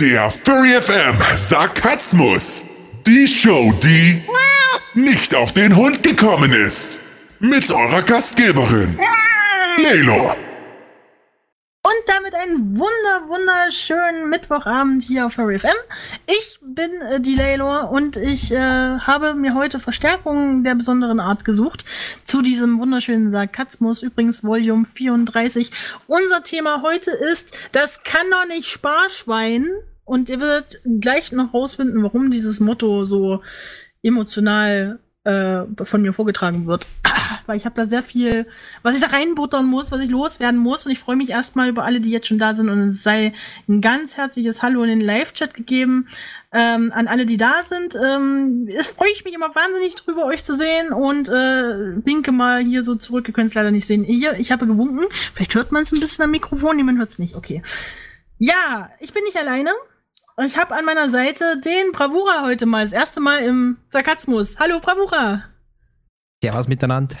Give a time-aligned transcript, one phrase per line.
[0.00, 2.64] Der Furry FM Sarkasmus.
[3.06, 4.22] Die Show, die
[4.94, 6.96] nicht auf den Hund gekommen ist.
[7.38, 8.98] Mit eurer Gastgeberin,
[9.76, 10.30] Lelo.
[11.82, 15.68] Und damit einen wunder, wunderschönen Mittwochabend hier auf Furry FM.
[16.26, 21.44] Ich bin äh, die Laylor und ich äh, habe mir heute Verstärkungen der besonderen Art
[21.44, 21.84] gesucht
[22.24, 25.70] zu diesem wunderschönen Sarkasmus, übrigens Volume 34.
[26.06, 29.68] Unser Thema heute ist, das kann doch nicht Sparschwein.
[30.10, 33.44] Und ihr werdet gleich noch rausfinden, warum dieses Motto so
[34.02, 36.88] emotional äh, von mir vorgetragen wird.
[37.46, 38.48] Weil ich habe da sehr viel,
[38.82, 40.84] was ich da reinbuttern muss, was ich loswerden muss.
[40.84, 42.70] Und ich freue mich erstmal über alle, die jetzt schon da sind.
[42.70, 43.34] Und es sei
[43.68, 46.08] ein ganz herzliches Hallo in den Live-Chat gegeben
[46.50, 47.94] ähm, an alle, die da sind.
[47.94, 50.92] Ähm, es freue ich mich immer wahnsinnig drüber, euch zu sehen.
[50.92, 53.28] Und äh, winke mal hier so zurück.
[53.28, 54.02] Ihr könnt es leider nicht sehen.
[54.02, 55.04] Hier, ich habe gewunken.
[55.34, 56.74] Vielleicht hört man es ein bisschen am Mikrofon.
[56.74, 57.36] Niemand hört es nicht.
[57.36, 57.62] Okay.
[58.38, 59.70] Ja, ich bin nicht alleine.
[60.44, 64.58] Ich habe an meiner Seite den Bravura heute mal, das erste Mal im Sarkasmus.
[64.58, 65.44] Hallo Bravura.
[66.42, 67.16] Ja, was miteinander.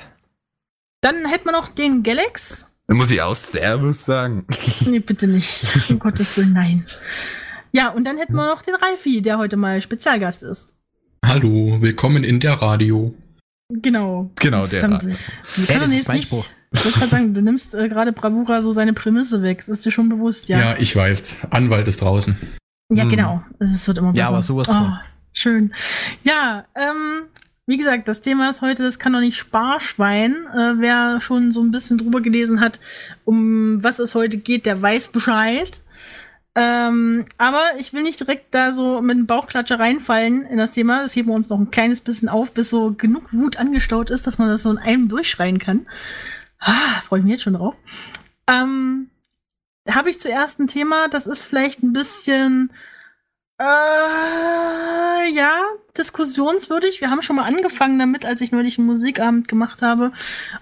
[1.02, 2.66] Dann hätten wir noch den Galax.
[2.86, 4.46] Dann muss ich auch Servus sagen.
[4.86, 5.64] Nee, bitte nicht.
[5.90, 6.84] Um Gottes Willen, nein.
[7.72, 10.74] Ja, und dann hätten wir noch den Ralfi, der heute mal Spezialgast ist.
[11.24, 13.14] Hallo, willkommen in der Radio.
[13.68, 14.30] Genau.
[14.40, 15.04] Genau, der Verdammt.
[15.04, 15.16] Radio.
[15.56, 16.46] Wir Ja, können das ist jetzt mein nicht, Spruch.
[16.72, 19.58] ich wollte gerade sagen, du nimmst äh, gerade Bravura so seine Prämisse weg.
[19.58, 20.58] Das ist dir schon bewusst, ja.
[20.58, 21.34] Ja, ich weiß.
[21.50, 22.36] Anwalt ist draußen.
[22.90, 23.08] Ja, Hm.
[23.10, 23.42] genau.
[23.58, 24.24] Es wird immer besser.
[24.24, 24.98] Ja, aber sowas oh, von.
[25.32, 25.72] Schön.
[26.24, 27.22] Ja, ähm,
[27.66, 30.34] wie gesagt, das Thema ist heute, das kann doch nicht Sparschwein.
[30.52, 32.80] Äh, wer schon so ein bisschen drüber gelesen hat,
[33.24, 35.82] um was es heute geht, der weiß Bescheid.
[36.56, 41.02] Ähm, aber ich will nicht direkt da so mit dem Bauchklatscher reinfallen in das Thema.
[41.02, 44.26] Das heben wir uns noch ein kleines bisschen auf, bis so genug Wut angestaut ist,
[44.26, 45.86] dass man das so in einem durchschreien kann.
[46.58, 47.76] Ah, freue ich mich jetzt schon drauf.
[48.48, 49.09] Ähm,
[49.88, 52.70] habe ich zuerst ein Thema, das ist vielleicht ein bisschen
[53.60, 55.52] äh, ja,
[55.98, 57.02] diskussionswürdig.
[57.02, 60.12] Wir haben schon mal angefangen damit, als ich neulich einen Musikabend gemacht habe.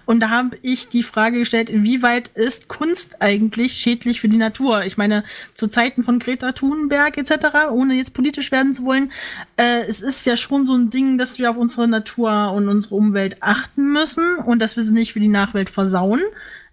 [0.05, 4.83] Und da habe ich die Frage gestellt, inwieweit ist Kunst eigentlich schädlich für die Natur?
[4.83, 5.23] Ich meine,
[5.53, 9.13] zu Zeiten von Greta Thunberg etc., ohne jetzt politisch werden zu wollen,
[9.55, 12.95] äh, es ist ja schon so ein Ding, dass wir auf unsere Natur und unsere
[12.95, 16.21] Umwelt achten müssen und dass wir sie nicht für die Nachwelt versauen.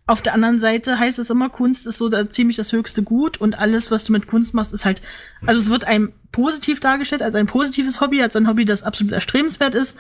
[0.09, 3.41] Auf der anderen Seite heißt es immer, Kunst ist so da ziemlich das höchste Gut
[3.41, 5.03] und alles, was du mit Kunst machst, ist halt,
[5.47, 9.13] also es wird einem positiv dargestellt, als ein positives Hobby, als ein Hobby, das absolut
[9.13, 9.99] erstrebenswert ist.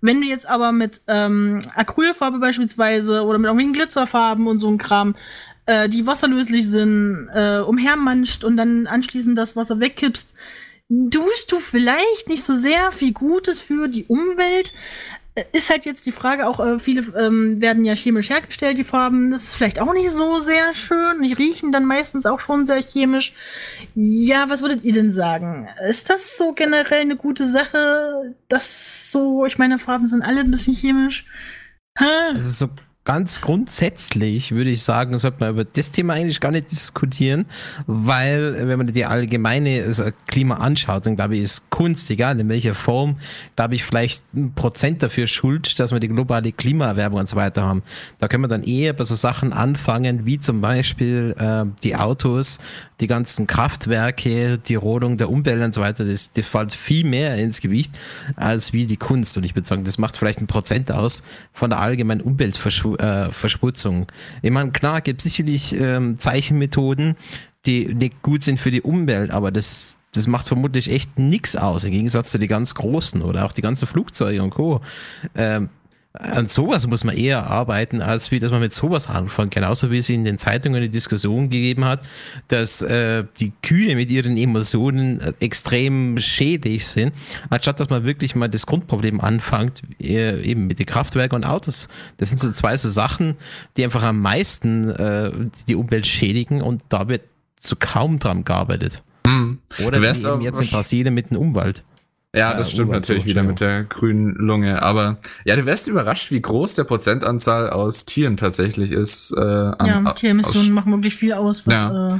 [0.00, 4.78] Wenn du jetzt aber mit ähm, Acrylfarbe beispielsweise oder mit irgendwelchen Glitzerfarben und so ein
[4.78, 5.16] Kram,
[5.66, 10.36] äh, die wasserlöslich sind, äh, umhermanscht und dann anschließend das Wasser wegkippst,
[11.10, 14.72] tust du vielleicht nicht so sehr viel Gutes für die Umwelt.
[15.52, 19.30] Ist halt jetzt die Frage, auch äh, viele ähm, werden ja chemisch hergestellt, die Farben.
[19.30, 21.22] Das ist vielleicht auch nicht so sehr schön.
[21.22, 23.34] Die riechen dann meistens auch schon sehr chemisch.
[23.94, 25.68] Ja, was würdet ihr denn sagen?
[25.86, 28.34] Ist das so generell eine gute Sache?
[28.48, 31.24] Das so, ich meine, Farben sind alle ein bisschen chemisch.
[31.98, 32.04] Hä?
[32.34, 32.68] Also so
[33.08, 37.46] ganz grundsätzlich würde ich sagen, sollte man über das Thema eigentlich gar nicht diskutieren,
[37.86, 42.50] weil wenn man die allgemeine also Klima anschaut, dann glaube ich, ist Kunst, egal in
[42.50, 43.16] welcher Form,
[43.56, 47.62] glaube ich, vielleicht ein Prozent dafür schuld, dass wir die globale Klimaerwärmung und so weiter
[47.62, 47.82] haben.
[48.18, 52.58] Da können wir dann eher bei so Sachen anfangen, wie zum Beispiel äh, die Autos,
[53.00, 57.36] die ganzen Kraftwerke, die Rodung der Umwelt und so weiter, das, das fällt viel mehr
[57.36, 57.98] ins Gewicht
[58.36, 59.38] als wie die Kunst.
[59.38, 61.22] Und ich würde sagen, das macht vielleicht ein Prozent aus
[61.54, 62.97] von der allgemeinen Umweltverschmutzung.
[64.42, 67.16] Ich meine, klar, gibt sicherlich ähm, Zeichenmethoden,
[67.66, 71.84] die nicht gut sind für die Umwelt, aber das, das macht vermutlich echt nichts aus,
[71.84, 74.80] im Gegensatz zu den ganz großen oder auch die ganzen Flugzeuge und Co.
[75.34, 75.68] Ähm,
[76.18, 79.54] an sowas muss man eher arbeiten, als wie dass man mit sowas anfängt.
[79.54, 82.00] Genauso wie es in den Zeitungen eine Diskussion gegeben hat,
[82.48, 87.14] dass äh, die Kühe mit ihren Emotionen äh, extrem schädlich sind,
[87.50, 91.88] anstatt dass man wirklich mal das Grundproblem anfängt, äh, eben mit den Kraftwerken und Autos.
[92.16, 93.36] Das sind so zwei so Sachen,
[93.76, 95.30] die einfach am meisten äh,
[95.68, 97.22] die Umwelt schädigen und da wird
[97.60, 99.02] so kaum dran gearbeitet.
[99.26, 99.58] Hm.
[99.84, 101.84] Oder eben jetzt in Brasilien mit dem Umwald.
[102.34, 104.82] Ja, Ja, das stimmt natürlich wieder mit der grünen Lunge.
[104.82, 109.32] Aber ja, du wärst überrascht, wie groß der Prozentanzahl aus Tieren tatsächlich ist.
[109.36, 112.08] Äh, an, Ja, okay, Emissionen aus- machen wirklich viel aus, was Ja.
[112.08, 112.18] äh,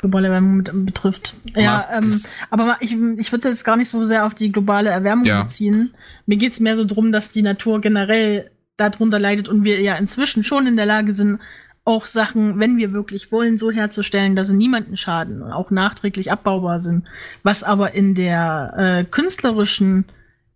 [0.00, 1.34] globale Erwärmung betrifft.
[1.56, 5.24] Ja, ähm, aber ich, ich würde jetzt gar nicht so sehr auf die globale Erwärmung
[5.24, 5.42] Ja.
[5.42, 5.94] beziehen.
[6.26, 10.44] Mir geht's mehr so drum, dass die Natur generell darunter leidet und wir ja inzwischen
[10.44, 11.40] schon in der Lage sind,
[11.88, 16.30] auch Sachen, wenn wir wirklich wollen, so herzustellen, dass sie niemanden schaden und auch nachträglich
[16.30, 17.06] abbaubar sind.
[17.42, 20.04] Was aber in der äh, künstlerischen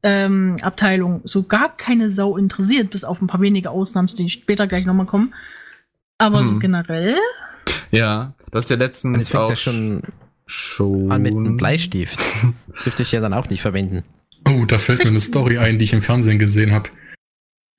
[0.03, 4.67] ähm, Abteilung so gar keine Sau interessiert, bis auf ein paar wenige Ausnahmen, die später
[4.67, 5.33] gleich nochmal kommen.
[6.19, 6.61] Aber so Hm.
[6.61, 7.17] generell,
[7.91, 10.03] Ja, du hast ja letztens fängt auch ja schon
[10.45, 11.11] Schon.
[11.11, 12.21] Ah, mit einem Bleistift.
[12.85, 14.03] Dürfte ich ja dann auch nicht verwenden.
[14.47, 16.91] Oh, da fällt mir eine Story ein, die ich im Fernsehen gesehen habe.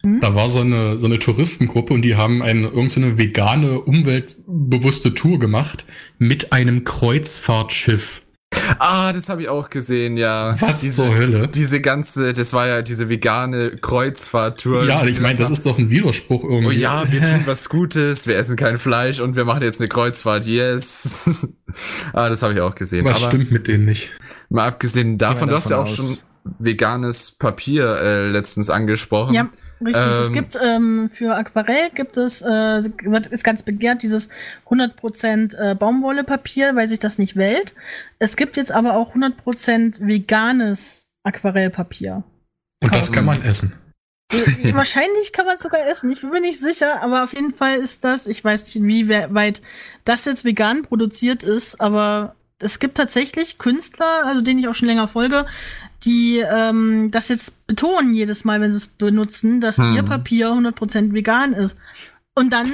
[0.05, 0.19] Hm?
[0.19, 5.13] Da war so eine, so eine Touristengruppe und die haben eine, irgendeine so vegane, umweltbewusste
[5.13, 5.85] Tour gemacht
[6.19, 8.21] mit einem Kreuzfahrtschiff.
[8.77, 10.55] Ah, das habe ich auch gesehen, ja.
[10.59, 11.47] Was diese, zur Hölle?
[11.47, 14.85] Diese ganze, das war ja diese vegane Kreuzfahrttour.
[14.87, 16.67] Ja, ich meine, das ist doch ein Widerspruch irgendwie.
[16.67, 19.89] Oh ja, wir tun was Gutes, wir essen kein Fleisch und wir machen jetzt eine
[19.89, 21.47] Kreuzfahrt, yes.
[22.13, 23.05] ah, das habe ich auch gesehen.
[23.05, 24.09] Was Aber stimmt mit denen nicht?
[24.49, 26.25] mal abgesehen davon, wir du hast ja auch davon schon aus.
[26.59, 29.33] veganes Papier äh, letztens angesprochen.
[29.33, 29.49] Ja,
[29.85, 30.03] richtig.
[30.05, 34.29] es Ähm, gibt ähm, für Aquarell gibt es, äh, wird, ist ganz begehrt, dieses
[34.69, 37.73] 100% äh, Baumwollepapier, weil sich das nicht wählt.
[38.19, 42.23] Es gibt jetzt aber auch 100% veganes Aquarellpapier.
[42.83, 43.73] Und das kann man essen.
[44.31, 46.11] Äh, Wahrscheinlich kann man es sogar essen.
[46.11, 49.07] Ich bin mir nicht sicher, aber auf jeden Fall ist das, ich weiß nicht, wie
[49.09, 49.61] we- weit
[50.05, 54.87] das jetzt vegan produziert ist, aber es gibt tatsächlich Künstler, also denen ich auch schon
[54.87, 55.45] länger folge,
[56.05, 59.95] die ähm, das jetzt betonen jedes Mal, wenn sie es benutzen, dass Hm.
[59.95, 61.77] ihr Papier 100% vegan ist.
[62.35, 62.71] Und dann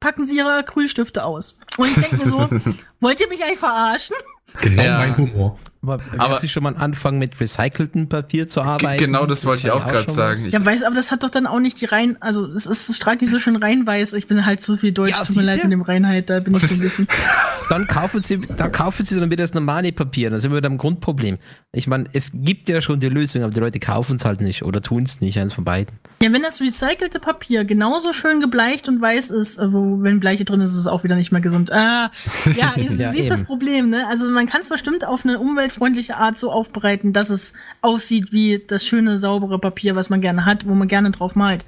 [0.00, 1.58] packen sie ihre Acrylstifte aus.
[1.76, 4.16] Und ich denke mir so, wollt ihr mich eigentlich verarschen?
[4.60, 4.98] Genau Ja.
[4.98, 5.58] mein Humor.
[5.82, 8.98] Aber, Aber- aber Sie schon mal anfangen, mit recyceltem Papier zu arbeiten?
[9.02, 10.44] genau das wollte ich auch schon sagen.
[10.46, 12.94] Ich- Ja, weiß, aber das hat doch dann auch nicht die rein, also es ist
[12.94, 14.12] strahlt nicht so schön reinweiß.
[14.12, 16.54] Ich bin halt zu viel Deutsch, Ja, tut mir leid mit dem Reinheit, da bin
[16.54, 17.08] ich so ein bisschen.
[17.70, 20.28] Dann kaufen Sie, dann kaufen Sie dann wieder das normale Papier.
[20.28, 21.38] Dann sind wir wieder am Grundproblem.
[21.70, 24.64] Ich meine, es gibt ja schon die Lösung, aber die Leute kaufen es halt nicht
[24.64, 25.94] oder tun es nicht, eins von beiden.
[26.20, 30.44] Ja, wenn das recycelte Papier genauso schön gebleicht und weiß ist, äh, wo, wenn Bleiche
[30.44, 31.70] drin ist, ist es auch wieder nicht mehr gesund.
[31.70, 32.10] Ah,
[32.56, 33.46] ja, du Ja, siehst das eben.
[33.46, 34.04] Problem, ne?
[34.08, 35.38] Also man kann es bestimmt auf eine
[35.70, 40.44] umweltfreundliche Art so aufbereiten, dass es aussieht wie das schöne, saubere Papier, was man gerne
[40.44, 41.64] hat, wo man gerne drauf malt.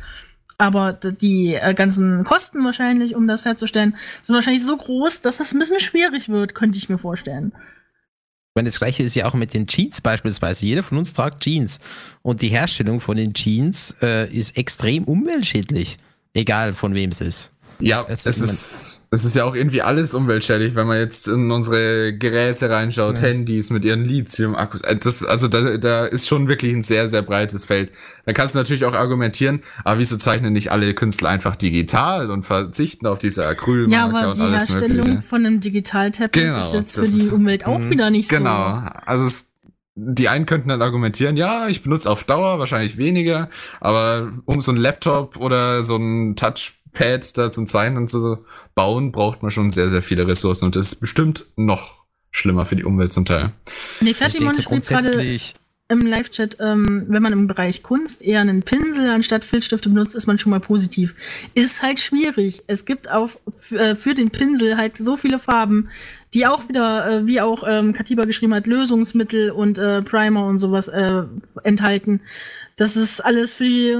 [0.58, 5.52] Aber die äh, ganzen Kosten wahrscheinlich, um das herzustellen, sind wahrscheinlich so groß, dass es
[5.52, 7.52] ein bisschen schwierig wird, könnte ich mir vorstellen.
[7.54, 10.66] Ich meine, das gleiche ist ja auch mit den Jeans beispielsweise.
[10.66, 11.80] Jeder von uns tragt Jeans.
[12.20, 15.96] Und die Herstellung von den Jeans äh, ist extrem umweltschädlich.
[16.34, 17.52] Egal von wem es ist.
[17.82, 21.50] Ja, Es- es, ist, es ist ja auch irgendwie alles umweltschädlich, wenn man jetzt in
[21.50, 23.24] unsere Geräte reinschaut, Ja.
[23.24, 24.82] Handys mit ihren Lithium-Akkus.
[24.82, 27.90] Äh, Das, also da, da ist schon wirklich ein sehr, sehr breites Feld.
[28.26, 32.44] Da kannst du natürlich auch argumentieren, aber wieso zeichnen nicht alle Künstler einfach digital und
[32.44, 35.22] verzichten auf diese Acrylmarker Ja, aber und die alles Herstellung Mögliche?
[35.22, 37.90] von einem Digital-Tablet Genau, ist jetzt für die ist- Umwelt auch Mhm.
[37.90, 38.36] wieder nicht so.
[38.36, 38.82] Genau.
[39.04, 39.48] Also es,
[39.94, 43.50] die einen könnten dann argumentieren, ja, ich benutze auf Dauer wahrscheinlich weniger,
[43.80, 46.34] aber um so ein Laptop oder so ein
[46.94, 48.44] Touchpad da zum Zeichnen zu
[48.74, 52.76] bauen, braucht man schon sehr, sehr viele Ressourcen und das ist bestimmt noch schlimmer für
[52.76, 53.52] die Umwelt zum Teil.
[54.00, 55.38] Nee, Ich Fertimon so schrieb gerade
[55.88, 60.26] im Live-Chat, ähm, wenn man im Bereich Kunst eher einen Pinsel anstatt Filzstifte benutzt, ist
[60.26, 61.14] man schon mal positiv.
[61.52, 62.62] Ist halt schwierig.
[62.66, 65.90] Es gibt auch f- äh, für den Pinsel halt so viele Farben,
[66.32, 70.56] die auch wieder, äh, wie auch ähm, Katiba geschrieben hat, Lösungsmittel und äh, Primer und
[70.58, 71.24] sowas äh,
[71.62, 72.22] enthalten.
[72.76, 73.98] Das ist alles für die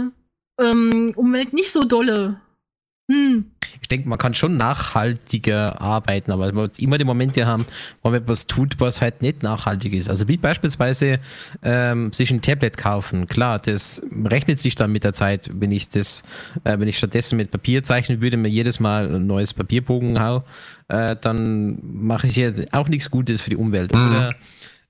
[0.59, 2.41] ähm, Umwelt nicht so dolle.
[3.13, 3.45] Hm.
[3.83, 7.67] ich denke, man kann schon nachhaltiger arbeiten, aber man wird immer die Momente haben,
[8.03, 10.09] wo man etwas tut, was halt nicht nachhaltig ist.
[10.09, 11.19] Also wie beispielsweise
[11.63, 13.27] ähm, sich ein Tablet kaufen.
[13.27, 16.23] Klar, das rechnet sich dann mit der Zeit, wenn ich das,
[16.65, 20.45] äh, wenn ich stattdessen mit Papier zeichnen würde, mir jedes Mal ein neues Papierbogen hau,
[20.89, 23.95] äh, dann mache ich ja auch nichts Gutes für die Umwelt.
[23.95, 24.09] Mhm.
[24.09, 24.35] Oder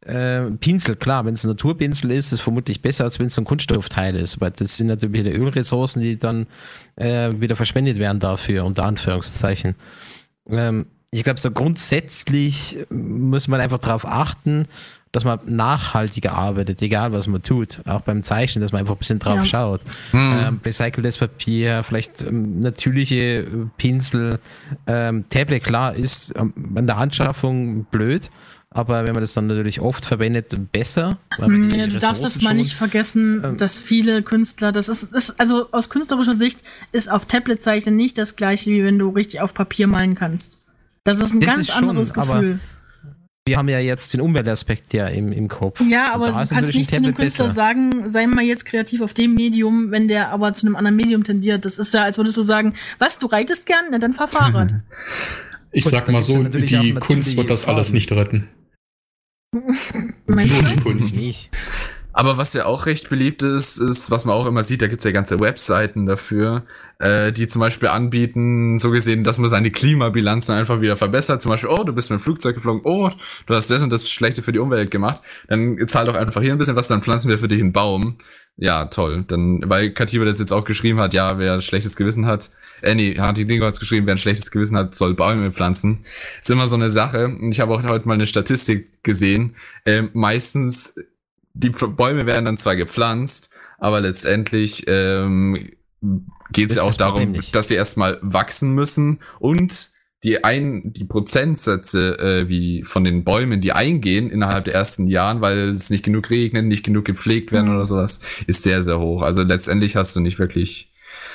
[0.07, 3.39] äh, Pinsel, klar, wenn es ein Naturpinsel ist, ist es vermutlich besser, als wenn es
[3.39, 4.41] ein Kunststoffteil ist.
[4.41, 6.47] Weil das sind natürlich wieder Ölressourcen, die dann
[6.97, 9.75] äh, wieder verschwendet werden dafür, unter Anführungszeichen.
[10.49, 14.65] Ähm, ich glaube, so grundsätzlich muss man einfach darauf achten,
[15.13, 17.81] dass man nachhaltiger arbeitet, egal was man tut.
[17.85, 19.45] Auch beim Zeichnen, dass man einfach ein bisschen drauf Ja.
[19.45, 19.83] schaut.
[20.13, 20.33] Hm.
[20.43, 23.47] Ähm, recyceltes Papier, vielleicht ähm, natürliche äh,
[23.77, 24.39] Pinsel.
[24.87, 28.31] Ähm, Tablet, klar, ist ähm, an der Anschaffung blöd,
[28.75, 31.19] aber wenn man das dann natürlich oft verwendet, besser.
[31.39, 34.89] weil man die Ja, du darfst das mal nicht vergessen, Ähm, dass viele Künstler, das
[34.89, 36.63] ist, ist, also aus künstlerischer Sicht
[36.93, 40.59] ist auf Tablet zeichnen nicht das gleiche, wie wenn du richtig auf Papier malen kannst.
[41.05, 42.61] Das ist ein Das ganz ist schon, anderes aber Gefühl.
[43.45, 45.81] Wir haben ja jetzt den Umweltaspekt ja im, im Kopf.
[45.89, 47.55] Ja, aber du kannst natürlich ein nicht zu einem Künstler besser.
[47.55, 51.25] sagen, sei mal jetzt kreativ auf dem Medium, wenn der aber zu einem anderen Medium
[51.25, 51.65] tendiert.
[51.65, 53.87] Das ist ja, als würdest du sagen, was, du reitest gern?
[53.91, 54.75] Na, dann fahr Fahrrad.
[55.75, 58.47] Ich Gut, sag mal so, die Kunst wird das alles nicht retten.
[60.27, 60.83] Meinst du?
[60.83, 61.17] Kunst.
[61.17, 61.51] Nicht.
[62.13, 65.05] Aber was ja auch recht beliebt ist, ist, was man auch immer sieht, da gibt's
[65.05, 66.65] ja ganze Webseiten dafür,
[66.99, 71.41] äh, die zum Beispiel anbieten, so gesehen, dass man seine Klimabilanzen einfach wieder verbessert.
[71.41, 73.11] Zum Beispiel, oh, du bist mit dem Flugzeug geflogen, oh,
[73.47, 75.23] du hast das und das Schlechte für die Umwelt gemacht.
[75.49, 78.19] Dann zahl doch einfach hier ein bisschen was, dann pflanzen wir für dich einen Baum.
[78.57, 79.25] Ja, toll.
[79.27, 82.51] Dann, weil Katiba das jetzt auch geschrieben hat, ja, wer ein schlechtes Gewissen hat,
[82.83, 86.05] äh, nee, hat die Dinge geschrieben, wer ein schlechtes Gewissen hat, soll Bäume pflanzen.
[86.41, 87.27] Ist immer so eine Sache.
[87.27, 89.57] Und ich habe auch heute mal eine Statistik gesehen.
[89.87, 90.95] Ähm, meistens
[91.55, 95.71] die Bäume werden dann zwar gepflanzt, aber letztendlich ähm,
[96.53, 99.91] geht es ja auch darum, dass sie erstmal wachsen müssen und
[100.25, 105.41] die ein die Prozentsätze äh, wie von den Bäumen, die eingehen innerhalb der ersten Jahren,
[105.41, 107.75] weil es nicht genug regnet, nicht genug gepflegt werden mhm.
[107.75, 109.23] oder sowas, ist sehr sehr hoch.
[109.23, 110.92] Also letztendlich hast du nicht wirklich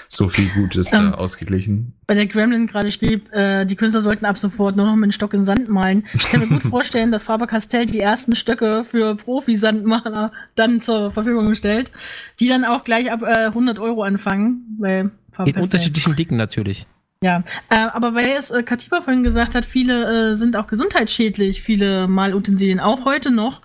[0.09, 1.93] so viel Gutes ähm, da ausgeglichen.
[2.07, 5.11] Bei der Gremlin gerade schrieb, äh, die Künstler sollten ab sofort nur noch mit einem
[5.11, 6.05] Stock in Sand malen.
[6.13, 11.53] Ich kann mir gut vorstellen, dass Faber-Castell die ersten Stöcke für Profi-Sandmaler dann zur Verfügung
[11.55, 11.91] stellt,
[12.39, 14.77] die dann auch gleich ab äh, 100 Euro anfangen.
[14.79, 15.11] Weil
[15.45, 16.87] In unterschiedlichen Dicken natürlich.
[17.21, 21.63] Ja, äh, aber weil es äh, Katiba vorhin gesagt hat, viele äh, sind auch gesundheitsschädlich,
[21.63, 23.61] viele Malutensilien, auch heute noch.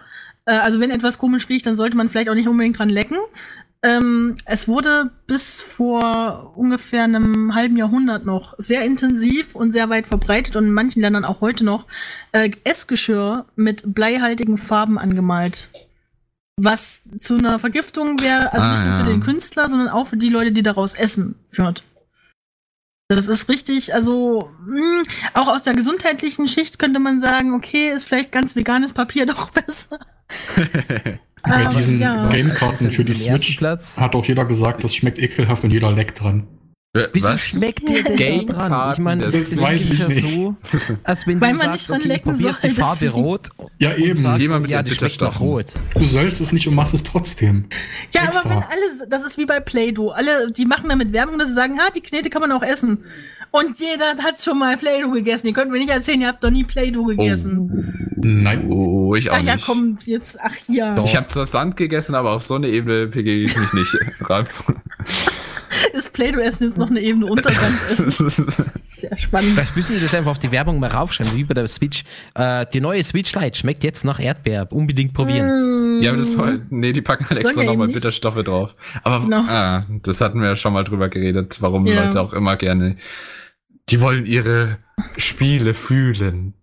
[0.47, 3.19] Äh, also wenn etwas komisch riecht, dann sollte man vielleicht auch nicht unbedingt dran lecken.
[3.85, 10.07] Ähm, es wurde bis vor ungefähr einem halben Jahrhundert noch sehr intensiv und sehr weit
[10.07, 11.87] verbreitet und in manchen Ländern auch heute noch
[12.31, 15.69] äh, Essgeschirr mit bleihaltigen Farben angemalt.
[16.61, 19.03] Was zu einer Vergiftung wäre, also ah, nicht nur ja.
[19.03, 21.83] für den Künstler, sondern auch für die Leute, die daraus essen, führt.
[23.09, 25.03] Das ist richtig, also mh, hm,
[25.35, 29.51] auch aus der gesundheitlichen Schicht könnte man sagen, okay, ist vielleicht ganz veganes Papier doch
[29.51, 29.99] besser.
[31.43, 32.29] Bei diesen ja.
[32.29, 36.47] Gamekarten für die Switch hat auch jeder gesagt, das schmeckt ekelhaft und jeder leckt dran.
[37.15, 37.41] Wieso Was?
[37.41, 38.93] schmeckt dir denn da dran?
[38.93, 40.29] Ich meine, das, das weiß ich nicht.
[40.29, 40.57] So,
[41.05, 43.49] als wenn Weil du man sagst, nicht okay, ich probiere jetzt die Farbe rot.
[43.79, 44.15] Ja, eben.
[44.15, 45.73] Sagen, Thema mit ja, das schmeckt nach rot.
[45.95, 47.65] Du sollst es nicht und machst es trotzdem.
[48.13, 48.41] Ja, Extra.
[48.41, 51.55] aber wenn alle, das ist wie bei Play-Doh, alle, die machen damit Werbung, dass sie
[51.55, 52.99] sagen, ha, die Knete kann man auch essen.
[53.53, 55.47] Und jeder hat schon mal Play-Doh gegessen.
[55.47, 57.71] Ihr könnt mir nicht erzählen, ihr habt noch nie Play-Doh gegessen.
[57.71, 58.17] Oh.
[58.25, 58.67] Nein.
[58.71, 59.67] Oh, ich auch ach, nicht.
[59.69, 60.97] Ja, kommt jetzt, ach hier.
[61.05, 64.47] Ich habe zwar Sand gegessen, aber auf so eine Ebene pegel ich mich nicht rein.
[65.93, 68.71] Ist Play-Doh-Essen jetzt noch eine Ebene unter Sandessen?
[68.87, 69.59] Sehr spannend.
[69.59, 72.05] Das müssen wir das einfach auf die Werbung mal raufschreiben, wie bei der Switch.
[72.35, 74.69] Äh, die neue Switch Lite schmeckt jetzt nach Erdbeer.
[74.71, 75.99] Unbedingt probieren.
[75.99, 76.03] Mm.
[76.03, 78.75] Ja, aber das war, nee, die packen halt extra nochmal Bitterstoffe drauf.
[79.03, 79.45] Aber no.
[79.49, 82.05] ah, das hatten wir ja schon mal drüber geredet, warum ja.
[82.05, 82.97] Leute auch immer gerne
[83.93, 84.79] die wollen ihre
[85.19, 86.55] Spiele fühlen.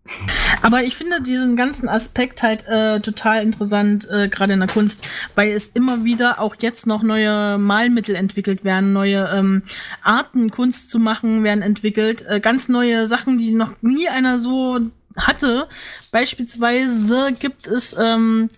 [0.64, 5.08] Aber ich finde diesen ganzen Aspekt halt äh, total interessant, äh, gerade in der Kunst,
[5.36, 9.62] weil es immer wieder auch jetzt noch neue Malmittel entwickelt werden, neue ähm,
[10.02, 14.80] Arten Kunst zu machen werden entwickelt, äh, ganz neue Sachen, die noch nie einer so
[15.16, 15.68] hatte.
[16.12, 18.50] Beispielsweise gibt es ähm,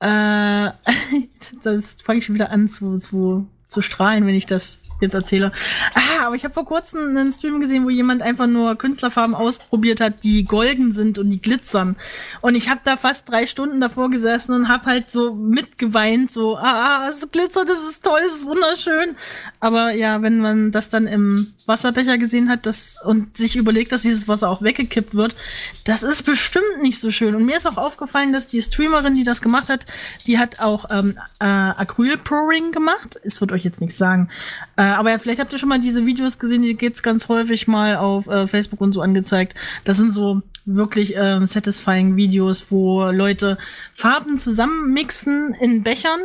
[0.00, 0.70] äh,
[1.62, 5.52] das fange ich schon wieder an zu, zu, zu strahlen, wenn ich das jetzt erzähle.
[5.94, 10.00] Ah, aber ich habe vor kurzem einen Stream gesehen, wo jemand einfach nur Künstlerfarben ausprobiert
[10.00, 11.96] hat, die golden sind und die glitzern.
[12.40, 16.56] Und ich habe da fast drei Stunden davor gesessen und habe halt so mitgeweint, so,
[16.56, 19.16] ah, ah, es glitzert, das ist toll, das ist wunderschön.
[19.60, 24.02] Aber ja, wenn man das dann im Wasserbecher gesehen hat das, und sich überlegt, dass
[24.02, 25.36] dieses Wasser auch weggekippt wird,
[25.84, 27.34] das ist bestimmt nicht so schön.
[27.34, 29.86] Und mir ist auch aufgefallen, dass die Streamerin, die das gemacht hat,
[30.26, 33.18] die hat auch ähm, äh, Acryl-Pouring gemacht.
[33.22, 34.30] Es wird euch jetzt nichts sagen.
[34.78, 37.96] Äh, aber vielleicht habt ihr schon mal diese Videos gesehen, die gibt's ganz häufig mal
[37.96, 39.58] auf äh, Facebook und so angezeigt.
[39.84, 43.58] Das sind so wirklich äh, satisfying Videos, wo Leute
[43.92, 46.20] Farben zusammenmixen in Bechern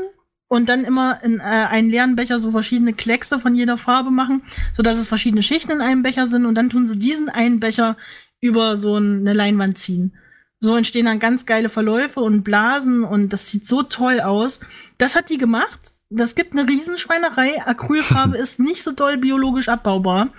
[0.50, 4.44] und dann immer in äh, einen leeren Becher so verschiedene Kleckse von jeder Farbe machen,
[4.72, 7.60] so dass es verschiedene Schichten in einem Becher sind und dann tun sie diesen einen
[7.60, 7.98] Becher
[8.40, 10.14] über so eine Leinwand ziehen.
[10.60, 14.60] So entstehen dann ganz geile Verläufe und Blasen und das sieht so toll aus.
[15.00, 17.66] Das hat die gemacht das gibt eine Riesenschweinerei.
[17.66, 20.30] Acrylfarbe ist nicht so doll biologisch abbaubar.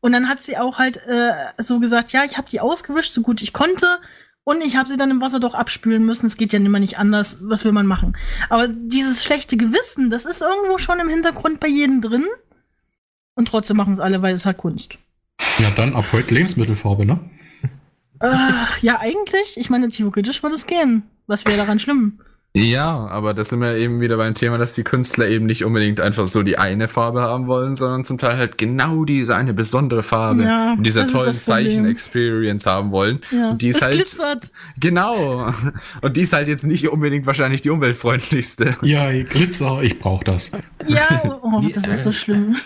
[0.00, 3.22] Und dann hat sie auch halt äh, so gesagt, ja, ich habe die ausgewischt, so
[3.22, 3.98] gut ich konnte.
[4.44, 6.26] Und ich habe sie dann im Wasser doch abspülen müssen.
[6.26, 7.38] Es geht ja immer nicht anders.
[7.42, 8.16] Was will man machen?
[8.48, 12.24] Aber dieses schlechte Gewissen, das ist irgendwo schon im Hintergrund bei jedem drin.
[13.34, 14.94] Und trotzdem machen es alle, weil es halt Kunst.
[15.58, 17.20] Ja, dann ab heute Lebensmittelfarbe, ne?
[18.20, 18.28] Äh,
[18.80, 19.56] ja, eigentlich.
[19.56, 21.02] Ich meine, theoretisch würde es gehen.
[21.26, 22.20] Was wäre daran schlimm?
[22.54, 26.00] Ja, aber das sind wir eben wieder beim Thema, dass die Künstler eben nicht unbedingt
[26.00, 30.02] einfach so die eine Farbe haben wollen, sondern zum Teil halt genau diese eine besondere
[30.02, 33.20] Farbe ja, und dieser tollen Zeichen-Experience haben wollen.
[33.30, 33.94] Ja, und die ist halt.
[33.94, 34.50] Glitzert.
[34.80, 35.52] Genau.
[36.00, 38.76] Und die ist halt jetzt nicht unbedingt wahrscheinlich die umweltfreundlichste.
[38.82, 40.50] Ja, Glitzer, ich brauch das.
[40.86, 42.56] Ja, oh, das ist so schlimm.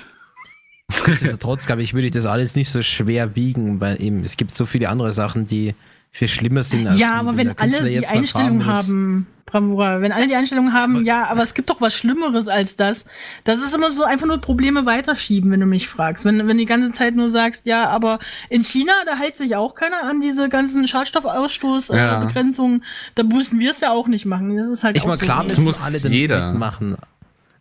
[0.89, 4.55] Nichtsdestotrotz, glaube ich, würde ich das alles nicht so schwer wiegen, weil eben es gibt
[4.55, 5.75] so viele andere Sachen, die
[6.13, 10.01] viel schlimmer sind als Ja, aber wenn alle die Einstellung haben, Bravura.
[10.01, 13.05] Wenn alle die Einstellung haben, ja, aber es gibt doch was Schlimmeres als das.
[13.45, 16.25] Das ist immer so einfach nur Probleme weiterschieben, wenn du mich fragst.
[16.25, 19.55] Wenn, wenn du die ganze Zeit nur sagst, ja, aber in China, da hält sich
[19.57, 22.81] auch keiner an diese ganzen Schadstoffausstoßbegrenzungen.
[22.81, 22.87] Ja.
[23.15, 24.57] da müssen wir es ja auch nicht machen.
[24.57, 26.51] Das ist halt Ich auch meine, so klar müssen muss alle jeder.
[26.53, 26.97] mitmachen.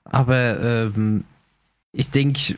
[0.05, 1.23] Aber ähm,
[1.93, 2.55] ich denke,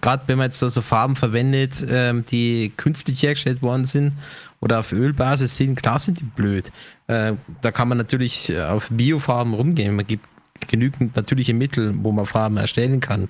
[0.00, 4.14] gerade wenn man jetzt so, so Farben verwendet, ähm, die künstlich hergestellt worden sind
[4.60, 6.72] oder auf Ölbasis sind, klar sind die blöd.
[7.06, 9.94] Äh, da kann man natürlich äh, auf Biofarben rumgehen.
[9.94, 10.26] Man gibt
[10.66, 13.28] genügend natürliche Mittel, wo man Farben erstellen kann.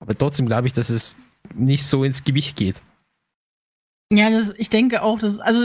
[0.00, 1.16] Aber trotzdem glaube ich, dass es
[1.54, 2.80] nicht so ins Gewicht geht.
[4.12, 5.62] Ja, das, ich denke auch, dass, also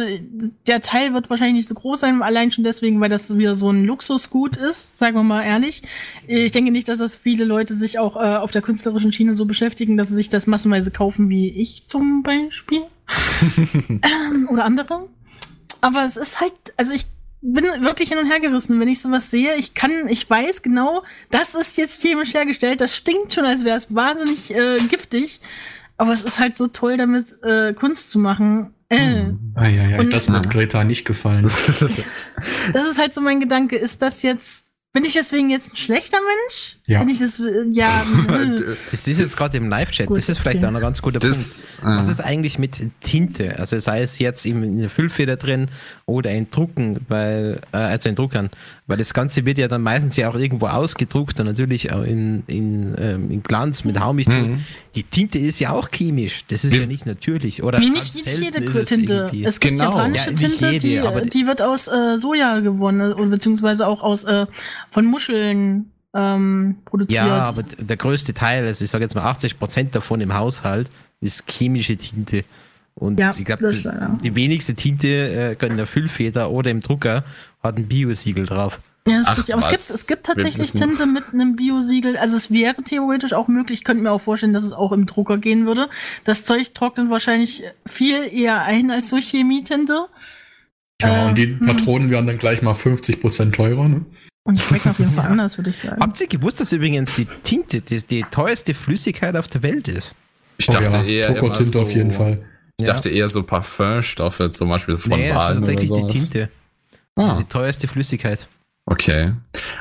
[0.65, 3.69] der Teil wird wahrscheinlich nicht so groß sein, allein schon deswegen, weil das wieder so
[3.69, 5.83] ein Luxusgut ist, sagen wir mal ehrlich.
[6.25, 9.45] Ich denke nicht, dass das viele Leute sich auch äh, auf der künstlerischen Schiene so
[9.45, 12.81] beschäftigen, dass sie sich das massenweise kaufen, wie ich zum Beispiel.
[13.57, 15.07] ähm, oder andere.
[15.81, 17.05] Aber es ist halt, also ich
[17.41, 19.55] bin wirklich hin und her gerissen, wenn ich sowas sehe.
[19.55, 23.77] Ich kann, ich weiß genau, das ist jetzt chemisch hergestellt, das stinkt schon, als wäre
[23.77, 25.41] es wahnsinnig äh, giftig.
[26.01, 28.73] Aber es ist halt so toll, damit äh, Kunst zu machen.
[28.89, 29.25] Äh.
[29.53, 31.43] Ah, ja, ja, Und- das wird Greta nicht gefallen.
[32.73, 33.75] Das ist halt so mein Gedanke.
[33.75, 36.79] Ist das jetzt, bin ich deswegen jetzt ein schlechter Mensch?
[36.91, 36.99] Ja.
[36.99, 40.57] Bin ich das, äh, ja, äh, Es ist jetzt gerade im Live-Chat, das ist vielleicht
[40.57, 40.65] okay.
[40.67, 41.35] auch ein ganz guter Punkt.
[41.35, 43.57] Das, Was äh, ist eigentlich mit Tinte?
[43.59, 45.69] Also sei es jetzt eben in der Füllfeder drin
[46.05, 48.49] oder in Drucken, weil, äh, also in Druckern,
[48.87, 52.43] weil das Ganze wird ja dann meistens ja auch irgendwo ausgedruckt und natürlich auch in,
[52.47, 54.27] in, ähm, in Glanz mit Haumich.
[54.27, 54.65] Mhm.
[54.95, 57.63] Die Tinte ist ja auch chemisch, das ist Wir- ja nicht natürlich.
[57.63, 59.13] Oder nee, nicht, nicht jede ist es Tinte.
[59.13, 59.45] irgendwie.
[59.45, 59.91] Es, gibt Genau.
[59.91, 63.87] japanische Ja, Tinte, jede, die, aber- äh, die wird aus äh, Soja gewonnen, oder beziehungsweise
[63.87, 64.45] auch aus äh,
[64.89, 67.25] von Muscheln ähm, produziert.
[67.25, 70.89] Ja, aber der größte Teil, also ich sage jetzt mal 80 Prozent davon im Haushalt,
[71.19, 72.43] ist chemische Tinte.
[72.95, 74.17] Und Ja, ich glaube, die, ja.
[74.23, 77.23] die wenigste Tinte äh, in der Füllfeder oder im Drucker
[77.63, 78.79] hat ein Biosiegel drauf.
[79.07, 79.55] Ja, das ist Ach, richtig.
[79.55, 82.17] Aber es gibt, es gibt tatsächlich Tinte mit einem Biosiegel.
[82.17, 83.79] Also es wäre theoretisch auch möglich.
[83.79, 85.89] Ich könnte mir auch vorstellen, dass es auch im Drucker gehen würde.
[86.23, 90.07] Das Zeug trocknet wahrscheinlich viel eher ein als so Chemietinte.
[91.01, 91.65] Ja, Äh, und die hm.
[91.65, 94.05] Patronen werden dann gleich mal 50% teurer, ne?
[94.43, 95.29] Und schmeckt auf jeden Fall Ja.
[95.31, 96.01] anders, würde ich sagen.
[96.01, 100.15] Habt ihr gewusst, dass übrigens die Tinte die, die teuerste Flüssigkeit auf der Welt ist?
[100.57, 102.43] ich dachte oh, ja, eher immer Tokotinte so, auf jeden Fall.
[102.77, 102.93] Ich Ja.
[102.93, 106.07] dachte eher so Parfümstoffe, zum Beispiel von nee, ist Wahlen oder tatsächlich die.
[106.19, 106.49] Tinte.
[107.15, 108.47] Das Ah, ist die teuerste Flüssigkeit.
[108.91, 109.33] Okay.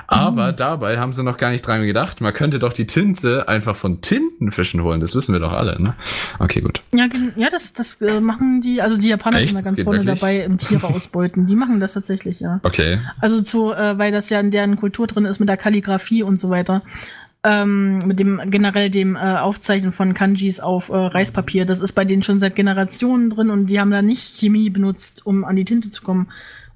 [0.06, 3.76] Aber dabei haben sie noch gar nicht dran gedacht, man könnte doch die Tinte einfach
[3.76, 5.00] von Tintenfischen holen.
[5.00, 5.94] Das wissen wir doch alle, ne?
[6.38, 6.82] Okay, gut.
[6.92, 7.06] Ja,
[7.36, 9.48] ja das, das äh, machen die, also die Japaner Echt?
[9.48, 10.20] sind da ganz vorne wirklich?
[10.20, 11.46] dabei im Tiere ausbeuten.
[11.46, 12.60] Die machen das tatsächlich, ja.
[12.62, 12.98] Okay.
[13.20, 16.40] Also zu, äh, weil das ja in deren Kultur drin ist mit der Kalligrafie und
[16.40, 16.82] so weiter.
[17.42, 21.64] Ähm, mit dem generell dem äh, Aufzeichnen von Kanjis auf äh, Reispapier.
[21.64, 25.24] Das ist bei denen schon seit Generationen drin und die haben da nicht Chemie benutzt,
[25.24, 26.28] um an die Tinte zu kommen.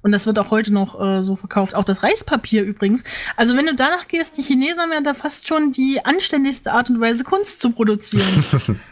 [0.05, 1.73] Und das wird auch heute noch äh, so verkauft.
[1.73, 3.03] Auch das Reispapier übrigens.
[3.37, 6.91] Also wenn du danach gehst, die Chinesen haben ja da fast schon die anständigste Art
[6.91, 8.79] und Weise, Kunst zu produzieren.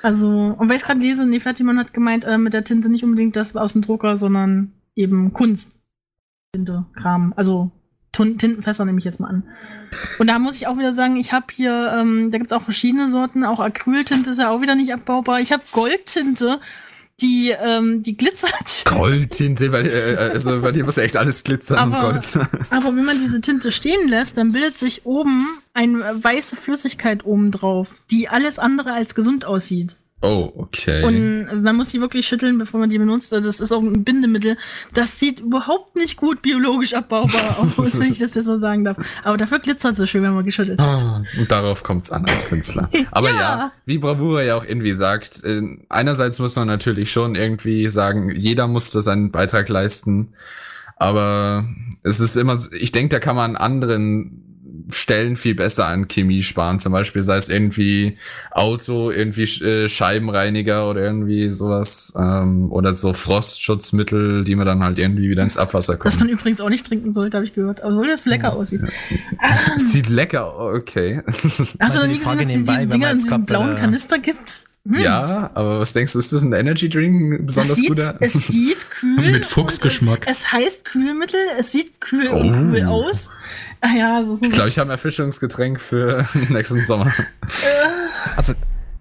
[0.00, 3.34] Also, und weil ich gerade lese, Nefertiman hat gemeint, äh, mit der Tinte nicht unbedingt
[3.34, 5.76] das aus dem Drucker, sondern eben Kunst.
[6.52, 7.34] Tinte, Kram.
[7.36, 7.72] Also
[8.12, 9.42] Tintenfässer nehme ich jetzt mal an.
[10.20, 13.08] Und da muss ich auch wieder sagen, ich habe hier, ähm, da gibt's auch verschiedene
[13.08, 13.44] Sorten.
[13.44, 15.40] Auch Acryltinte ist ja auch wieder nicht abbaubar.
[15.40, 16.60] Ich habe Goldtinte,
[17.20, 18.82] die, ähm, die glitzert.
[18.84, 21.78] Goldtinte, weil, äh, also bei dir muss ja echt alles glitzern.
[21.78, 22.48] Aber- Gold.
[22.70, 27.24] Aber wenn man diese Tinte stehen lässt, dann bildet sich oben eine äh, weiße Flüssigkeit
[27.24, 29.96] oben drauf, die alles andere als gesund aussieht.
[30.20, 31.04] Oh, okay.
[31.04, 33.32] Und man muss die wirklich schütteln, bevor man die benutzt.
[33.32, 34.56] Also das ist auch ein Bindemittel.
[34.92, 38.96] Das sieht überhaupt nicht gut biologisch abbaubar aus, wenn ich das jetzt so sagen darf.
[39.22, 40.98] Aber dafür glitzert es so schön, wenn man geschüttelt hat.
[41.00, 42.90] Ah, Und darauf kommt's an als Künstler.
[43.12, 43.36] Aber ja.
[43.38, 43.72] Ja.
[43.86, 48.66] wie Bravura ja auch irgendwie sagt, äh, einerseits muss man natürlich schon irgendwie sagen, jeder
[48.66, 50.32] muss da seinen Beitrag leisten.
[50.96, 51.64] Aber
[52.02, 54.47] es ist immer, so- ich denke, da kann man an anderen
[54.90, 56.80] Stellen viel besser an Chemie sparen.
[56.80, 58.16] Zum Beispiel sei es irgendwie
[58.50, 62.12] Auto, irgendwie äh, Scheibenreiniger oder irgendwie sowas.
[62.16, 66.20] Ähm, oder so Frostschutzmittel, die man dann halt irgendwie wieder ins Abwasser Was kommt.
[66.20, 67.80] man übrigens auch nicht trinken sollte, habe ich gehört.
[67.82, 68.80] Obwohl das lecker aussieht.
[69.40, 71.22] Ah, Sieht lecker, okay.
[71.26, 73.66] hast du Also noch die nie gesehen, Frage dass es diese Dinger in diesem blauen
[73.72, 74.67] der- Kanister gibt?
[74.88, 75.00] Hm.
[75.00, 77.20] Ja, aber was denkst du, ist das ein Energy Drink?
[77.20, 78.16] Ein Es besonders sieht, guter?
[78.20, 79.32] es sieht kühl.
[79.32, 80.20] Mit Fuchsgeschmack.
[80.20, 82.72] und Es, es heißt Kühlmittel, es sieht kühl und Oh.
[82.72, 83.30] cool aus.
[83.80, 87.12] Ah ja, so, so Ich glaube, ich habe ein Erfrischungsgetränk für nächsten Sommer.
[88.36, 88.54] Also,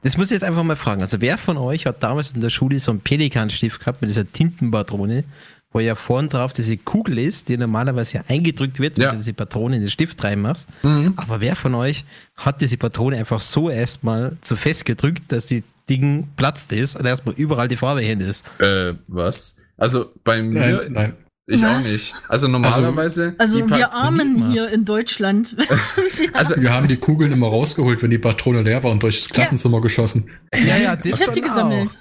[0.03, 1.01] das muss ich jetzt einfach mal fragen.
[1.01, 4.29] Also, wer von euch hat damals in der Schule so einen Pelikanstift gehabt mit dieser
[4.31, 5.23] Tintenpatrone,
[5.71, 9.11] wo ja vorn drauf diese Kugel ist, die normalerweise ja eingedrückt wird, wenn Ja.
[9.11, 10.67] du diese Patrone in den Stift reinmachst.
[10.83, 11.13] Mhm.
[11.17, 15.63] Aber wer von euch hat diese Patrone einfach so erstmal zu fest gedrückt, dass die
[15.89, 18.45] Ding platzt ist und erstmal überall die Farbe hin ist?
[18.59, 19.57] Äh, was?
[19.77, 21.13] Also bei mir, Nein, nein.
[21.49, 21.85] Ich Was?
[21.85, 22.15] auch nicht.
[22.27, 23.33] Also normalerweise.
[23.37, 25.55] Also Pa- wir Armen hier in Deutschland.
[26.33, 29.29] Also, Wir haben die Kugeln immer rausgeholt, wenn die Patrone leer war und durch das
[29.29, 30.29] Klassenzimmer geschossen.
[30.53, 31.97] Ja, ja, das ich habe die gesammelt.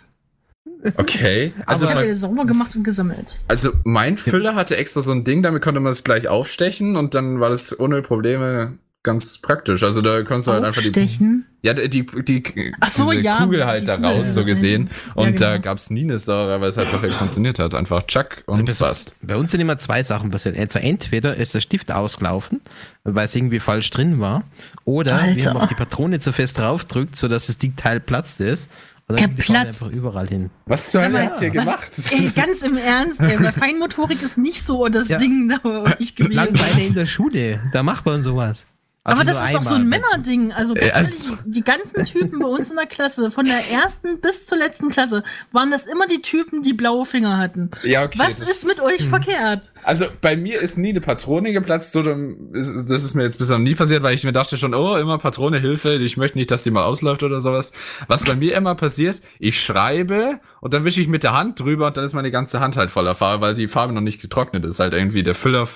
[0.96, 1.52] okay.
[1.64, 3.36] Also, ich habe sauber gemacht und gesammelt.
[3.48, 7.14] also mein Füller hatte extra so ein Ding, damit konnte man es gleich aufstechen und
[7.14, 9.82] dann war das ohne Probleme ganz praktisch.
[9.82, 11.42] Also da konntest du halt einfach die.
[11.62, 14.44] Ja, die, die, die Ach so, diese ja, Kugel die halt da Kugel, raus, so
[14.44, 14.90] gesehen.
[15.14, 15.62] Und ja, da genau.
[15.64, 17.74] gab's nie eine Sauerei, weil es halt perfekt funktioniert hat.
[17.74, 19.16] Einfach tschack Also und bis- passt.
[19.22, 20.56] Bei uns sind immer zwei Sachen passiert.
[20.58, 22.60] Also entweder ist der Stift ausgelaufen,
[23.04, 24.44] weil es irgendwie falsch drin war,
[24.84, 25.50] oder wir Alter.
[25.50, 28.70] haben auf die Patrone zu fest draufgedrückt, sodass das Ding Teilplatzt ist.
[29.08, 29.82] Und dann die Geplatzt.
[29.84, 30.50] einfach überall hin.
[30.66, 31.92] Was zur Hölle habt ihr was- gemacht?
[32.10, 35.18] Ey, ganz im Ernst, ey, weil Feinmotorik ist nicht so das Ja.
[35.18, 36.32] Ding da bei euch gewesen.
[36.34, 38.66] Langeweile in der Schule, da macht man sowas.
[39.06, 39.88] Also Aber das ist doch so ein.
[39.88, 40.52] Männerding.
[40.52, 43.60] Also, ganz Äh, also- ehrlich, die ganzen Typen bei uns in der Klasse, von der
[43.72, 47.70] ersten bis zur letzten Klasse, waren das immer die Typen, die blaue Finger hatten.
[47.84, 48.18] Ja, okay.
[48.18, 49.70] Was ist mit euch verkehrt?
[49.84, 53.64] Also bei mir ist nie eine Patrone geplatzt, so das ist mir jetzt bisher noch
[53.64, 56.64] nie passiert, weil ich mir dachte schon, oh, immer Patrone, Hilfe, ich möchte nicht, dass
[56.64, 57.72] die mal ausläuft oder sowas.
[58.08, 61.86] Was bei mir immer passiert, ich schreibe und dann wische ich mit der Hand drüber
[61.86, 64.64] und dann ist meine ganze Hand halt voller Farbe, weil die Farbe noch nicht getrocknet
[64.64, 64.80] ist.
[64.80, 65.68] Halt irgendwie der Füller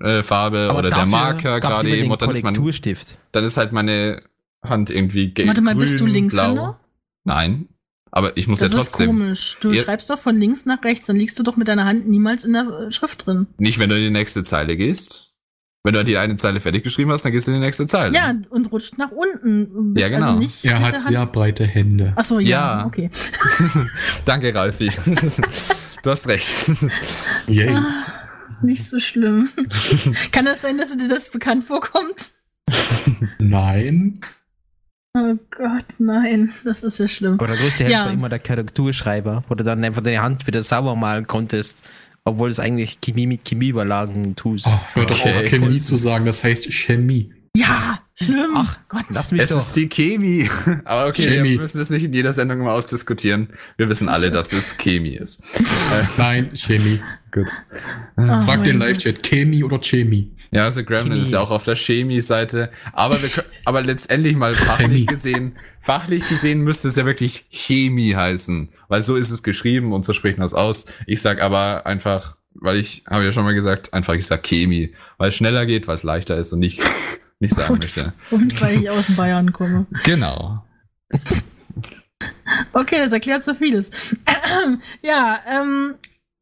[0.00, 2.54] äh, Farbe Aber oder der Marker gerade eben und dann ist, mein,
[3.32, 4.22] dann ist halt meine
[4.62, 6.52] Hand irgendwie gelb, Warte mal, bist du grün, Linkshänder?
[6.52, 6.76] blau.
[7.24, 7.68] Nein,
[8.10, 9.06] aber ich muss Das ja ist trotzdem.
[9.16, 9.56] komisch.
[9.60, 9.82] Du Ja.
[9.82, 12.52] schreibst doch von links nach rechts, dann liegst du doch mit deiner Hand niemals in
[12.52, 13.46] der äh, Schrift drin.
[13.58, 15.24] Nicht, wenn du in die nächste Zeile gehst.
[15.84, 18.12] Wenn du die eine Zeile fertig geschrieben hast, dann gehst du in die nächste Zeile.
[18.12, 19.94] Ja, und rutscht nach unten.
[19.94, 20.26] Bist Ja, genau.
[20.30, 21.32] Also nicht Er hat sehr Hand.
[21.32, 22.12] breite Hände.
[22.16, 22.86] Achso, ja, Ja.
[22.86, 23.08] okay.
[24.24, 24.90] Danke, Ralfi.
[26.02, 26.48] du hast recht.
[27.46, 27.68] Yay.
[27.70, 27.84] Ah,
[28.56, 29.50] ist nicht so schlimm.
[30.32, 32.30] Kann das sein, dass dir das bekannt vorkommt?
[33.38, 34.20] Nein.
[35.16, 37.34] Oh Gott, nein, das ist ja schlimm.
[37.34, 38.04] Aber der größte Helfer Ja.
[38.06, 41.82] war immer der Korrekturschreiber, wo du dann einfach deine Hand wieder sauber malen konntest,
[42.24, 44.66] obwohl du es eigentlich Chemie mit Chemie überlagen tust.
[44.68, 47.32] Ach, hör doch Okay, auf, Chemie zu sagen, das heißt Chemie.
[47.56, 48.52] Ja, schlimm.
[48.54, 49.04] Ach, Gott.
[49.10, 49.58] Lass mich Es doch.
[49.58, 50.50] ist die Chemie.
[50.84, 51.50] Aber okay, Chemie.
[51.52, 53.50] wir müssen das nicht in jeder Sendung mal ausdiskutieren.
[53.76, 55.42] Wir wissen alle, dass es Chemie ist.
[56.16, 57.00] Nein, Chemie.
[57.32, 57.48] Gut.
[58.16, 58.78] Oh Frag den.
[58.78, 60.32] Live-Chat, Chemie oder Chemie?
[60.52, 61.20] Ja, also Gremlin Chemie.
[61.22, 62.70] ist ja auch auf der Chemie-Seite.
[62.92, 65.06] Aber, wir, können- aber letztendlich mal fachlich Chemie.
[65.06, 68.70] gesehen, fachlich gesehen müsste es ja wirklich Chemie heißen.
[68.88, 70.86] Weil so ist es geschrieben und so spricht man es aus.
[71.06, 74.94] Ich sag aber einfach, weil ich, habe ja schon mal gesagt, einfach ich sag Chemie.
[75.18, 76.80] Weil es schneller geht, weil es leichter ist und nicht,
[77.40, 78.12] nicht sagen Und, möchte.
[78.30, 79.86] und weil ich aus Bayern komme.
[80.04, 80.64] Genau.
[82.72, 83.90] Okay, das erklärt so vieles.
[85.02, 85.94] ja, ähm,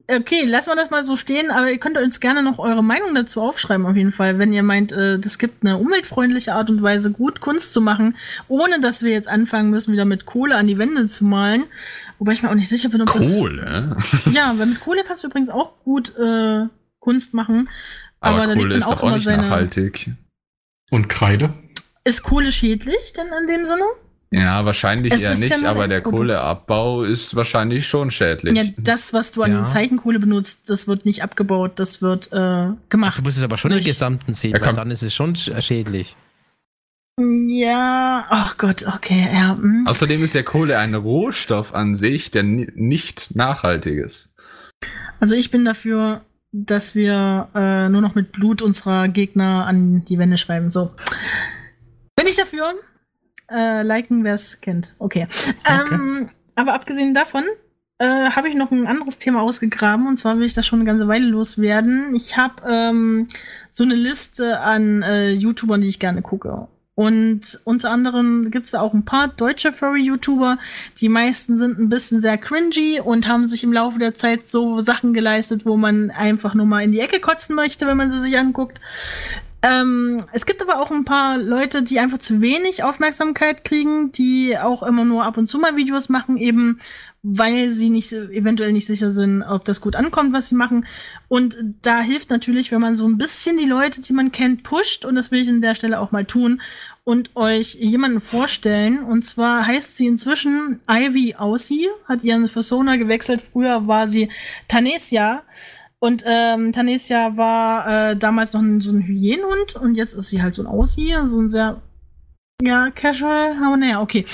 [0.08, 3.14] okay, lassen wir das mal so stehen, aber ihr könnt uns gerne noch eure Meinung
[3.14, 6.82] dazu aufschreiben, auf jeden Fall, wenn ihr meint, äh, das gibt eine umweltfreundliche Art und
[6.82, 8.16] Weise, gut Kunst zu machen,
[8.48, 11.64] ohne dass wir jetzt anfangen müssen, wieder mit Kohle an die Wände zu malen.
[12.18, 13.96] Wobei ich mir auch nicht sicher bin, ob Kohle?
[13.96, 14.34] das.
[14.34, 16.66] Ja, weil mit Kohle kannst du übrigens auch gut äh,
[17.00, 17.68] Kunst machen.
[18.20, 20.10] Aber, Aber Kohle ist doch auch nicht seine- nachhaltig.
[20.94, 21.52] Und Kreide?
[22.04, 23.82] Ist Kohle schädlich denn in dem Sinne?
[24.30, 26.18] Ja, wahrscheinlich Es eher ja nicht, nur aber der Produkt.
[26.20, 28.56] Kohleabbau ist wahrscheinlich schon schädlich.
[28.56, 29.66] Ja, das, was du an Ja.
[29.66, 33.18] Zeichenkohle benutzt, das wird nicht abgebaut, das wird äh, gemacht.
[33.18, 35.60] Du musst es aber schon im Gesamten sehen, Ja, weil dann ist es schon sch-
[35.60, 36.16] schädlich.
[37.18, 39.56] Ja, ach Gott, okay, ja.
[39.56, 39.86] hm.
[39.88, 44.36] Außerdem ist ja Kohle ein Rohstoff an sich, der ni- nicht nachhaltig ist.
[45.20, 46.22] Also ich bin dafür,
[46.56, 50.70] dass wir äh, nur noch mit Blut unserer Gegner an die Wände schreiben.
[50.70, 50.92] So.
[52.14, 52.74] Bin ich dafür?
[53.50, 54.94] Äh, liken, wer es kennt.
[55.00, 55.26] Okay.
[55.68, 57.42] Ähm, aber abgesehen davon
[57.98, 60.86] äh, habe ich noch ein anderes Thema ausgegraben und zwar will ich das schon eine
[60.86, 62.14] ganze Weile loswerden.
[62.14, 63.28] Ich habe ähm,
[63.68, 66.68] so eine Liste an äh, YouTubern, die ich gerne gucke.
[66.96, 70.58] Und unter anderem gibt es da auch ein paar deutsche Furry-YouTuber.
[71.00, 74.78] Die meisten sind ein bisschen sehr cringy und haben sich im Laufe der Zeit so
[74.78, 78.20] Sachen geleistet, wo man einfach nur mal in die Ecke kotzen möchte, wenn man sie
[78.20, 78.80] sich anguckt.
[79.64, 84.58] Ähm, es gibt aber auch ein paar Leute, die einfach zu wenig Aufmerksamkeit kriegen, die
[84.58, 86.80] auch immer nur ab und zu mal Videos machen, eben
[87.22, 90.84] weil sie nicht eventuell nicht sicher sind, ob das gut ankommt, was sie machen.
[91.28, 95.06] Und da hilft natürlich, wenn man so ein bisschen die Leute, die man kennt, pusht.
[95.06, 96.60] Und das will ich an der Stelle auch mal tun
[97.04, 99.02] und euch jemanden vorstellen.
[99.02, 103.40] Und zwar heißt sie inzwischen Ivy Aussie, hat ihren Persona gewechselt.
[103.40, 104.30] Früher war sie
[104.68, 105.42] Tanesia.
[105.98, 110.42] Und ähm, Tanesia war äh, damals noch ein, so ein Hyänenhund und jetzt ist sie
[110.42, 111.80] halt so ein Aussie, so ein sehr
[112.62, 114.24] ja, casual, aber naja, okay.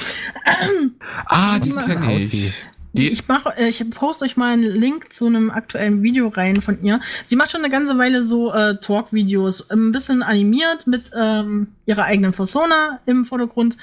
[1.26, 2.24] Ah, Die kenne ich.
[2.24, 2.52] Aussie.
[2.92, 6.60] Die- ich mache, äh, ich poste euch mal einen Link zu einem aktuellen Video rein
[6.60, 7.00] von ihr.
[7.24, 12.04] Sie macht schon eine ganze Weile so äh, Talk-Videos, ein bisschen animiert mit ähm, ihrer
[12.04, 13.76] eigenen Persona im Vordergrund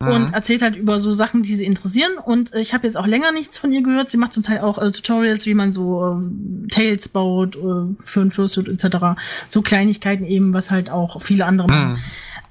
[0.00, 0.34] und Mhm.
[0.34, 2.12] erzählt halt über so Sachen, die sie interessieren.
[2.24, 4.10] Und äh, ich habe jetzt auch länger nichts von ihr gehört.
[4.10, 8.20] Sie macht zum Teil auch äh, Tutorials, wie man so ähm, Tails baut äh, für
[8.20, 9.18] ein Fursuit etc.
[9.48, 11.92] So Kleinigkeiten eben, was halt auch viele andere machen.
[11.92, 11.98] Mhm.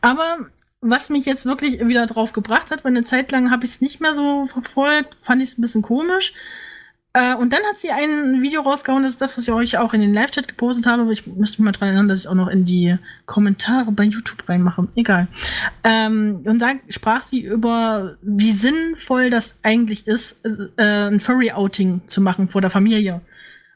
[0.02, 0.38] Aber
[0.82, 3.82] was mich jetzt wirklich wieder drauf gebracht hat, weil eine Zeit lang habe ich es
[3.82, 6.34] nicht mehr so verfolgt, fand ich es ein bisschen komisch.
[7.14, 9.94] Äh, und dann hat sie ein Video rausgehauen, das ist das, was ich euch auch
[9.94, 11.12] in den Live-Chat gepostet habe.
[11.14, 12.98] Ich müsste mich mal dran erinnern, dass ich auch noch in die
[13.28, 14.88] Kommentare bei YouTube reinmache.
[14.96, 15.28] Egal.
[15.84, 20.44] Ähm, und da sprach sie über, wie sinnvoll das eigentlich ist,
[20.78, 23.22] äh, ein Furry-Outing zu machen vor der Familie.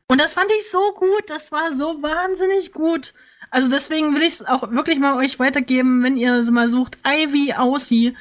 [0.07, 3.13] Und das fand ich so gut, das war so wahnsinnig gut.
[3.51, 6.97] Also deswegen will ich es auch wirklich mal euch weitergeben, wenn ihr so mal sucht,
[7.05, 8.15] Ivy Aussie,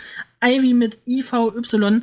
[0.45, 2.03] Ivy mit IVY,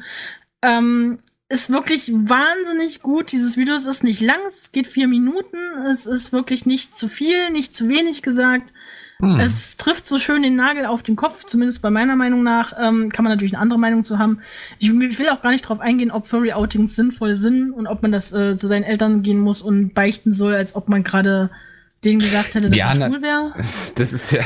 [0.62, 1.19] ähm,
[1.54, 3.32] ist wirklich wahnsinnig gut.
[3.32, 5.58] Dieses Video ist nicht lang, es geht vier Minuten,
[5.92, 8.74] es ist wirklich nicht zu viel, nicht zu wenig gesagt.
[9.20, 9.39] Hm.
[9.39, 12.74] Es trifft so schön den Nagel auf den Kopf, zumindest bei meiner Meinung nach.
[12.78, 14.39] Ähm, kann man natürlich eine andere Meinung zu haben.
[14.80, 18.34] Ich will auch gar nicht drauf eingehen, ob Furry-Outings sinnvoll sind und ob man das
[18.34, 21.52] äh, zu seinen Eltern gehen muss und beichten soll, als ob man gerade
[22.04, 23.54] denen gesagt hätte, dass Ja, na- schwul wäre.
[23.56, 24.44] Das das ist ja.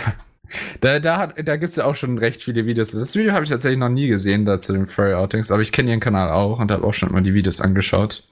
[0.82, 2.92] Da, da, hat, da gibt's ja auch schon recht viele Videos.
[2.92, 5.72] Das Video habe ich tatsächlich noch nie gesehen, da zu den Furry Outings, aber ich
[5.72, 8.24] kenne ihren Kanal auch und habe auch schon mal die Videos angeschaut.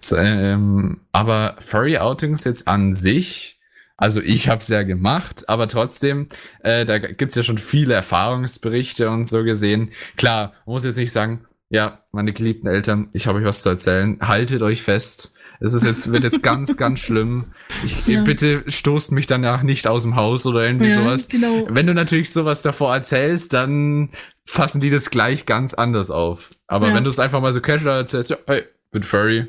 [0.00, 3.60] So, ähm, aber Furry Outings jetzt an sich,
[3.96, 6.28] also ich habe es ja gemacht, aber trotzdem,
[6.62, 9.90] äh, da gibt's ja schon viele Erfahrungsberichte und so gesehen.
[10.16, 14.18] Klar, muss jetzt nicht sagen, ja, meine geliebten Eltern, ich habe euch was zu erzählen,
[14.20, 15.33] haltet euch fest.
[15.64, 17.46] Es ist jetzt, wird jetzt ganz, ganz schlimm.
[17.84, 18.22] Ich, Ja.
[18.22, 21.28] Bitte stoßt mich danach nicht aus dem Haus oder irgendwie Ja, sowas.
[21.28, 21.66] genau.
[21.70, 24.10] Wenn du natürlich sowas davor erzählst, dann
[24.44, 26.50] fassen die das gleich ganz anders auf.
[26.66, 26.94] Aber Ja.
[26.94, 29.46] wenn du es einfach mal so casual erzählst, ja, hey, bin Furry,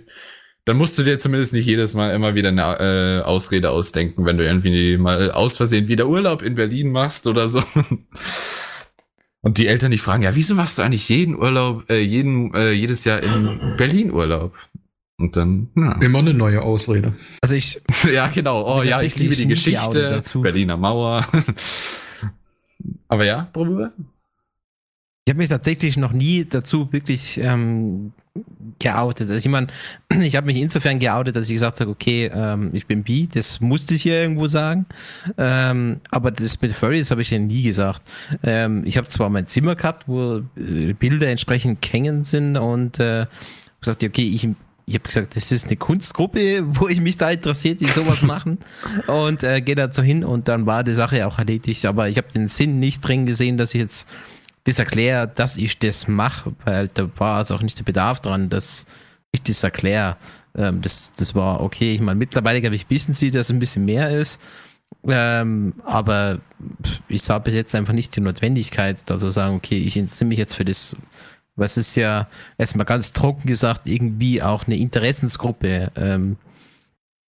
[0.63, 4.37] dann musst du dir zumindest nicht jedes Mal immer wieder eine äh, Ausrede ausdenken, wenn
[4.37, 7.61] du irgendwie mal aus Versehen wieder Urlaub in Berlin machst oder so.
[9.41, 12.71] Und die Eltern die fragen, ja, wieso machst du eigentlich jeden Urlaub, äh, jeden, äh,
[12.71, 14.55] jedes Jahr in Berlin Urlaub?
[15.17, 15.93] Und dann, ja.
[16.01, 17.13] Immer eine neue Ausrede.
[17.41, 17.81] Also ich,
[18.13, 18.79] Ja, genau.
[18.79, 20.09] Oh ja, ich liebe die Geschichte.
[20.09, 20.41] dazu.
[20.41, 21.25] Berliner Mauer.
[23.07, 23.93] Aber ja, Bruder?
[25.27, 28.13] ich habe mich tatsächlich noch nie dazu wirklich ähm,
[28.77, 29.27] geoutet.
[29.27, 29.67] Also ich meine,
[30.21, 33.59] ich habe mich insofern geoutet, dass ich gesagt habe, okay, ähm, ich bin bi, das
[33.59, 34.85] musste ich hier irgendwo sagen.
[35.39, 38.03] Ähm, aber das mit Furries habe ich ja nie gesagt.
[38.43, 43.25] Ähm, ich habe zwar mein Zimmer gehabt, wo äh, Bilder entsprechend hängen sind und äh,
[43.79, 44.47] gesagt, okay, ich
[44.87, 48.59] ich habe gesagt, das ist eine Kunstgruppe, wo ich mich da interessiert, die sowas machen.
[49.07, 51.85] Und äh, gehe dazu hin und dann war die Sache auch erledigt.
[51.85, 54.07] Aber ich habe den Sinn nicht drin gesehen, dass ich jetzt
[54.65, 58.49] das erkläre, dass ich das mache, weil da war also auch nicht der Bedarf dran,
[58.49, 58.85] dass
[59.31, 60.17] ich das erkläre.
[60.55, 61.93] Ähm, das, das war okay.
[61.93, 64.39] Ich meine, mittlerweile glaube ich, wissen sie, dass es ein bisschen mehr ist.
[65.07, 66.39] Ähm, aber
[67.07, 70.39] ich sah bis jetzt einfach nicht die Notwendigkeit, da zu sagen, okay, ich interessiere mich
[70.39, 70.95] jetzt für das.
[71.55, 75.91] Was ist ja erstmal ganz trocken gesagt irgendwie auch eine Interessensgruppe.
[75.95, 76.37] Ähm,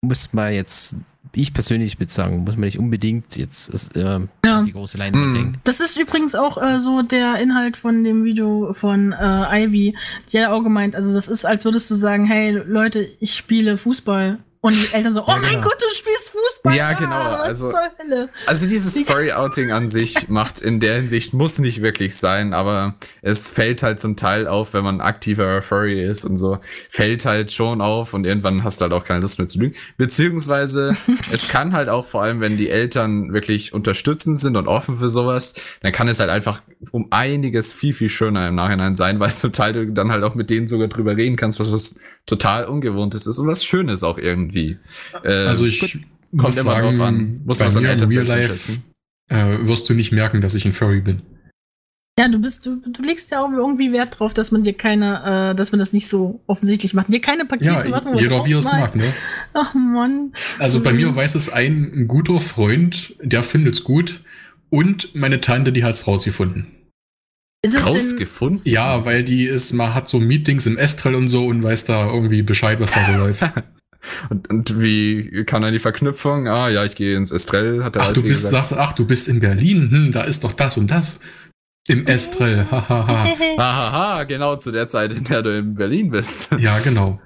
[0.04, 0.96] muss man jetzt,
[1.32, 4.62] ich persönlich würde sagen, muss man nicht unbedingt jetzt ähm, Ja.
[4.62, 5.34] die große Leinwand Hm.
[5.36, 5.58] hängen.
[5.64, 9.96] Das ist übrigens auch äh, so der Inhalt von dem Video von äh, Ivy.
[10.32, 13.78] Die hat auch gemeint, also das ist, als würdest du sagen, hey Leute, ich spiele
[13.78, 14.38] Fußball.
[14.64, 15.62] Und die Eltern so, oh Ja, mein genau.
[15.62, 16.76] Gott, du spielst Fußball.
[16.76, 18.28] Ja, genau, Ah, was also- zur Hölle.
[18.46, 23.48] Also dieses Furry-Outing an sich macht in der Hinsicht, muss nicht wirklich sein, aber es
[23.48, 27.80] fällt halt zum Teil auf, wenn man aktiver Furry ist und so, fällt halt schon
[27.80, 29.74] auf und irgendwann hast du halt auch keine Lust mehr zu lügen.
[29.96, 30.96] Beziehungsweise,
[31.32, 35.08] es kann halt auch vor allem, wenn die Eltern wirklich unterstützend sind und offen für
[35.08, 39.32] sowas, dann kann es halt einfach um einiges viel, viel schöner im Nachhinein sein, weil
[39.34, 42.64] zum Teil du dann halt auch mit denen sogar drüber reden kannst, was was total
[42.66, 44.78] Ungewohntes ist und was Schönes auch irgendwie.
[45.24, 47.40] Äh, Also ich kommt muss immer sagen, drauf an.
[47.44, 48.80] Muss bei man Eltern im Real selbst Life
[49.28, 51.22] äh, wirst du nicht merken, dass ich ein Furry bin.
[52.18, 55.52] Ja, du bist, du, du legst ja auch irgendwie Wert drauf, dass man dir keine,
[55.52, 57.10] äh, dass man das nicht so offensichtlich macht.
[57.10, 59.10] Dir keine Pakete Ja, macht, wo man jeder wie er es mag, ne?
[59.54, 60.32] Ach Mann.
[60.58, 60.96] Also bei Mhm.
[60.98, 64.20] mir weiß es ein, ein guter Freund, der findet's gut.
[64.72, 66.66] Und meine Tante, die hat's rausgefunden.
[67.62, 68.62] Ist es denn, Rausgefunden?
[68.64, 72.06] Ja, weil die ist, man hat so Meetings im Estrell und so und weiß da
[72.10, 73.42] irgendwie Bescheid, was da so läuft.
[74.30, 76.48] Und, und wie kann dann die Verknüpfung?
[76.48, 78.68] Ah, ja, ich gehe ins Estrell, hat der Ach, du bist, gesagt.
[78.68, 81.20] sagst, ach, du bist in Berlin, hm, da ist doch das und das.
[81.86, 83.28] Im Estrell, hahaha.
[83.56, 86.48] Hahaha, genau zu der Zeit, in der du in Berlin bist.
[86.58, 87.20] ja, genau.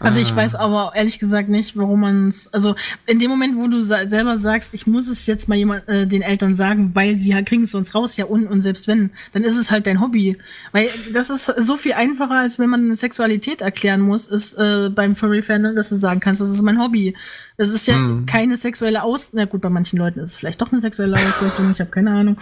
[0.00, 0.36] Also ich Ah.
[0.36, 2.52] weiß aber ehrlich gesagt nicht, warum man es.
[2.52, 2.74] Also
[3.06, 6.06] in dem Moment, wo du sa selber sagst, ich muss es jetzt mal jemand äh,
[6.06, 9.10] den Eltern sagen, weil sie ja kriegen es sonst raus, ja und und selbst wenn,
[9.32, 10.36] dann ist es halt dein Hobby.
[10.72, 14.88] Weil das ist so viel einfacher, als wenn man eine Sexualität erklären muss, ist äh,
[14.90, 17.16] beim Furry Fandom, dass du sagen kannst, das ist mein Hobby.
[17.56, 18.24] Das ist ja Hm.
[18.26, 19.30] keine sexuelle Aus.
[19.32, 21.70] Na gut, bei manchen Leuten ist es vielleicht doch eine sexuelle Ausrichtung.
[21.72, 22.36] ich habe keine Ahnung.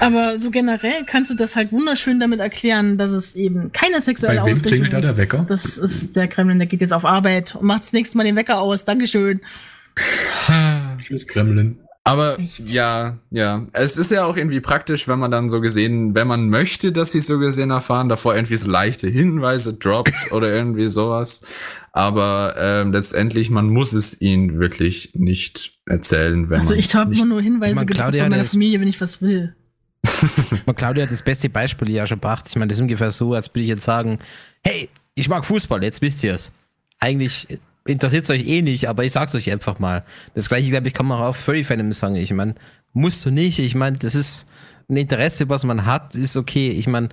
[0.00, 4.40] Aber so generell kannst du das halt wunderschön damit erklären, dass es eben keine sexuelle
[4.40, 5.18] Bei wem Ausrichtung klingelt da der ist.
[5.18, 5.44] Wecker?
[5.48, 8.36] Das ist der Kremlin, der geht jetzt auf Arbeit und macht das nächste Mal den
[8.36, 8.84] Wecker aus.
[8.84, 9.40] Dankeschön.
[11.00, 11.78] Tschüss, Kremlin.
[12.04, 12.70] Aber Echt?
[12.70, 13.66] ja, ja.
[13.72, 17.12] Es ist ja auch irgendwie praktisch, wenn man dann so gesehen, wenn man möchte, dass
[17.12, 21.42] sie so gesehen erfahren, davor irgendwie so leichte Hinweise droppt oder irgendwie sowas.
[21.92, 27.14] Aber ähm, letztendlich, man muss es ihnen wirklich nicht erzählen, wenn Also man ich habe
[27.14, 29.54] immer nur Hinweise Ich mein, Claudia von meiner Familie, wenn ich was will.
[30.66, 32.44] Man, Claudia hat das beste Beispiel ja schon gebracht.
[32.48, 34.18] Ich meine, das ist ungefähr so, als würde ich jetzt sagen,
[34.64, 36.52] hey, ich mag Fußball, jetzt wisst ihr es.
[37.00, 37.46] Eigentlich
[37.86, 40.04] interessiert es euch eh nicht, aber ich sag's euch einfach mal.
[40.34, 42.16] Das gleiche, glaube ich, kann man auch auf Furry Fandom sagen.
[42.16, 42.54] Ich meine,
[42.92, 43.58] musst du nicht.
[43.58, 44.46] Ich meine, das ist
[44.90, 46.70] ein Interesse, was man hat, ist okay.
[46.70, 47.08] Ich meine,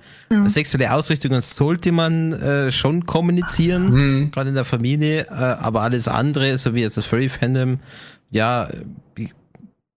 [0.46, 4.30] sexuelle Ausrichtungen sollte man äh, schon kommunizieren, Hm.
[4.30, 7.80] gerade in der Familie, äh, aber alles andere, so wie jetzt das Furry Fandom,
[8.30, 8.68] ja,
[9.18, 9.28] äh,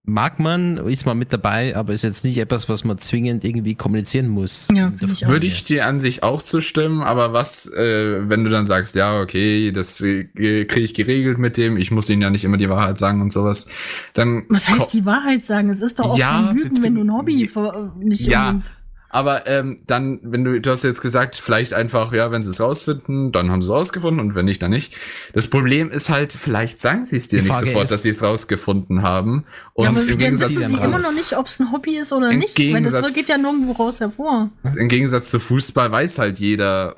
[0.04, 3.74] mag man, ist man mit dabei, aber ist jetzt nicht etwas, was man zwingend irgendwie
[3.74, 4.68] kommunizieren muss.
[4.74, 5.26] Ja, ich.
[5.28, 9.20] Würde ich dir an sich auch zustimmen, aber was, äh, wenn du dann sagst, ja,
[9.20, 10.24] okay, das äh,
[10.64, 13.32] kriege ich geregelt mit dem, ich muss ihnen ja nicht immer die Wahrheit sagen und
[13.32, 13.66] sowas,
[14.14, 14.44] dann.
[14.48, 15.68] Was heißt die Wahrheit sagen?
[15.70, 18.60] Es ist doch auch Ja, ein Lügen, wenn du ein Hobby ver- nicht Ja.
[19.12, 22.60] Aber ähm, dann, wenn du, du hast jetzt gesagt, vielleicht einfach, ja, wenn sie es
[22.60, 24.94] rausfinden, dann haben sie es rausgefunden und wenn nicht, dann nicht.
[25.32, 28.02] Das Problem ist halt, vielleicht sagen sie es dir Die nicht Frage sofort, ist- dass
[28.02, 29.44] sie es rausgefunden haben.
[29.74, 30.84] Und Ja, aber im dann Gegensatz, wissen raus.
[30.84, 32.56] immer noch nicht, ob es ein Hobby ist oder Im nicht.
[32.56, 34.50] Weil das Gegensatz- geht ja nirgendwo raus hervor.
[34.76, 36.94] im Gegensatz zu Fußball weiß halt jeder,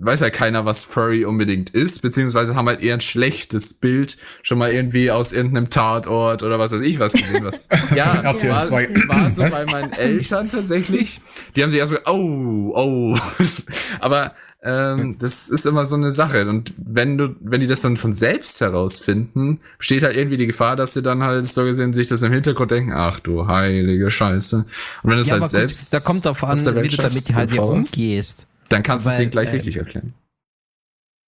[0.00, 4.58] weiß ja keiner, was Furry unbedingt ist, beziehungsweise haben halt eher ein schlechtes Bild, schon
[4.58, 7.68] mal irgendwie aus irgendeinem Tatort oder was weiß ich was gesehen, was.
[7.94, 9.08] Ja, war, 2.
[9.08, 11.20] war so bei meinen Eltern tatsächlich.
[11.56, 13.18] Die haben sich erstmal, oh, oh.
[14.00, 16.46] Aber ähm, das ist immer so eine Sache.
[16.46, 20.76] Und wenn du, wenn die das dann von selbst herausfinden, besteht halt irgendwie die Gefahr,
[20.76, 24.56] dass sie dann halt so gesehen sich das im Hintergrund denken, ach du heilige Scheiße.
[24.56, 24.66] Und
[25.10, 25.94] wenn du es Ja, halt aber gut, selbst.
[25.94, 28.46] da kommt drauf an, wie du damit halt umgehst.
[28.70, 30.14] Dann kannst du es denen gleich äh, richtig erklären.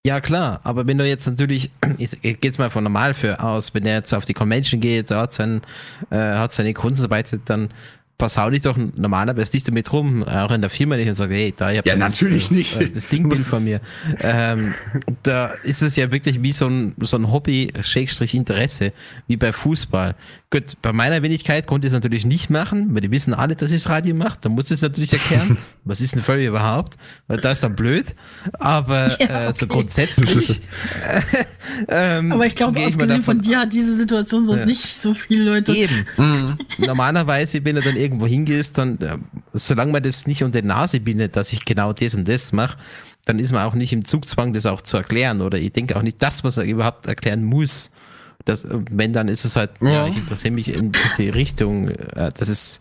[0.05, 3.41] Ja, klar, aber wenn du jetzt natürlich, ich ich gehe jetzt mal von normal für
[3.43, 5.63] aus, wenn er jetzt auf die Convention geht, hat, sein,
[6.11, 7.71] äh, hat seine Kunst arbeitet, dann
[8.23, 11.53] versaul ich doch normalerweise nicht damit rum, auch in der Firma nicht und sage, hey,
[11.57, 12.81] da, ich hab Ja, das, natürlich äh, nicht.
[12.81, 13.81] äh, Das Ding bin von mir.
[14.21, 14.75] Ähm,
[15.25, 18.93] da ist es ja wirklich wie so ein, so ein Hobby, Schrägstrich Interesse,
[19.27, 20.15] wie bei Fußball.
[20.51, 23.71] Gut, bei meiner Wenigkeit konnte ich es natürlich nicht machen, weil die wissen alle, dass
[23.73, 24.39] ich das Radio mache.
[24.41, 25.57] Da muss ich es natürlich erklären.
[25.85, 26.95] Was ist ein Furry überhaupt?
[27.27, 28.15] Weil da ist dann blöd.
[28.61, 29.75] Aber Ja, äh, so okay.
[29.75, 30.61] grundsätzlich.
[31.89, 34.67] ähm, Aber ich glaube, mal abgesehen von davon- dir hat diese Situation sonst Ja.
[34.67, 35.73] nicht so viele Leute.
[35.75, 36.07] Eben.
[36.17, 36.59] Mhm.
[36.79, 39.17] Normalerweise, wenn du dann irgendwo hingehst, dann, äh,
[39.55, 42.79] solange man das nicht unter die Nase bindet, dass ich genau das und das mache,
[43.25, 45.41] dann ist man auch nicht im Zugzwang, das auch zu erklären.
[45.41, 47.91] Oder ich denke auch nicht das, was er überhaupt erklären muss.
[48.45, 50.07] Das, äh, wenn, dann ist es halt, ja, Ja.
[50.09, 51.89] ich interessiere mich in diese Richtung.
[51.89, 52.81] Äh, Das ist,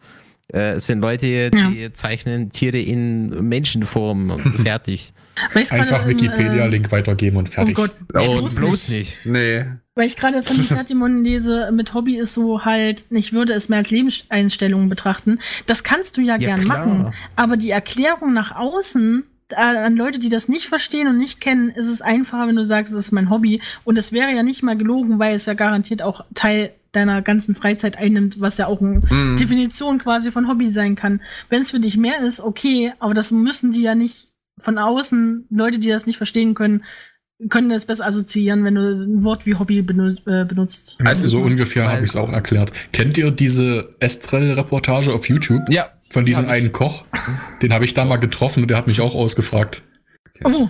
[0.53, 5.13] äh, es sind Leute, die zeichnen Tiere in Menschenform und fertig.
[5.53, 7.75] Einfach in, äh, Wikipedia-Link weitergeben und Oh fertig.
[7.75, 9.19] Gott, Oh, bloß Bloß nicht.
[9.23, 9.25] nicht.
[9.25, 9.65] Nee.
[9.95, 13.79] Weil ich gerade von Platimon lese, mit Hobby ist so halt, ich würde es mehr
[13.79, 15.39] als Lebenseinstellung betrachten.
[15.65, 16.85] Das kannst du ja, Ja, gern klar.
[16.85, 17.13] machen.
[17.35, 21.69] Aber die Erklärung nach außen, äh, an Leute, die das nicht verstehen und nicht kennen,
[21.71, 23.61] ist es einfacher, wenn du sagst, es ist mein Hobby.
[23.83, 27.55] Und es wäre ja nicht mal gelogen, weil es ja garantiert auch Teil deiner ganzen
[27.55, 29.37] Freizeit einnimmt, was ja auch eine Mhm.
[29.37, 31.21] Definition quasi von Hobby sein kann.
[31.49, 35.47] Wenn es für dich mehr ist, okay, aber das müssen die ja nicht von außen,
[35.49, 36.83] Leute, die das nicht verstehen können,
[37.49, 40.97] können das besser assoziieren, wenn du ein Wort wie Hobby benu äh, benutzt.
[41.03, 42.71] Also so ungefähr Weil- habe ich es auch erklärt.
[42.93, 45.61] Kennt ihr diese Estrell-Reportage auf YouTube?
[45.69, 45.89] Ja.
[46.09, 47.05] Von diesem einen Koch?
[47.61, 49.81] Den habe ich da mal getroffen und der hat mich auch ausgefragt.
[50.43, 50.67] Oh.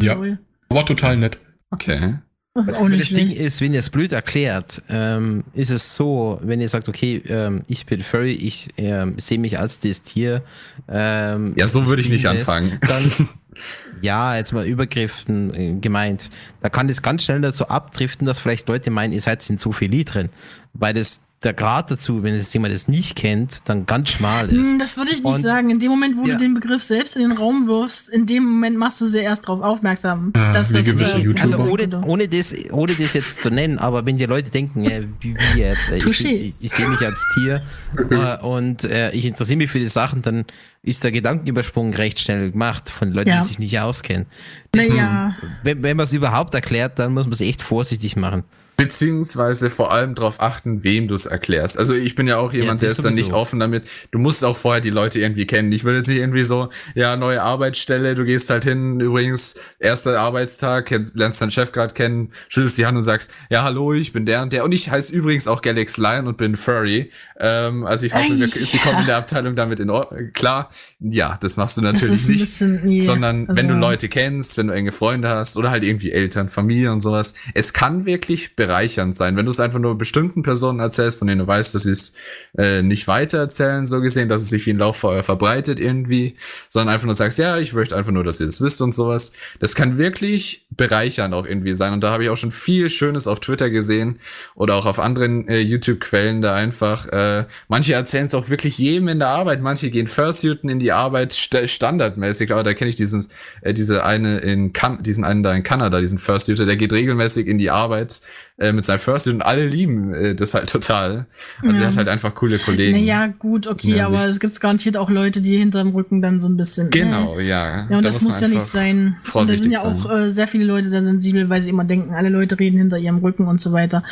[0.00, 0.18] Ja.
[0.18, 0.38] Ui.
[0.70, 1.38] War total nett.
[1.70, 2.14] Okay.
[2.54, 5.68] Das ist auch Aber nicht das Ding ist, wenn ihr es blöd erklärt, ähm, ist
[5.70, 9.78] es so, wenn ihr sagt, okay, ähm, ich bin Furry, ich ähm, sehe mich als
[9.80, 10.42] das Tier.
[10.88, 12.78] Ähm, Ja, so würde ich nicht das, anfangen.
[12.88, 13.12] Dann,
[14.00, 16.30] ja, jetzt mal Übergriffen äh, gemeint.
[16.60, 19.72] Da kann das ganz schnell dazu abdriften, dass vielleicht Leute meinen, ihr seid in zu
[19.72, 20.28] viel Lied drin.
[20.74, 24.72] Weil das der Grad dazu, wenn es jemand das nicht kennt, dann ganz schmal ist.
[24.72, 25.70] Hm, Das würde ich nicht Und- sagen.
[25.70, 26.34] In dem Moment, wo Ja.
[26.34, 29.44] du den Begriff selbst in den Raum wirfst, in dem Moment machst du sehr erst
[29.48, 30.32] darauf aufmerksam.
[30.36, 31.34] Ja, dass wie das, äh.
[31.40, 35.00] Also ohne, ohne, das, ohne das jetzt zu nennen, aber wenn die Leute denken, ja,
[35.20, 37.62] wie, wie jetzt, äh, ich, ich, ich sehe mich als Tier
[38.10, 40.44] äh, und äh, ich interessiere mich für die Sachen, dann
[40.82, 43.40] ist der Gedankenübersprung recht schnell gemacht von Leuten, Ja.
[43.40, 44.26] die sich nicht auskennen.
[44.72, 45.36] Das, Naja.
[45.62, 48.42] Wenn, wenn man es überhaupt erklärt, dann muss man es echt vorsichtig machen.
[48.76, 51.78] Beziehungsweise vor allem darauf achten, wem du es erklärst.
[51.78, 53.36] Also ich bin ja auch jemand, Ja, der ist dann nicht sowieso.
[53.40, 53.84] offen damit.
[54.10, 55.72] Du musst auch vorher die Leute irgendwie kennen.
[55.72, 60.20] Ich will jetzt nicht irgendwie so, ja, neue Arbeitsstelle, du gehst halt hin, übrigens, erster
[60.20, 64.12] Arbeitstag, kennst, lernst deinen Chef gerade kennen, schüttelst die Hand und sagst, ja, hallo, ich
[64.12, 64.64] bin der und der.
[64.64, 67.10] Und ich heiße übrigens auch Galax Lion und bin Furry.
[67.38, 70.30] Ähm, also ich hoffe, wir, sie kommen in der Abteilung damit in Ordnung.
[70.32, 70.70] Klar,
[71.00, 74.68] ja, das machst du natürlich nicht bisschen, nee, sondern wenn du also- Leute kennst, wenn
[74.68, 79.14] du enge Freunde hast oder halt irgendwie Eltern, Familie und sowas, es kann wirklich bereichernd
[79.14, 81.92] sein, wenn du es einfach nur bestimmten Personen erzählst, von denen du weißt, dass sie
[81.92, 82.14] es
[82.58, 86.36] äh, nicht weiter erzählen, so gesehen, dass es sich wie ein Lauffeuer verbreitet irgendwie,
[86.68, 89.32] sondern einfach nur sagst, ja, ich möchte einfach nur, dass ihr es wisst und sowas.
[89.60, 93.28] Das kann wirklich bereichernd auch irgendwie sein und da habe ich auch schon viel Schönes
[93.28, 94.18] auf Twitter gesehen
[94.54, 97.06] oder auch auf anderen äh, YouTube-Quellen da einfach.
[97.06, 100.92] Äh, manche erzählen es auch wirklich jedem in der Arbeit, manche gehen Fursuiten in die
[100.92, 103.28] Arbeit st standardmäßig, aber da kenne ich diesen,
[103.62, 107.46] äh, diese eine in kan diesen einen da in Kanada, diesen Fursuiter, der geht regelmäßig
[107.46, 108.20] in die Arbeit
[108.58, 111.26] äh, mit seinem Fursuit und alle lieben äh, das halt total.
[111.62, 111.82] Also Ja.
[111.82, 112.92] er hat halt einfach coole Kollegen.
[112.98, 116.48] Naja, gut, okay, Ja, aber es gibt garantiert auch Leute, die hinterm Rücken dann so
[116.48, 116.88] ein bisschen.
[116.90, 117.76] Genau, Äh, ja.
[117.76, 118.98] ja, und Da das muss ja nicht sein.
[118.98, 121.84] Und da vorsichtig sind ja auch äh, sehr viele Leute sehr sensibel, weil sie immer
[121.84, 124.02] denken, alle Leute reden hinter ihrem Rücken und so weiter.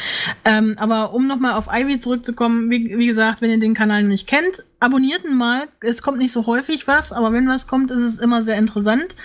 [0.45, 4.11] Ähm, aber um nochmal auf Ivy zurückzukommen, wie, wie gesagt, wenn ihr den Kanal noch
[4.11, 5.63] nicht kennt, abonniert ihn mal.
[5.81, 9.17] Es kommt nicht so häufig was, aber wenn was kommt, ist es immer sehr interessant.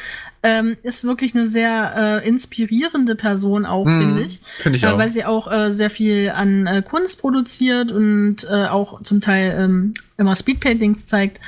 [0.41, 4.39] Ähm, ist wirklich eine sehr äh, inspirierende Person auch, Mhm, finde ich.
[4.59, 4.97] Finde ich Äh, auch.
[4.97, 9.53] weil sie auch äh, sehr viel an äh, Kunst produziert und äh, auch zum Teil
[9.59, 11.41] ähm, immer Speedpaintings zeigt.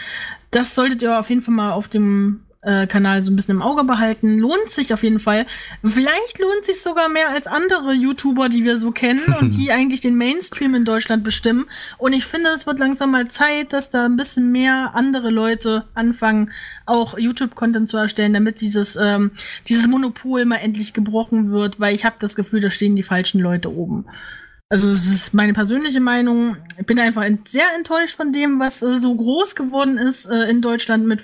[0.52, 3.62] Das solltet ihr auf jeden Fall mal auf dem äh, Kanal so ein bisschen im
[3.62, 4.38] Auge behalten.
[4.38, 5.46] Lohnt sich auf jeden Fall.
[5.84, 10.02] Vielleicht lohnt sich sogar mehr als andere YouTuber, die wir so kennen und die eigentlich
[10.02, 11.66] den Mainstream in Deutschland bestimmen.
[11.98, 15.86] Und ich finde, es wird langsam mal Zeit, dass da ein bisschen mehr andere Leute
[15.96, 16.52] anfangen,
[16.86, 19.32] auch YouTube-Content zu erstellen, damit dieses, ähm,
[19.68, 23.40] dieses Monopol mal endlich gebrochen wird, weil ich habe das Gefühl, da stehen die falschen
[23.42, 24.06] Leute oben.
[24.70, 26.56] Also es ist meine persönliche Meinung.
[26.80, 30.50] Ich bin einfach ent- sehr enttäuscht von dem, was äh, so groß geworden ist äh,
[30.50, 31.20] in Deutschland mit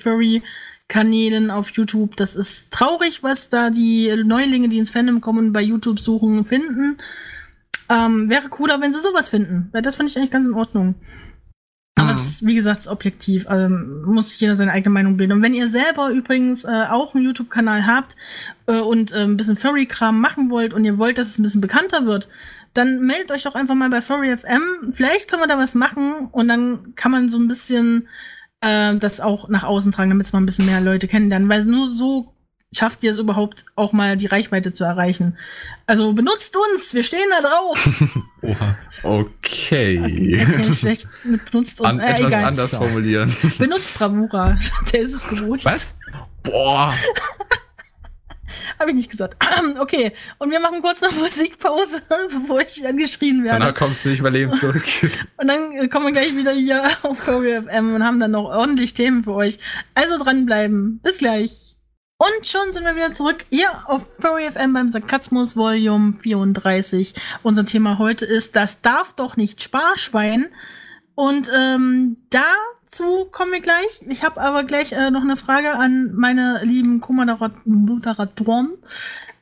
[0.87, 2.15] Furry-Kanälen auf YouTube.
[2.15, 6.97] Das ist traurig, was da die Neulinge, die ins Fandom kommen, bei YouTube suchen, finden.
[7.89, 10.95] Ähm, wäre cooler, wenn sie sowas finden, weil das finde ich eigentlich ganz in Ordnung.
[11.95, 13.47] Aber es ist, wie gesagt, objektiv.
[13.49, 15.33] Ähm, muss sich jeder seine eigene Meinung bilden.
[15.33, 18.15] Und wenn ihr selber übrigens äh, auch einen YouTube-Kanal habt
[18.67, 21.61] äh, und äh, ein bisschen Furry-Kram machen wollt und ihr wollt, dass es ein bisschen
[21.61, 22.29] bekannter wird,
[22.73, 24.93] dann meldet euch doch einfach mal bei Furry FM.
[24.93, 28.07] Vielleicht können wir da was machen und dann kann man so ein bisschen
[28.67, 31.49] äh, das auch nach außen tragen, damit es mal ein bisschen mehr Leute kennenlernen.
[31.49, 32.33] Weil nur so
[32.75, 35.37] schafft ihr es überhaupt auch mal die Reichweite zu erreichen.
[35.85, 37.89] Also benutzt uns, wir stehen da drauf.
[38.41, 38.77] Oha.
[39.03, 40.45] Okay.
[40.77, 41.89] Vielleicht benutzt uns.
[41.89, 42.43] An, äh, etwas egal.
[42.45, 43.35] anders formulieren.
[43.57, 44.57] Benutzt Bravura.
[44.91, 45.63] Der ist es gewohnt.
[45.63, 45.95] Was?
[46.43, 46.93] Boah.
[48.79, 49.37] Habe ich nicht gesagt.
[49.79, 53.59] Okay, und wir machen kurz eine Musikpause, bevor ich angeschrien werde.
[53.59, 54.83] Danach kommst du nicht mehr lebend zurück.
[55.37, 58.93] Und dann kommen wir gleich wieder hier auf Furry FM und haben dann noch ordentlich
[58.93, 59.59] Themen für euch.
[59.93, 60.99] Also dranbleiben.
[61.03, 61.77] Bis gleich.
[62.19, 67.13] Und schon sind wir wieder zurück hier auf Furry FM beim Sarkasmus Volume 34.
[67.43, 70.47] Unser Thema heute ist, das darf doch nicht Sparschwein.
[71.13, 72.17] Und ähm,
[72.87, 74.01] dazu kommen wir gleich.
[74.07, 78.73] Ich habe aber gleich äh, noch eine Frage an meine lieben Co-Moderatoren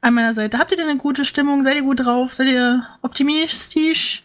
[0.01, 0.59] an meiner Seite.
[0.59, 1.63] Habt ihr denn eine gute Stimmung?
[1.63, 2.33] Seid ihr gut drauf?
[2.33, 4.23] Seid ihr optimistisch?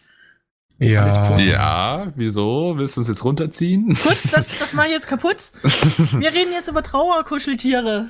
[0.79, 1.37] Ja.
[1.37, 2.73] Ja, wieso?
[2.75, 3.89] Willst du uns jetzt runterziehen?
[3.89, 5.51] Gut, das, das mache ich jetzt kaputt.
[5.61, 8.09] Wir reden jetzt über Trauerkuscheltiere.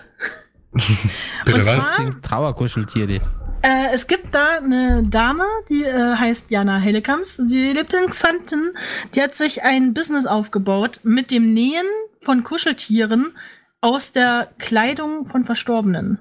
[1.45, 1.99] Bitte Und was?
[2.21, 3.19] Trauerkuscheltiere.
[3.63, 7.37] Äh, es gibt da eine Dame, die äh, heißt Jana Hellekamps.
[7.37, 8.71] Die lebt in Xanten.
[9.13, 11.85] Die hat sich ein Business aufgebaut mit dem Nähen
[12.21, 13.33] von Kuscheltieren
[13.79, 16.19] aus der Kleidung von Verstorbenen.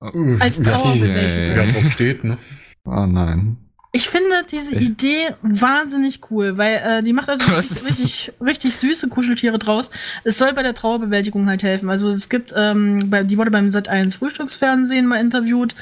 [0.00, 1.56] Als Wer- Trauerbewältigung.
[1.56, 2.38] Wer drauf steht, ne?
[2.84, 3.56] Oh nein.
[3.90, 9.08] Ich finde diese Idee wahnsinnig cool, weil äh, die macht also richtig, richtig, richtig süße
[9.08, 9.90] Kuscheltiere draus.
[10.24, 11.88] Es soll bei der Trauerbewältigung halt helfen.
[11.88, 15.74] Also es gibt, ähm, bei, die wurde beim Sat1 Frühstücksfernsehen mal interviewt.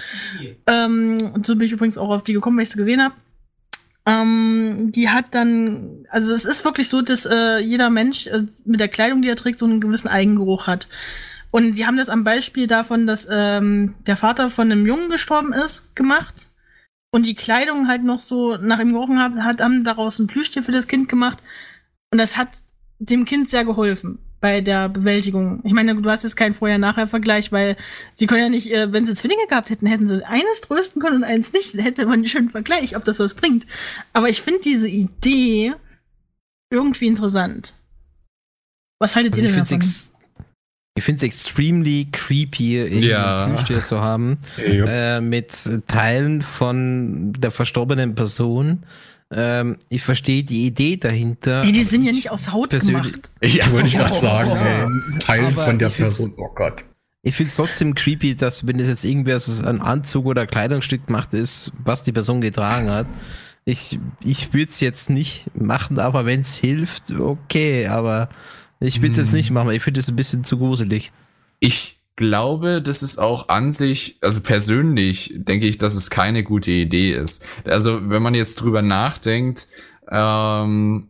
[0.67, 3.15] Ähm, und so bin ich übrigens auch auf die gekommen, weil ich sie gesehen habe.
[4.07, 8.79] Ähm, die hat dann, also es ist wirklich so, dass äh, jeder Mensch äh, mit
[8.79, 10.87] der Kleidung, die er trägt, so einen gewissen Eigengeruch hat.
[11.51, 15.53] Und die haben das am Beispiel davon, dass ähm, der Vater von einem Jungen gestorben
[15.53, 16.47] ist, gemacht.
[17.17, 20.63] Und die Kleidung halt noch so nach ihm gerochen hat, hat haben daraus ein Plüschtier
[20.63, 21.43] für das Kind gemacht.
[22.11, 22.49] Und das hat
[22.99, 25.63] dem Kind sehr geholfen bei der Bewältigung.
[25.65, 27.79] Ich meine, du hast jetzt keinen Vorher-Nachher-Vergleich, weil
[28.13, 31.17] sie können ja nicht, äh, wenn sie Zwillinge gehabt hätten, hätten sie eines trösten können
[31.17, 31.73] und eins nicht.
[31.73, 33.67] Dann hätte man einen schönen Vergleich, ob das was bringt.
[34.13, 35.73] Aber ich finde diese Idee
[36.69, 37.73] irgendwie interessant.
[38.99, 39.55] Was haltet Also ihr
[40.97, 43.45] ich finde es extremely creepy, irgendwie Ja.
[43.45, 44.39] ein Plüschtier zu haben.
[44.59, 45.17] Ja.
[45.19, 45.53] äh, mit
[45.87, 48.85] Teilen von der verstorbenen Person.
[49.31, 51.63] Ähm, ich verstehe die Idee dahinter.
[51.65, 53.33] Ey, die sind ja ich nicht aus Haut persönlich- gemacht.
[53.43, 54.83] Ja, Wollte ich gerade Oh, sagen, oh, ey,
[55.15, 56.33] ein Teil Aber von der Person.
[56.37, 56.85] Oh Gott.
[57.23, 61.09] Ich finde es trotzdem creepy, dass wenn es jetzt irgendwie aus einem Anzug oder Kleidungsstück
[61.09, 63.07] gemacht ist, was die Person getragen hat.
[63.65, 68.29] Ich, ich würde es jetzt nicht machen, aber wenn es hilft, okay, aber
[68.81, 69.37] ich würde es jetzt Hm.
[69.37, 71.13] nicht machen, ich finde es ein bisschen zu gruselig.
[71.61, 76.71] Ich glaube, das ist auch an sich, also persönlich denke ich, dass es keine gute
[76.73, 77.47] Idee ist.
[77.65, 79.69] Also wenn man jetzt drüber nachdenkt,
[80.11, 81.09] ähm,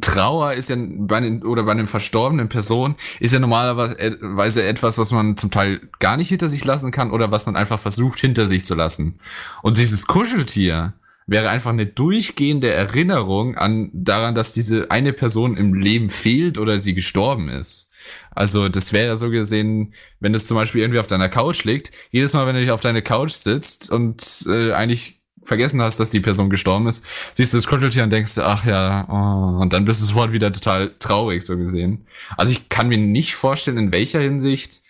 [0.00, 5.12] Trauer ist ja bei einem, oder bei einem verstorbenen Person ist ja normalerweise etwas, was
[5.12, 8.46] man zum Teil gar nicht hinter sich lassen kann oder was man einfach versucht hinter
[8.46, 9.18] sich zu lassen.
[9.62, 10.94] Und dieses Kuscheltier
[11.30, 16.80] wäre einfach eine durchgehende Erinnerung an daran, dass diese eine Person im Leben fehlt oder
[16.80, 17.88] sie gestorben ist.
[18.32, 21.92] Also das wäre ja so gesehen, wenn es zum Beispiel irgendwie auf deiner Couch liegt,
[22.10, 26.10] jedes Mal, wenn du dich auf deine Couch sitzt und äh, eigentlich vergessen hast, dass
[26.10, 27.06] die Person gestorben ist,
[27.36, 30.50] siehst du das Kuscheltier und denkst, ach ja, oh, und dann bist du sofort wieder
[30.52, 32.06] total traurig, so gesehen.
[32.36, 34.82] Also ich kann mir nicht vorstellen, in welcher Hinsicht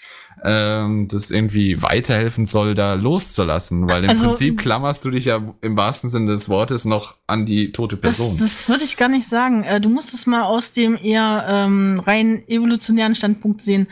[0.45, 5.41] ähm, das irgendwie weiterhelfen soll, da loszulassen, weil im Also- Prinzip klammerst du dich ja
[5.61, 8.39] im wahrsten Sinne des Wortes noch an die tote Das, Person.
[8.39, 9.65] das würde ich gar nicht sagen.
[9.65, 13.87] Äh, Du musst es mal aus dem eher ähm, rein evolutionären Standpunkt sehen.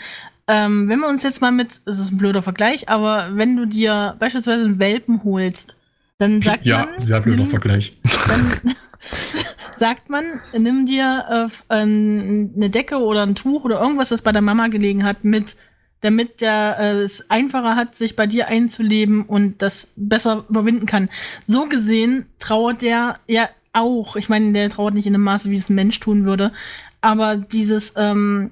[0.47, 3.67] Ähm, wenn wir uns jetzt mal mit, es ist ein blöder Vergleich, aber wenn du
[3.67, 5.77] dir beispielsweise einen Welpen holst,
[6.17, 7.93] dann sagt ja, man, sehr blöder nimm- Vergleich.
[8.27, 8.75] dann
[9.77, 14.43] sagt man, nimm dir äh, eine Decke oder ein Tuch oder irgendwas, was bei der
[14.43, 15.57] Mama gelegen hat, mit,
[16.01, 21.09] damit der äh, es einfacher hat, sich bei dir einzuleben und das besser überwinden kann.
[21.47, 24.17] So gesehen trauert der ja auch.
[24.17, 26.53] Ich meine, der trauert nicht in dem Maße, wie es ein Mensch tun würde,
[27.01, 28.51] aber dieses ähm,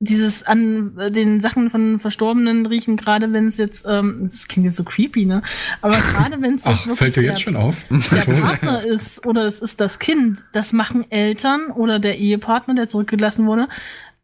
[0.00, 4.64] dieses an äh, den Sachen von Verstorbenen riechen, gerade wenn es jetzt, ähm, das klingt
[4.66, 5.42] jetzt so creepy, ne?
[5.80, 7.84] Aber gerade wenn es Ach, fällt dir jetzt schon auf?
[7.88, 8.32] der.
[8.40, 13.46] Partner ist oder es ist das Kind, das machen Eltern oder der Ehepartner, der zurückgelassen
[13.46, 13.68] wurde,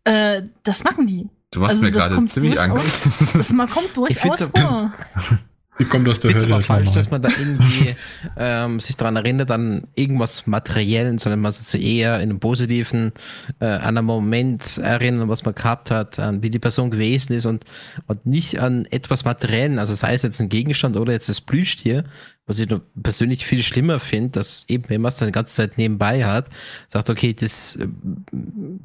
[0.05, 1.29] äh, das machen die.
[1.55, 3.34] Du machst also mir das gerade kommt ziemlich Angst.
[3.34, 4.92] Das man kommt durchaus find's- vor.
[5.80, 6.61] Die kommt aus der Ich finde Hölle.
[6.61, 7.96] ist falsch, dass man da irgendwie
[8.36, 13.11] ähm, sich daran erinnert, an irgendwas Materiellen, sondern man sich eher in einem positiven,
[13.59, 17.46] äh, an einen Moment erinnern, was man gehabt hat, an wie die Person gewesen ist
[17.46, 17.64] und,
[18.07, 22.05] und nicht an etwas Materiellen, also sei es jetzt ein Gegenstand oder jetzt das Plüschtier,
[22.47, 22.68] was ich
[23.03, 26.51] persönlich viel schlimmer finde, dass eben, wenn man es dann die ganze Zeit nebenbei hat,
[26.88, 27.88] sagt, okay, das, äh,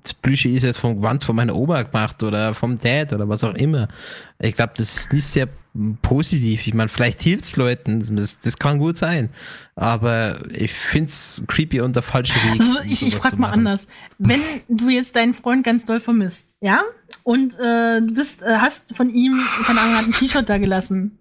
[0.03, 3.43] das Plüschtier ist jetzt vom Gewand von meiner Oma gemacht oder vom Dad oder was
[3.43, 3.89] auch immer.
[4.39, 5.49] Ich glaube, das ist nicht sehr
[6.01, 6.68] positiv.
[6.68, 9.30] Ich meine, vielleicht hilft's Leuten, das, das kann gut sein.
[9.80, 12.59] Aber ich find's creepy und der falsche Weg.
[12.59, 13.88] Also ich, ich frage mal anders.
[14.17, 16.84] Wenn du jetzt deinen Freund ganz doll vermisst, ja?
[17.23, 21.17] Und äh, du bist, äh, hast von ihm, keine Ahnung, hat ein T-Shirt da gelassen.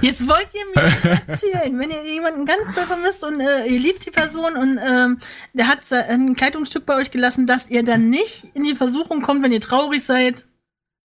[0.00, 4.04] Jetzt wollt ihr mir erzählen, wenn ihr jemanden ganz doll vermisst und äh, ihr liebt
[4.04, 5.18] die Person und ähm,
[5.52, 9.44] der hat ein Kleidungsstück bei euch gelassen, dass ihr dann nicht in die Versuchung kommt,
[9.44, 10.44] wenn ihr traurig seid,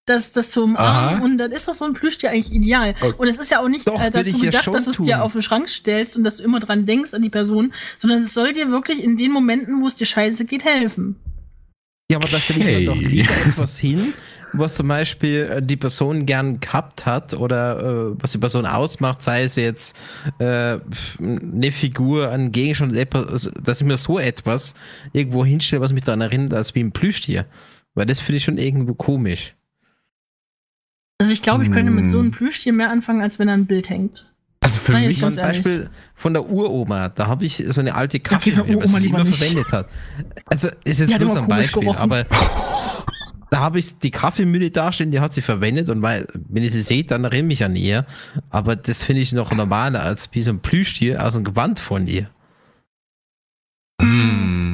[0.06, 1.18] das, das zu umarmen.
[1.18, 1.24] Aha.
[1.24, 2.95] Und dann ist doch so ein Plüschtier eigentlich ideal.
[2.99, 3.14] Okay.
[3.18, 4.97] Und es ist ja auch nicht Doch, äh, dazu ja gedacht, schon dass du es
[4.97, 8.22] dir auf den Schrank stellst und dass du immer dran denkst an die Person, sondern
[8.22, 11.16] es soll dir wirklich in den Momenten, wo es dir scheiße geht, helfen.
[12.12, 14.14] Ja, aber da stelle ich mir doch lieber etwas hin,
[14.53, 19.24] was zum Beispiel äh, die Person gern gehabt hat oder äh, was die Person ausmacht,
[19.24, 19.97] sei es jetzt
[20.38, 20.78] äh,
[21.20, 24.76] eine Figur, ein Gegenstand, etwas, also, dass ich mir so etwas
[25.14, 27.47] irgendwo hinstelle, was mich daran erinnert, als wie ein Plüschtier.
[27.95, 29.56] Weil das finde ich schon irgendwo komisch.
[31.18, 32.09] Also ich glaube, ich könnte mit Hm.
[32.09, 34.32] so einem Plüschtier mehr anfangen, als wenn er ein Bild hängt.
[34.59, 35.57] Also für Nein, mich ich Ein ehrlich.
[35.63, 38.99] Beispiel von der Uroma, da habe ich so eine alte Okay, Kaffeemühle, von was Uroma
[38.99, 39.38] sie immer nicht.
[39.38, 39.88] verwendet hat.
[40.47, 41.99] Also ist jetzt nur so ein Beispiel, gerochen.
[42.01, 42.26] aber
[43.51, 46.82] da habe ich die Kaffeemühle dastehen, die hat sie verwendet und weil, wenn ich sie
[46.82, 48.05] sehe, dann erinnere ich mich an ihr.
[48.49, 52.07] Aber das finde ich noch normaler als wie so ein Plüschtier aus dem Gewand von
[52.07, 52.30] ihr.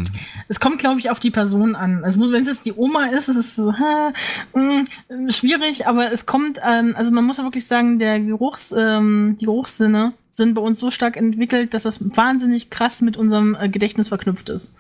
[0.08, 0.14] Hm.
[0.48, 2.04] Es kommt, glaube ich, auf die Person an.
[2.04, 4.14] Also wenn es jetzt die Oma ist, ist es so hä,
[4.54, 9.38] mh, schwierig, aber es kommt, ähm, also man muss ja wirklich sagen, der Geruchs, ähm,
[9.40, 13.70] die Geruchssinne sind bei uns so stark entwickelt, dass das wahnsinnig krass mit unserem äh,
[13.70, 14.76] Gedächtnis verknüpft ist.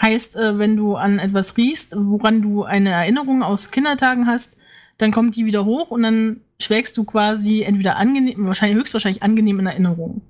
[0.00, 4.58] Heißt, äh, wenn du an etwas riechst, woran du eine Erinnerung aus Kindertagen hast,
[4.98, 9.58] dann kommt die wieder hoch und dann schwelgst du quasi entweder angenehm, wahrscheinlich höchstwahrscheinlich angenehm
[9.58, 10.22] in Erinnerung.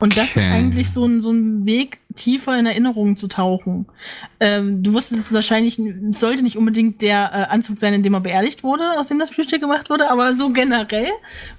[0.00, 0.40] Und das Okay.
[0.40, 3.86] ist eigentlich so ein, so ein Weg, tiefer in Erinnerungen zu tauchen.
[4.40, 8.14] Ähm, du wusstest es wahrscheinlich, es sollte nicht unbedingt der äh, Anzug sein, in dem
[8.14, 11.06] er beerdigt wurde, aus dem das Plüschtier gemacht wurde, aber so generell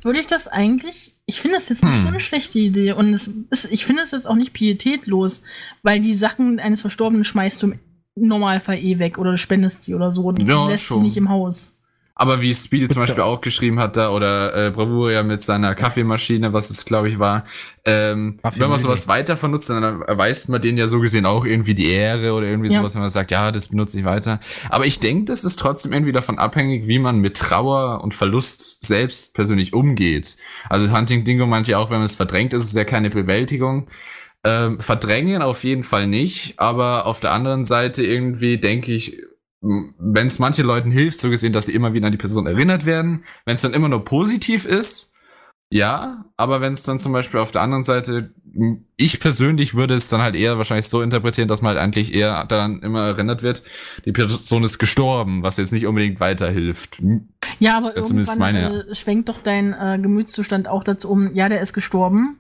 [0.04, 2.02] würde ich das eigentlich, ich finde das jetzt nicht Hm.
[2.02, 2.94] so eine schlechte Idee.
[2.94, 5.44] Und es ist, ich finde es jetzt auch nicht pietätlos,
[5.84, 7.80] weil die Sachen eines Verstorbenen schmeißt du im
[8.16, 10.32] Normalfall eh weg oder du spendest sie oder so.
[10.32, 11.04] Du Ja, lässt sie schon.
[11.04, 11.78] nicht im Haus.
[12.22, 16.54] Aber wie Speedy zum Beispiel auch geschrieben hat da, oder äh, Bravura mit seiner Kaffeemaschine,
[16.54, 17.46] was es glaube ich war,
[17.84, 21.74] ähm, wenn man sowas weiter vernutzt, dann erweist man denen ja so gesehen auch irgendwie
[21.74, 22.78] die Ehre oder irgendwie Ja.
[22.78, 24.40] sowas, wenn man sagt, ja, das benutze ich weiter.
[24.70, 28.86] Aber ich denke, das ist trotzdem irgendwie davon abhängig, wie man mit Trauer und Verlust
[28.86, 30.38] selbst persönlich umgeht.
[30.70, 33.88] Also Hunting Dingo meinte ja auch, wenn man es verdrängt, ist es ja keine Bewältigung.
[34.44, 39.24] Ähm, verdrängen auf jeden Fall nicht, aber auf der anderen Seite irgendwie denke ich,
[39.62, 42.86] wenn es manchen Leuten hilft, so gesehen, dass sie immer wieder an die Person erinnert
[42.86, 45.12] werden, wenn es dann immer nur positiv ist,
[45.74, 48.34] ja, aber wenn es dann zum Beispiel auf der anderen Seite,
[48.98, 52.44] ich persönlich würde es dann halt eher wahrscheinlich so interpretieren, dass man halt eigentlich eher
[52.44, 53.64] daran immer erinnert wird,
[54.04, 57.02] die Person ist gestorben, was jetzt nicht unbedingt weiterhilft.
[57.60, 61.48] Ja, aber Ja, irgendwann meine, äh, schwenkt doch dein äh, Gemütszustand auch dazu um, ja,
[61.48, 62.38] der ist gestorben,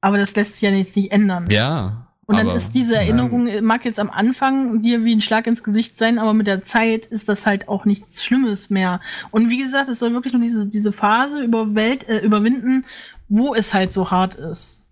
[0.00, 1.50] aber das lässt sich ja jetzt nicht ändern.
[1.50, 2.07] Ja.
[2.28, 5.46] Und dann aber- ist diese Erinnerung, äh, mag jetzt am Anfang dir wie ein Schlag
[5.46, 9.00] ins Gesicht sein, aber mit der Zeit ist das halt auch nichts Schlimmes mehr.
[9.30, 12.84] Und wie gesagt, es soll wirklich nur diese, diese Phase über Welt, äh, überwinden,
[13.28, 14.84] wo es halt so hart ist.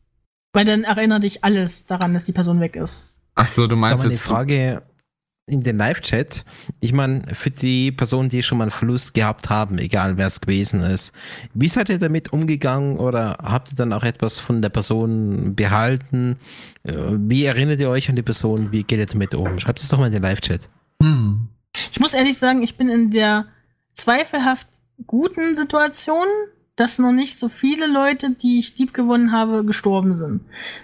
[0.54, 3.02] Weil dann erinnert dich alles daran, dass die Person weg ist.
[3.34, 4.22] Ach so, du meinst die jetzt.
[4.22, 4.82] Frage
[5.46, 6.44] in den Live-Chat.
[6.80, 10.40] Ich meine, für die Personen, die schon mal einen Verlust gehabt haben, egal wer es
[10.40, 11.12] gewesen ist,
[11.54, 16.36] wie seid ihr damit umgegangen oder habt ihr dann auch etwas von der Person behalten?
[16.82, 18.72] Äh, Wie erinnert ihr euch an die Person?
[18.72, 19.60] Wie geht ihr damit um?
[19.60, 20.68] Schreibt es doch mal in den Live-Chat.
[21.00, 21.48] Hm.
[21.92, 23.46] Ich muss ehrlich sagen, ich bin in der
[23.92, 24.66] zweifelhaft
[25.06, 26.26] guten Situation,
[26.74, 30.40] dass noch nicht so viele Leute, die ich lieb gewonnen habe, gestorben sind.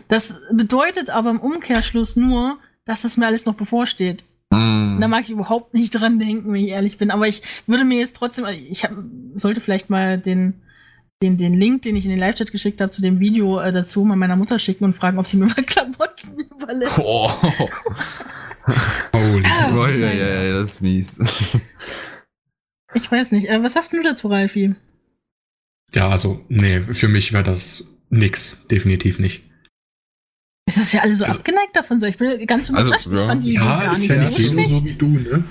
[0.07, 4.25] Das bedeutet aber im Umkehrschluss nur, dass es mir alles noch bevorsteht.
[4.53, 4.99] Hm.
[5.01, 7.11] Da mag ich überhaupt nicht dran denken, wenn ich ehrlich bin.
[7.11, 8.93] Aber ich würde mir jetzt trotzdem, ich hab,
[9.35, 10.63] sollte vielleicht mal den,
[11.23, 14.05] den, den Link, den ich in den Live-Chat geschickt habe, zu dem Video äh, dazu
[14.05, 16.99] mal meiner Mutter schicken und fragen, ob sie mir mal Klamotten überlässt.
[16.99, 17.31] Oh.
[19.15, 19.45] Holy.
[19.47, 21.19] Ah, ist ja, ja, ja, das ist mies.
[22.95, 23.49] Ich weiß nicht.
[23.49, 24.75] Äh, was hast du dazu, Ralfi?
[25.95, 28.59] Ja, also, nee, für mich wäre das nix.
[28.71, 29.45] Definitiv nicht.
[30.65, 32.07] Es ist ja alle so Also- abgeneigt davon, so.
[32.07, 33.07] ich bin ganz Also, überrascht.
[33.09, 33.27] ich ja.
[33.27, 34.85] fand die Ja, gar nicht ja so jeder so schlecht.
[34.85, 35.45] wie du, ne?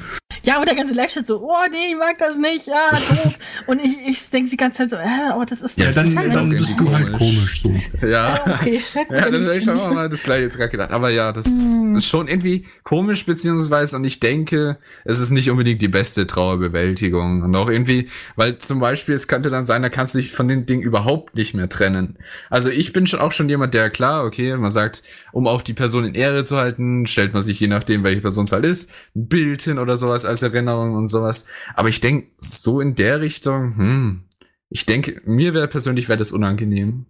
[0.44, 3.38] Ja, aber der ganze Live-Chat so, oh nee, ich mag das nicht, ja, doof.
[3.68, 6.08] Und ich, ich denke die ganze Zeit so, äh, aber das ist Ja, das dann,
[6.08, 7.62] ist halt dann bist du halt komisch.
[7.62, 7.70] so.
[8.06, 8.12] ja.
[8.12, 8.80] Ja, okay.
[8.96, 10.92] Ja, dann hätte ich schon mal das gleiche jetzt gerade gedacht.
[10.92, 11.96] Aber ja, das Hm.
[11.96, 17.42] ist schon irgendwie komisch, beziehungsweise, und ich denke, es ist nicht unbedingt die beste Trauerbewältigung.
[17.44, 20.48] Und auch irgendwie, weil zum Beispiel, es könnte dann sein, da kannst du dich von
[20.48, 22.18] dem Ding überhaupt nicht mehr trennen.
[22.50, 25.74] Also ich bin schon auch schon jemand, der klar, okay, man sagt, um auch die
[25.74, 28.92] Person in Ehre zu halten, stellt man sich, je nachdem, welche Person es halt ist,
[29.16, 31.46] ein Bild hin oder sowas als Erinnerung und sowas.
[31.76, 34.24] Aber ich denke, so in der Richtung, hm,
[34.70, 37.06] ich denke, mir wäre persönlich wäre das unangenehm.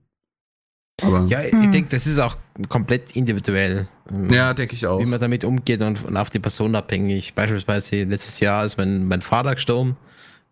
[1.03, 1.72] Aber Ja, ich Hm.
[1.72, 2.38] denke, das ist auch
[2.69, 3.88] komplett individuell.
[4.11, 4.99] ähm, ja, denke ich auch.
[4.99, 7.34] Wie man damit umgeht und, und auf die Person abhängig.
[7.34, 9.95] Beispielsweise letztes Jahr ist mein, mein Vater gestorben.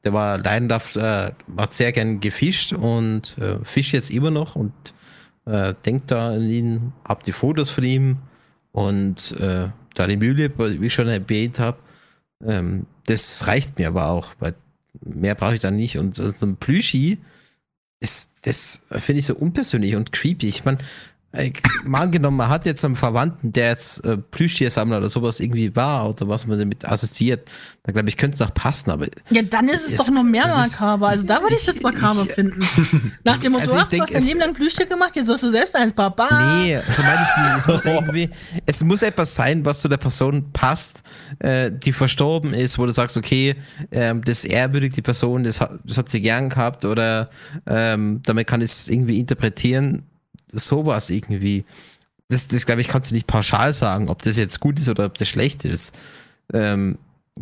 [0.05, 4.71] Der war leidenschaft, äh, hat sehr gern gefischt und äh, fischt jetzt immer noch und
[5.45, 8.17] äh, denkt da an ihn, hab die Fotos von ihm
[8.71, 11.77] und äh, da die Mühle, wie ich schon erwähnt habe.
[12.45, 14.55] Ähm, das reicht mir aber auch, weil
[15.01, 15.97] mehr brauche ich dann nicht.
[15.97, 17.19] Und so ein Plüschi,
[17.99, 20.47] ist, das finde ich so unpersönlich und creepy.
[20.47, 20.77] Ich meine,
[21.31, 21.51] äh,
[21.83, 26.09] mal angenommen, man hat jetzt einen Verwandten, der jetzt äh, Plüschtiersammler oder sowas irgendwie war
[26.09, 27.47] oder was man damit assoziiert,
[27.83, 30.23] dann glaube ich, könnte es noch passen, aber Ja, dann ist es Es- doch noch
[30.23, 31.09] mehr makaber.
[31.09, 32.61] Also da würde ich es jetzt makaber ich- finden.
[33.23, 35.75] Nach dem Motto, Also ich du hast Leben lang Plüschtier gemacht, jetzt wirst du selbst
[35.75, 36.57] eins, Baba.
[36.63, 37.57] Nee, so meine ich nicht.
[37.59, 38.29] Es muss irgendwie,
[38.65, 41.03] es muss etwas sein, was zu der Person passt,
[41.39, 43.55] äh, die verstorben ist, wo du sagst, okay,
[43.91, 47.29] ähm, das ehrwürdigt die Person, das hat, das hat sie gern gehabt oder
[47.67, 50.03] ähm, damit kann ich es irgendwie interpretieren.
[50.51, 51.65] Sowas irgendwie.
[52.27, 55.05] Das, das glaube ich, kannst du nicht pauschal sagen, ob das jetzt gut ist oder
[55.05, 55.95] ob das schlecht ist.
[56.53, 56.97] Ähm,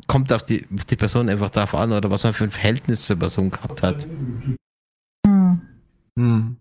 [0.08, 3.06] kommt auf die, auf die Person einfach darauf an oder was man für ein Verhältnis
[3.06, 4.08] zur Person gehabt hat.
[5.26, 5.62] Hm.
[6.16, 6.58] Hm.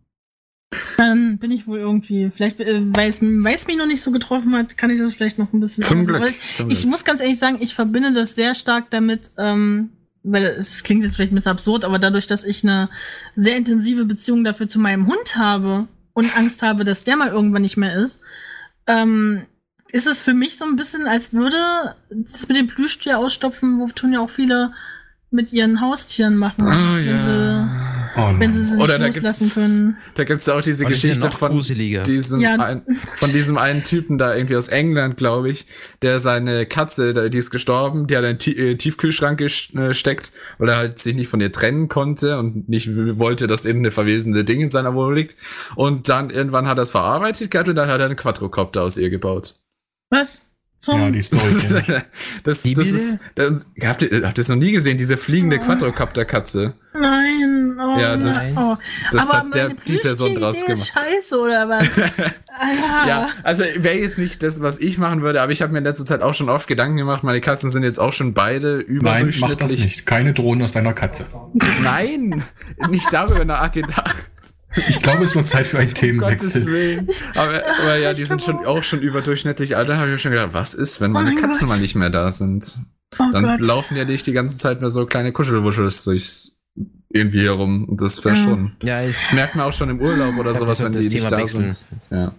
[0.97, 4.77] Dann bin ich wohl irgendwie, vielleicht, äh, weil es mich noch nicht so getroffen hat,
[4.77, 6.35] kann ich das vielleicht noch ein bisschen Zum Glück.
[6.53, 6.91] Zum ich Glück.
[6.91, 9.91] muss ganz ehrlich sagen, ich verbinde das sehr stark damit, ähm,
[10.23, 12.91] weil es klingt jetzt vielleicht ein bisschen absurd, aber dadurch, dass ich eine
[13.37, 15.87] sehr intensive Beziehung dafür zu meinem Hund habe
[16.17, 18.23] und Angst habe, dass der mal irgendwann nicht mehr ist,
[18.87, 19.43] ähm,
[19.93, 23.87] ist es für mich so ein bisschen, als würde das mit dem Plüschtier ausstopfen, wo
[23.89, 24.73] tun ja auch viele
[25.31, 26.69] mit ihren Haustieren machen.
[26.69, 27.86] Oh ja.
[28.17, 29.97] Oh wenn sie sie nicht Oder da loslassen können.
[30.15, 32.03] Da gibt's ja auch diese ja Geschichte von gruseliger.
[32.03, 32.55] diesem, Ja.
[32.57, 32.83] ein,
[33.17, 35.67] von diesem einen Typen da irgendwie aus England, glaube ich,
[36.03, 40.99] der seine Katze, die ist gestorben, die hat einen äh, Tiefkühlschrank gesteckt, weil er halt
[40.99, 42.89] sich nicht von ihr trennen konnte und nicht
[43.19, 45.37] wollte, dass irgendeine verwesende Ding in seiner Wohnung liegt.
[45.75, 48.97] Und dann irgendwann hat er es verarbeitet gehabt und dann hat er einen Quadrocopter aus
[48.97, 49.57] ihr gebaut.
[50.11, 50.47] Was?
[50.79, 51.95] Zum Ja, die Story ich.
[52.45, 55.59] das, Wie das ist, das, habt ihr, habt ihr es noch nie gesehen, diese fliegende
[55.59, 56.75] Quadrocopter-Katze?
[56.93, 57.79] Nein.
[57.81, 58.55] Oh, Ja, das- nein.
[58.59, 58.77] oh.
[59.11, 60.93] Das Aber hat der, die Person draus ist gemacht.
[60.95, 61.87] Scheiße oder was?
[63.07, 65.85] Ja, also wäre jetzt nicht das, was ich machen würde, aber ich habe mir in
[65.85, 67.23] letzter Zeit auch schon oft Gedanken gemacht.
[67.23, 69.85] Meine Katzen sind jetzt auch schon beide Nein, mach das überdurchschnittlich.
[69.85, 70.07] nicht.
[70.07, 71.27] Keine Drohnen aus deiner Katze.
[71.83, 72.43] Nein,
[72.89, 74.15] nicht darüber nachgedacht.
[74.89, 76.67] Ich glaube, es wird Zeit für einen Um Gottes Themenwechsel.
[76.67, 77.09] Willen.
[77.35, 79.89] Aber, aber ja, die sind schon auch schon überdurchschnittlich alt.
[79.89, 81.69] Da habe ich mir schon gedacht, was ist, wenn Oh meine mein Katzen Gott.
[81.71, 82.77] mal nicht mehr da sind?
[83.19, 83.61] Oh Dann Gott.
[83.61, 86.53] laufen ja nicht die ganze Zeit mehr so kleine Kuschelwuschels durchs
[87.09, 87.85] irgendwie herum.
[87.89, 88.73] Und das wäre schon.
[88.83, 91.17] Ja, ich Das merkt man auch schon im Urlaub oder sowas, wir wenn die nicht
[91.17, 91.71] Thema da wechseln.
[91.71, 91.87] sind.
[92.11, 92.35] Ja.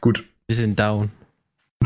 [0.00, 0.24] Gut.
[0.46, 1.10] bisschen down.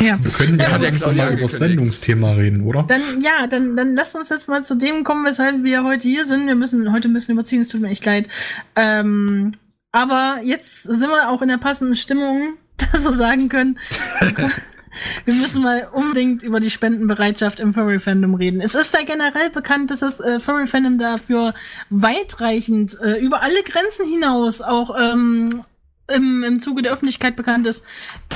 [0.00, 0.18] Ja.
[0.22, 1.52] Wir können Ja, ja langsam mal über das.
[1.52, 2.82] Sendungsthema reden, oder?
[2.82, 6.26] Dann, ja, dann, dann lasst uns jetzt mal zu dem kommen, weshalb wir heute hier
[6.26, 6.46] sind.
[6.46, 8.28] Wir müssen heute ein bisschen überziehen, es tut mir echt leid.
[8.76, 9.52] Ähm,
[9.96, 13.78] aber jetzt sind wir auch in der passenden Stimmung, dass wir sagen können,
[15.24, 18.60] wir müssen mal unbedingt über die Spendenbereitschaft im Furry-Fandom reden.
[18.60, 21.54] Es ist da generell bekannt, dass das äh, Furry-Fandom dafür
[21.88, 25.62] weitreichend äh, über alle Grenzen hinaus auch ähm,
[26.08, 27.82] im, im Zuge der Öffentlichkeit bekannt ist,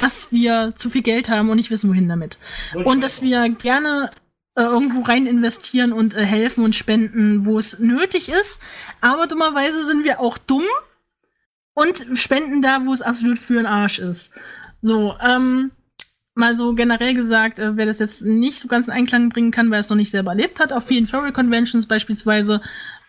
[0.01, 2.39] dass wir zu viel Geld haben und nicht wissen, wohin damit.
[2.73, 4.11] Und dass wir gerne
[4.57, 8.61] äh, irgendwo rein investieren und äh, helfen und spenden, wo es nötig ist.
[9.03, 10.65] Aber dummerweise sind wir auch dumm
[11.81, 14.33] und spenden da, wo es absolut für den Arsch ist.
[14.83, 15.71] So, ähm,
[16.35, 19.71] mal so generell gesagt, äh, wer das jetzt nicht so ganz in Einklang bringen kann,
[19.71, 22.61] weil er es noch nicht selber erlebt hat, auf vielen Furry Conventions beispielsweise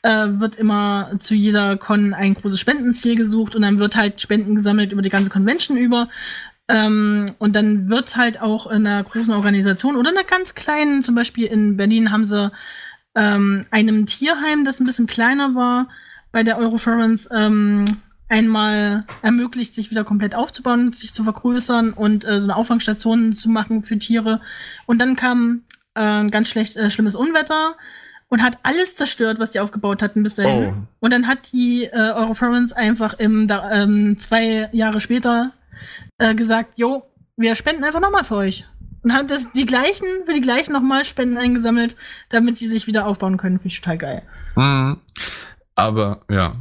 [0.03, 4.55] äh, wird immer zu jeder Con ein großes Spendenziel gesucht und dann wird halt Spenden
[4.55, 6.09] gesammelt über die ganze Convention über.
[6.67, 11.15] Ähm, und dann wird halt auch in einer großen Organisation oder einer ganz kleinen, zum
[11.15, 12.51] Beispiel in Berlin haben sie
[13.15, 15.89] ähm, einem Tierheim, das ein bisschen kleiner war,
[16.31, 17.83] bei der Eurofurence, ähm,
[18.31, 23.49] einmal ermöglicht, sich wieder komplett aufzubauen, sich zu vergrößern und äh, so eine Auffangstation zu
[23.49, 24.39] machen für Tiere.
[24.85, 25.63] Und dann kam
[25.95, 27.75] äh, ein ganz schlecht, äh, schlimmes Unwetter
[28.29, 30.69] und hat alles zerstört, was die aufgebaut hatten bis dahin.
[30.69, 30.87] Oh.
[31.01, 35.51] Und dann hat die äh, Eurofurence einfach im, da, ähm, zwei Jahre später
[36.17, 37.03] äh, gesagt, jo,
[37.35, 38.65] wir spenden einfach nochmal für euch.
[39.03, 41.97] Und haben das die gleichen, für die gleichen nochmal Spenden eingesammelt,
[42.29, 43.57] damit die sich wieder aufbauen können.
[43.57, 44.21] Finde ich total geil.
[44.55, 44.97] Mhm.
[45.75, 46.55] Aber ja.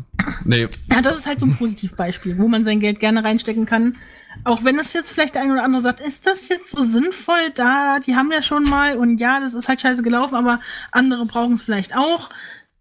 [0.44, 3.96] Nee, Ja, das ist halt so ein Positivbeispiel, wo man sein Geld gerne reinstecken kann.
[4.44, 7.50] Auch wenn es jetzt vielleicht der eine oder andere sagt, ist das jetzt so sinnvoll?
[7.54, 10.60] Da, die haben ja schon mal und ja, das ist halt scheiße gelaufen, aber
[10.92, 12.30] andere brauchen es vielleicht auch.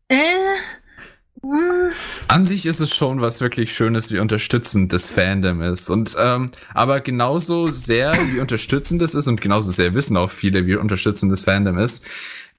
[0.09, 0.17] Äh.
[1.41, 1.91] mh,
[2.27, 5.89] An sich ist es schon was wirklich Schönes, wie unterstützend das Fandom ist.
[5.89, 10.67] Und ähm, aber genauso sehr, wie unterstützend es ist und genauso sehr wissen auch viele,
[10.67, 12.05] wie unterstützend das Fandom ist,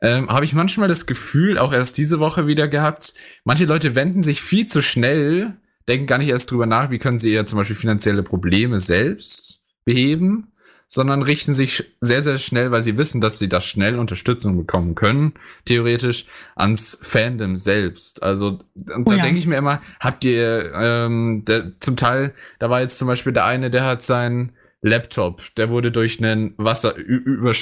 [0.00, 4.22] ähm, habe ich manchmal das Gefühl, auch erst diese Woche wieder gehabt, manche Leute wenden
[4.22, 5.54] sich viel zu schnell,
[5.88, 9.60] denken gar nicht erst drüber nach, wie können sie eher zum Beispiel finanzielle Probleme selbst
[9.84, 10.52] beheben,
[10.86, 14.96] sondern richten sich sehr, sehr schnell, weil sie wissen, dass sie da schnell Unterstützung bekommen
[14.96, 15.34] können,
[15.64, 16.26] theoretisch,
[16.56, 18.24] ans Fandom selbst.
[18.24, 18.58] Also
[18.92, 19.22] und Oh da ja.
[19.22, 23.32] denke ich mir immer, habt ihr ähm, der, zum Teil, da war jetzt zum Beispiel
[23.32, 24.52] der eine, der hat seinen
[24.82, 27.52] Laptop, der wurde durch einen Wasser über,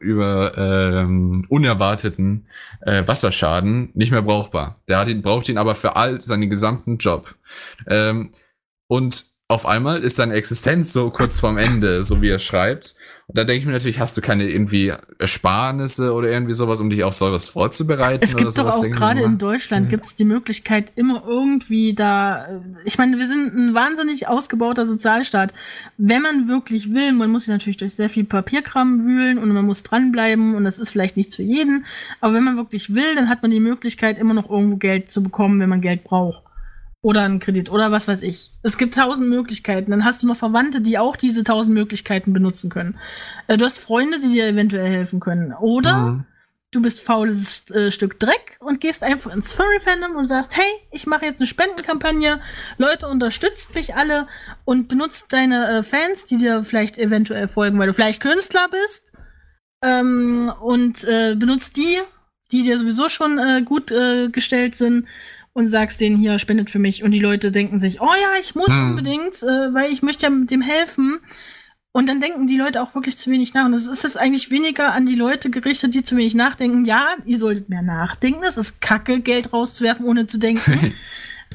[0.00, 2.46] über ähm, unerwarteten
[2.82, 4.80] äh, Wasserschaden nicht mehr brauchbar.
[4.88, 7.34] Der hat ihn, braucht ihn aber für all seinen gesamten Job.
[7.88, 8.32] Ähm,
[8.88, 12.96] und auf einmal ist seine Existenz so kurz vorm Ende, so wie er schreibt.
[13.28, 16.90] Und da denke ich mir natürlich, hast du keine irgendwie Ersparnisse oder irgendwie sowas, um
[16.90, 18.24] dich auf sowas vorzubereiten?
[18.24, 22.44] Es oder gibt doch auch gerade in Deutschland gibt es die Möglichkeit, immer irgendwie da.
[22.46, 25.54] äh, Ich meine, wir sind ein wahnsinnig ausgebauter Sozialstaat.
[25.96, 29.64] Wenn man wirklich will, man muss sich natürlich durch sehr viel Papierkram wühlen und man
[29.64, 31.84] muss dranbleiben und das ist vielleicht nichts für jeden.
[32.20, 35.22] Aber wenn man wirklich will, dann hat man die Möglichkeit, immer noch irgendwo Geld zu
[35.22, 36.45] bekommen, wenn man Geld braucht.
[37.06, 38.50] Oder einen Kredit oder was weiß ich.
[38.64, 39.92] Es gibt tausend Möglichkeiten.
[39.92, 42.98] Dann hast du noch Verwandte, die auch diese tausend Möglichkeiten benutzen können.
[43.46, 45.52] Äh, Du hast Freunde, die dir eventuell helfen können.
[45.52, 46.24] Oder Mhm.
[46.72, 51.06] du bist faules äh, Stück Dreck und gehst einfach ins Furry-Fandom und sagst, hey, ich
[51.06, 52.40] mache jetzt eine Spendenkampagne,
[52.76, 54.26] Leute, unterstützt mich alle
[54.64, 59.12] und benutzt deine äh, Fans, die dir vielleicht eventuell folgen, weil du vielleicht Künstler bist
[59.80, 61.98] ähm, und äh, benutzt die,
[62.50, 65.06] die dir sowieso schon äh, gut äh, gestellt sind
[65.56, 68.54] und sagst denen hier, spendet für mich und die Leute denken sich, oh ja, ich
[68.54, 68.90] muss Hm.
[68.90, 71.20] unbedingt, äh, weil ich möchte ja dem helfen.
[71.92, 73.64] Und dann denken die Leute auch wirklich zu wenig nach.
[73.64, 76.84] Und es ist jetzt eigentlich weniger an die Leute gerichtet, die zu wenig nachdenken.
[76.84, 78.42] Ja, ihr solltet mehr nachdenken.
[78.46, 80.72] Es ist kacke, Geld rauszuwerfen, ohne zu denken.
[80.72, 80.94] Denken,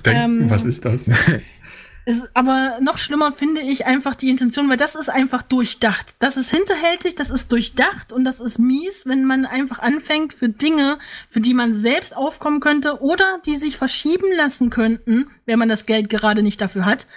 [0.42, 1.08] Ähm, was ist das?
[2.06, 6.16] Ist, aber noch schlimmer finde ich einfach die Intention, weil das ist einfach durchdacht.
[6.20, 10.50] Das ist hinterhältig, das ist durchdacht und das ist mies, wenn man einfach anfängt für
[10.50, 10.98] Dinge,
[11.30, 15.86] für die man selbst aufkommen könnte oder die sich verschieben lassen könnten, wenn man das
[15.86, 17.08] Geld gerade nicht dafür hat,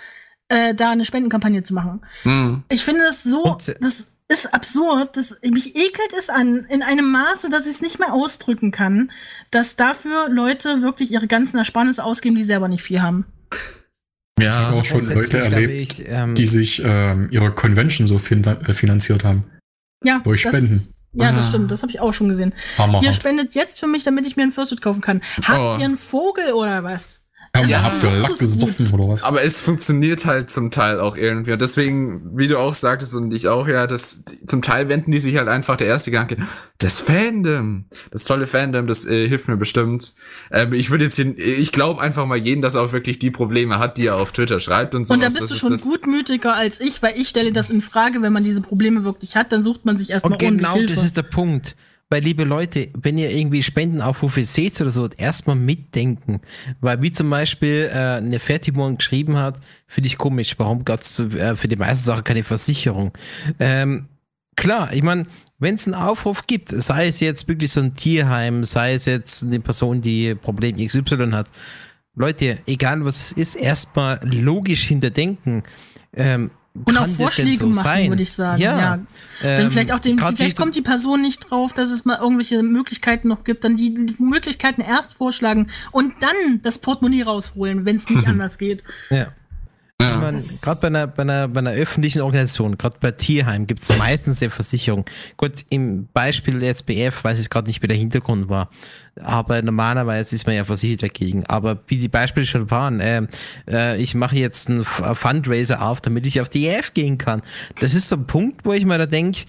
[0.48, 2.02] äh, da eine Spendenkampagne zu machen.
[2.22, 2.64] Hm.
[2.68, 7.10] Ich finde es so, Und, das ist absurd, das, mich ekelt es an, in einem
[7.10, 9.10] Maße, dass ich es nicht mehr ausdrücken kann,
[9.50, 13.26] dass dafür Leute wirklich ihre ganzen Ersparnisse ausgeben, die selber nicht viel haben.
[14.40, 18.42] Ich habe auch schon Leute erlebt, ich, ähm, die sich ähm, ihre Convention so fin
[18.44, 19.44] äh, finanziert haben.
[20.02, 20.88] Ja, Durch das- Spenden.
[21.12, 21.48] Ja, das Ah.
[21.50, 22.52] stimmt, das habe ich auch schon gesehen.
[22.76, 23.00] Hammer.
[23.02, 25.22] Ihr spendet jetzt für mich, damit ich mir einen Fursuit kaufen kann.
[25.42, 25.76] Habt Oh.
[25.78, 27.23] ihr einen Vogel oder was?
[27.56, 29.22] Ja, Ja, habt ihr Lack gesoffen oder was?
[29.22, 31.52] Aber es funktioniert halt zum Teil auch irgendwie.
[31.52, 35.20] Und deswegen, wie du auch sagtest und ich auch, ja, das, zum Teil wenden die
[35.20, 36.36] sich halt einfach der erste Gedanke,
[36.78, 40.14] das Fandom, das tolle Fandom, das äh, hilft mir bestimmt.
[40.50, 43.30] Ähm, ich würde jetzt hier, ich glaube einfach mal jeden, dass er auch wirklich die
[43.30, 45.14] Probleme hat, die er auf Twitter schreibt und so.
[45.14, 48.32] Und da bist du schon gutmütiger als ich, weil ich stelle das in Frage, wenn
[48.32, 51.22] man diese Probleme wirklich hat, dann sucht man sich erstmal Und genau das ist der
[51.22, 51.76] Punkt.
[52.10, 56.40] Weil, liebe Leute, wenn ihr irgendwie Spendenaufrufe seht oder so, erstmal mitdenken.
[56.80, 60.54] Weil, wie zum Beispiel äh, eine Fertigmorgen geschrieben hat, finde ich komisch.
[60.58, 63.12] Warum gab es äh, für die meisten Sachen keine Versicherung?
[63.58, 64.08] Ähm,
[64.56, 65.24] klar, ich meine,
[65.58, 69.42] wenn es einen Aufruf gibt, sei es jetzt wirklich so ein Tierheim, sei es jetzt
[69.42, 71.48] eine Person, die Problem XY hat,
[72.16, 75.64] Leute, egal was es ist, erstmal logisch hinterdenken.
[76.12, 78.08] Ähm, Und auch Vorschläge so machen, sein?
[78.08, 78.60] würde ich sagen.
[78.60, 78.78] Ja.
[78.78, 78.98] Ja.
[79.42, 82.64] Dann Ähm, vielleicht auch den, vielleicht kommt die Person nicht drauf, dass es mal irgendwelche
[82.64, 87.96] Möglichkeiten noch gibt, dann die, die Möglichkeiten erst vorschlagen und dann das Portemonnaie rausholen, wenn
[87.96, 88.82] es nicht anders geht.
[89.08, 89.28] Ja.
[90.04, 90.30] Ja.
[90.62, 94.42] gerade bei einer, bei, einer, bei einer öffentlichen Organisation, gerade bei Tierheim, gibt es meistens
[94.42, 95.04] eine Versicherung.
[95.36, 98.70] Gut, im Beispiel der SBF weiß ich gerade nicht, wie der Hintergrund war.
[99.20, 101.46] Aber normalerweise ist man ja versichert dagegen.
[101.46, 103.22] Aber wie die Beispiele schon waren, äh,
[103.70, 107.42] äh, ich mache jetzt einen äh, Fundraiser auf, damit ich auf die EF gehen kann.
[107.80, 109.44] Das ist so ein Punkt, wo ich mir da denke,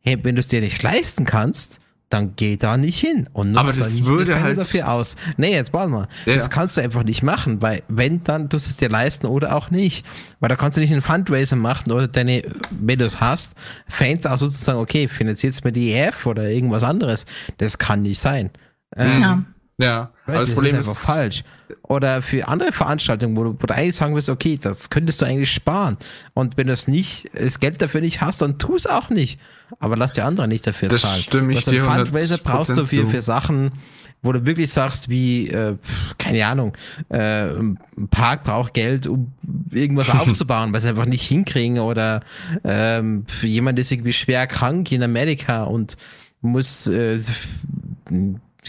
[0.00, 1.80] hey, wenn du es dir nicht leisten kannst,
[2.10, 5.16] dann geh da nicht hin und nutz Aber da das nicht würde halt- dafür aus.
[5.36, 6.08] Nee, jetzt warte mal.
[6.24, 6.36] Ja.
[6.36, 9.54] Das kannst du einfach nicht machen, weil wenn, dann tust du es dir leisten oder
[9.54, 10.06] auch nicht.
[10.40, 13.56] Weil da kannst du nicht einen Fundraiser machen oder deine, wenn du es hast,
[13.88, 17.26] Fans auch sozusagen, okay, finanzierst mir die EF oder irgendwas anderes.
[17.58, 18.50] Das kann nicht sein.
[18.96, 19.42] Ähm, Ja.
[19.80, 21.44] Ja, aber das Problem ist ist, einfach falsch.
[21.82, 25.24] Oder für andere Veranstaltungen, wo du, wo du eigentlich sagen wirst, okay, das könntest du
[25.24, 25.96] eigentlich sparen.
[26.34, 29.38] Und wenn du es nicht, das Geld dafür nicht hast, dann tu es auch nicht.
[29.78, 31.22] Aber lass die anderen nicht dafür Das zahlen.
[31.22, 33.06] stimme ich ein dir Fundraiser 100% brauchst du für, zu.
[33.06, 33.72] für Sachen,
[34.22, 35.76] wo du wirklich sagst, wie, äh,
[36.18, 36.76] keine Ahnung,
[37.10, 37.78] äh, ein
[38.10, 39.32] Park braucht Geld, um
[39.70, 42.22] irgendwas aufzubauen, weil sie einfach nicht hinkriegen oder
[42.64, 45.96] ähm, jemand ist irgendwie schwer krank in Amerika und
[46.40, 47.20] muss äh,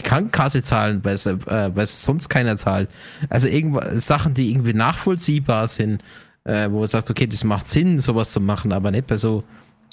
[0.02, 1.36] die Krankenkasse zahlen, weil es, äh,
[1.76, 2.88] es sonst keiner zahlt.
[3.28, 6.02] Also irgendwas, Sachen, die irgendwie nachvollziehbar sind,
[6.44, 9.44] äh, wo du sagst, okay, das macht Sinn, sowas zu machen, aber nicht bei so,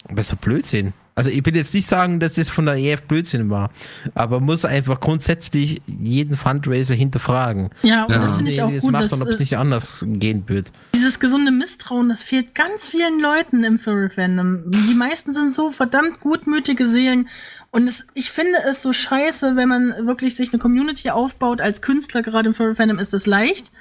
[0.09, 0.93] bei so Blödsinn.
[1.15, 3.71] Also ich will jetzt nicht sagen, dass das von der EF Blödsinn war,
[4.13, 7.71] aber muss einfach grundsätzlich jeden Fundraiser hinterfragen.
[7.81, 8.19] Ja, und Ja.
[8.19, 8.91] das finde ich auch das gut.
[8.91, 10.71] macht dass, ob es äh, nicht anders gehen wird.
[10.93, 14.69] dieses gesunde Misstrauen, das fehlt ganz vielen Leuten im Furry-Fandom.
[14.69, 17.27] Die meisten sind so verdammt gutmütige Seelen.
[17.71, 21.81] Und es, ich finde es so scheiße, wenn man wirklich sich eine Community aufbaut als
[21.81, 23.71] Künstler, gerade im Furry-Fandom ist das leicht.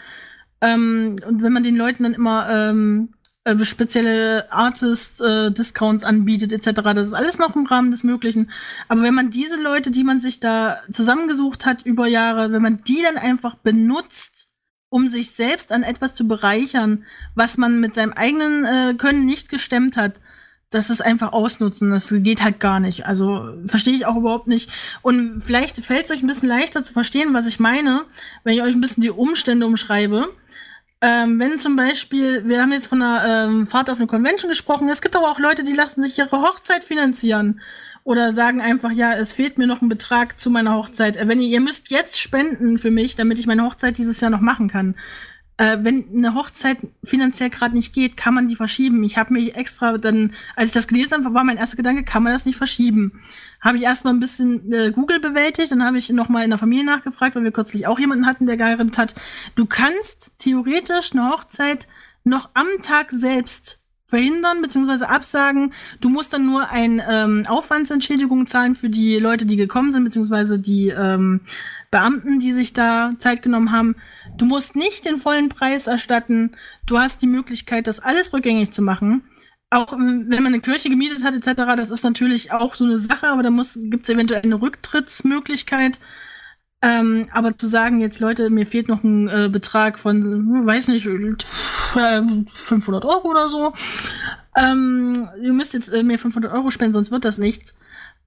[0.61, 3.14] Ähm, und wenn man den Leuten dann immer ähm,
[3.45, 8.51] äh, spezielle Artist-Discounts anbietet, etc., das ist alles noch im Rahmen des Möglichen.
[8.89, 12.82] Aber wenn man diese Leute, die man sich da zusammengesucht hat über Jahre, wenn man
[12.82, 14.49] die dann einfach benutzt,
[14.89, 19.49] um sich selbst an etwas zu bereichern, was man mit seinem eigenen äh, Können nicht
[19.49, 20.14] gestemmt hat,
[20.77, 21.91] das ist einfach ausnutzen.
[21.91, 23.07] Das geht halt gar nicht.
[23.07, 24.70] Also verstehe ich auch überhaupt nicht.
[25.03, 28.05] Und vielleicht fällt es euch ein bisschen leichter zu verstehen, was ich meine,
[28.45, 30.29] wenn ich euch ein bisschen die Umstände umschreibe.
[31.01, 34.89] Ähm, wenn zum Beispiel, wir haben jetzt von einer ähm, Fahrt auf eine Convention gesprochen,
[34.89, 37.61] es gibt aber auch Leute, die lassen sich ihre Hochzeit finanzieren
[38.05, 41.16] oder sagen einfach, ja, es fehlt mir noch ein Betrag zu meiner Hochzeit.
[41.16, 44.31] Äh, Wenn ihr, ihr müsst jetzt spenden für mich, damit ich meine Hochzeit dieses Jahr
[44.31, 44.95] noch machen kann.
[45.59, 49.03] Äh, wenn eine Hochzeit finanziell gerade nicht geht, kann man die verschieben.
[49.05, 52.23] Ich habe mich extra dann, als ich das gelesen habe, war mein erster Gedanke, kann
[52.23, 53.23] man das nicht verschieben?
[53.63, 56.59] Habe ich erstmal ein bisschen äh, Google bewältigt, dann habe ich noch mal in der
[56.59, 59.15] Familie nachgefragt, weil wir kürzlich auch jemanden hatten, der geheiratet hat.
[59.55, 61.89] Du kannst theoretisch eine Hochzeit
[62.23, 65.05] noch am Tag selbst verhindern bzw.
[65.05, 65.73] absagen.
[66.01, 70.59] Du musst dann nur ein ähm, Aufwandsentschädigung zahlen für die Leute, die gekommen sind, beziehungsweise
[70.59, 71.41] die ähm,
[71.97, 73.97] Beamten, die sich da Zeit genommen haben.
[74.37, 76.53] Du musst nicht den vollen Preis erstatten.
[76.85, 79.25] Du hast die Möglichkeit, das alles rückgängig zu machen.
[79.71, 83.29] Auch wenn man eine Kirche gemietet hat, etc., das ist natürlich auch so eine Sache,
[83.29, 85.99] aber da gibt es eventuell eine Rücktrittsmöglichkeit.
[86.83, 90.89] Ähm, aber zu sagen, jetzt Leute, mir fehlt noch ein äh, Betrag von, hm, weiß
[90.89, 92.23] nicht, äh,
[92.55, 93.73] 500 Euro oder so.
[94.55, 97.75] Ähm, ihr müsst jetzt äh, mir 500 Euro spenden, sonst wird das nichts.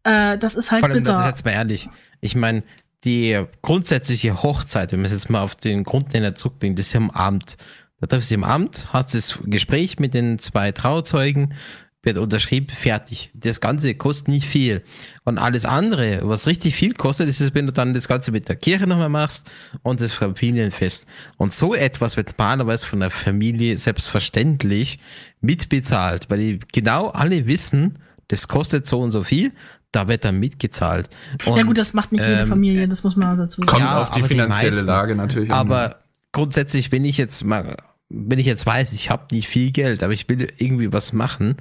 [0.03, 1.17] Äh, das ist halt Vor allem, bitter.
[1.17, 1.87] das jetzt mal ehrlich.
[2.19, 2.63] Ich meine,
[3.03, 6.99] die grundsätzliche Hochzeit, wenn wir es jetzt mal auf den Grundnenner zurückbringen, das ist ja
[6.99, 7.57] am Abend.
[8.01, 11.53] Da triffst du im Amt, hast das Gespräch mit den zwei Trauzeugen,
[12.01, 13.29] wird unterschrieben, fertig.
[13.35, 14.83] Das Ganze kostet nicht viel.
[15.25, 18.55] Und alles andere, was richtig viel kostet, ist wenn du dann das Ganze mit der
[18.55, 21.07] Kirche nochmal machst und das Familienfest.
[21.37, 24.99] Und so etwas wird normalerweise von der Familie selbstverständlich
[25.41, 29.51] mitbezahlt, weil die genau alle wissen, das kostet so und so viel,
[29.91, 31.09] da wird dann mitgezahlt.
[31.45, 33.67] ja Und, gut, das macht nicht jede ähm, Familie, das muss man dazu sagen.
[33.67, 34.87] Kommt Ja, auf die aber die finanzielle meisten.
[34.87, 35.57] Lage natürlich an.
[35.57, 35.99] Aber
[36.31, 37.77] grundsätzlich, wenn ich jetzt mal,
[38.09, 41.57] wenn ich jetzt weiß, ich habe nicht viel Geld, aber ich will irgendwie was machen,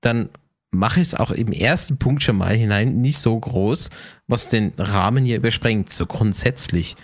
[0.00, 0.28] dann
[0.70, 3.90] mache ich es auch im ersten Punkt schon mal hinein nicht so groß,
[4.26, 6.96] was den Rahmen hier übersprengt, so grundsätzlich.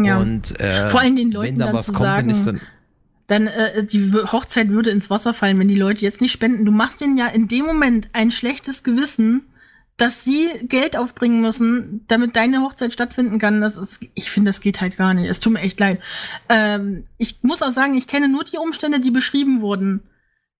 [0.00, 0.18] Ja.
[0.18, 2.46] Und äh, Vor allem den Leuten wenn da dann was zu kommt, dann sagen, ist
[2.46, 2.60] dann
[3.30, 6.64] dann äh, die Hochzeit würde ins Wasser fallen, wenn die Leute jetzt nicht spenden.
[6.64, 9.42] Du machst denen ja in dem Moment ein schlechtes Gewissen,
[10.00, 13.60] dass sie Geld aufbringen müssen, damit deine Hochzeit stattfinden kann.
[13.60, 15.28] Das ist, ich finde, das geht halt gar nicht.
[15.28, 16.00] Es tut mir echt leid.
[16.48, 20.02] Ähm, ich muss auch sagen, ich kenne nur die Umstände, die beschrieben wurden.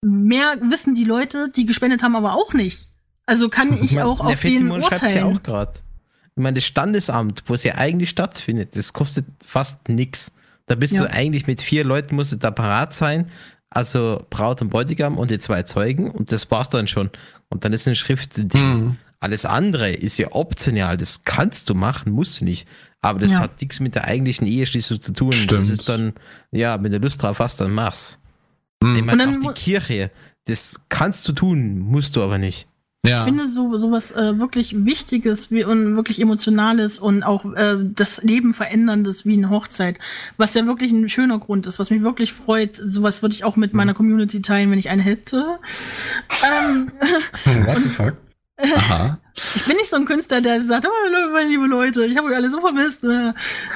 [0.02, 2.88] Mehr wissen die Leute, die gespendet haben, aber auch nicht.
[3.24, 5.36] Also kann ich auch der auf den schreibt's ja urteilen.
[5.36, 5.72] auch gerade.
[6.36, 10.32] Ich meine, das Standesamt, wo es ja eigentlich stattfindet, das kostet fast nix.
[10.66, 11.00] Da bist Ja.
[11.04, 13.30] du eigentlich mit vier Leuten, musst du da parat sein.
[13.70, 17.08] Also Braut und Bräutigam und die zwei Zeugen und das war's dann schon.
[17.48, 18.50] Und dann ist ein Schriftding.
[18.60, 18.96] Hm.
[19.20, 22.66] Alles andere ist ja optional, das kannst du machen, musst du nicht.
[23.02, 23.40] Aber das Ja.
[23.40, 25.32] hat nichts mit der eigentlichen Eheschließung zu tun.
[25.32, 25.60] Stimmt.
[25.60, 26.14] Das ist dann,
[26.52, 28.18] ja, wenn du Lust drauf hast, dann mach's.
[28.82, 28.94] Hm.
[28.96, 30.10] Ich meine, Und dann auch die Kirche,
[30.46, 32.66] das kannst du tun, musst du aber nicht.
[33.06, 33.18] Ja.
[33.18, 38.22] Ich finde so sowas äh, wirklich Wichtiges wie, und wirklich Emotionales und auch äh, das
[38.22, 39.98] Leben veränderndes wie eine Hochzeit,
[40.36, 42.76] was ja wirklich ein schöner Grund ist, was mich wirklich freut.
[42.76, 45.58] Sowas würde ich auch mit meiner Community teilen, wenn ich eine hätte.
[46.44, 46.92] ähm,
[47.66, 48.16] What the fuck?
[48.62, 49.18] Aha.
[49.54, 52.36] ich bin nicht so ein Künstler, der sagt, oh, meine liebe Leute, ich habe euch
[52.36, 53.04] alle so vermisst.
[53.04, 53.32] Äh,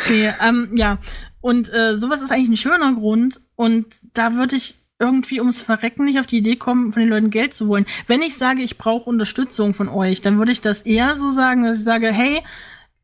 [0.09, 0.99] Nee, ähm, ja.
[1.41, 3.41] Und äh, sowas ist eigentlich ein schöner Grund.
[3.57, 7.31] Und da würde ich irgendwie ums Verrecken nicht auf die Idee kommen, von den Leuten
[7.31, 7.87] Geld zu wollen.
[8.07, 11.65] Wenn ich sage, ich brauche Unterstützung von euch, dann würde ich das eher so sagen,
[11.65, 12.43] dass ich sage, hey,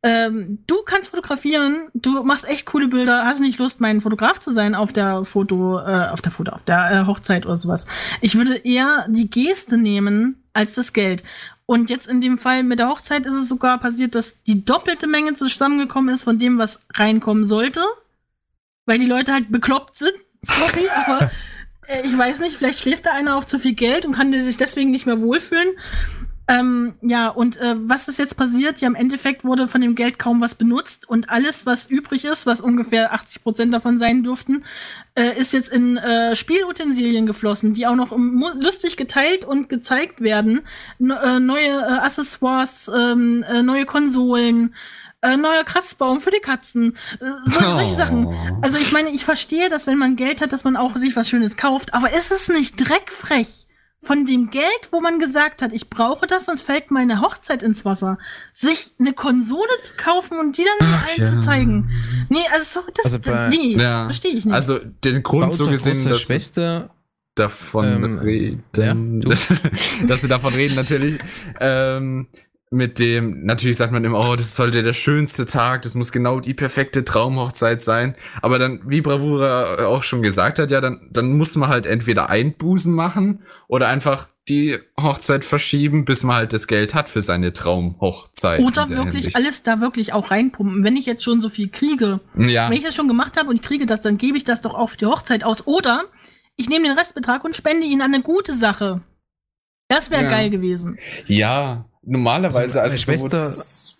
[0.02, 4.40] ähm, du kannst fotografieren, du machst echt coole Bilder, hast du nicht Lust, mein Fotograf
[4.40, 7.86] zu sein auf der Foto, äh, auf der Foto, auf der äh, Hochzeit oder sowas.
[8.22, 11.22] Ich würde eher die Geste nehmen als das Geld.
[11.70, 15.06] Und jetzt in dem Fall mit der Hochzeit ist es sogar passiert, dass die doppelte
[15.06, 17.80] Menge zusammengekommen ist von dem, was reinkommen sollte.
[18.86, 20.10] Weil die Leute halt bekloppt sind.
[20.42, 21.30] Sorry, aber
[21.86, 24.56] äh, ich weiß nicht, vielleicht schläft da einer auf zu viel Geld und kann sich
[24.56, 25.68] deswegen nicht mehr wohlfühlen.
[26.50, 28.80] Ähm, ja, und äh, was ist jetzt passiert?
[28.80, 32.44] Ja, im Endeffekt wurde von dem Geld kaum was benutzt und alles, was übrig ist,
[32.46, 34.64] was ungefähr 80 Prozent davon sein dürften,
[35.14, 38.12] äh, ist jetzt in äh, Spielutensilien geflossen, die auch noch
[38.60, 40.62] lustig geteilt und gezeigt werden.
[40.98, 44.74] Ne- äh, neue äh, Accessoires, ähm, äh, neue Konsolen,
[45.22, 47.96] äh, neuer Kratzbaum für die Katzen, äh, so, solche Oh.
[47.96, 48.58] Sachen.
[48.62, 51.28] Also ich meine, ich verstehe, dass wenn man Geld hat, dass man auch sich was
[51.28, 53.66] Schönes kauft, aber ist es nicht dreckfrech?
[54.02, 57.84] Von dem Geld, wo man gesagt hat, ich brauche das, sonst fällt meine Hochzeit ins
[57.84, 58.18] Wasser,
[58.54, 61.30] sich eine Konsole zu kaufen und die dann Ach, allen ja.
[61.30, 61.90] zu zeigen.
[62.30, 64.04] Nee, also sorry, das, Also bei- nee, Ja.
[64.04, 64.54] verstehe ich nicht.
[64.54, 66.88] Also den Grund so gesehen, dass Schwester
[67.34, 68.94] davon Ähm, reden, ja,
[70.06, 71.20] dass sie davon reden natürlich.
[71.60, 72.26] Ähm,
[72.72, 76.38] mit dem, natürlich sagt man immer, oh, das sollte der schönste Tag, das muss genau
[76.38, 78.14] die perfekte Traumhochzeit sein.
[78.42, 82.30] Aber dann, wie Bravura auch schon gesagt hat, ja, dann, dann muss man halt entweder
[82.30, 87.52] Einbußen machen oder einfach die Hochzeit verschieben, bis man halt das Geld hat für seine
[87.52, 88.60] Traumhochzeit.
[88.60, 89.36] Oder wirklich Hinsicht.
[89.36, 90.84] alles da wirklich auch reinpumpen.
[90.84, 93.62] Wenn ich jetzt schon so viel kriege, Ja, wenn ich das schon gemacht habe und
[93.62, 95.66] kriege das, dann gebe ich das doch auch für die Hochzeit aus.
[95.66, 96.04] Oder
[96.56, 99.02] ich nehme den Restbetrag und spende ihn an eine gute Sache.
[99.88, 100.30] Das wäre Ja.
[100.30, 100.98] geil gewesen.
[101.26, 103.94] Ja, normalerweise, Also wurde es,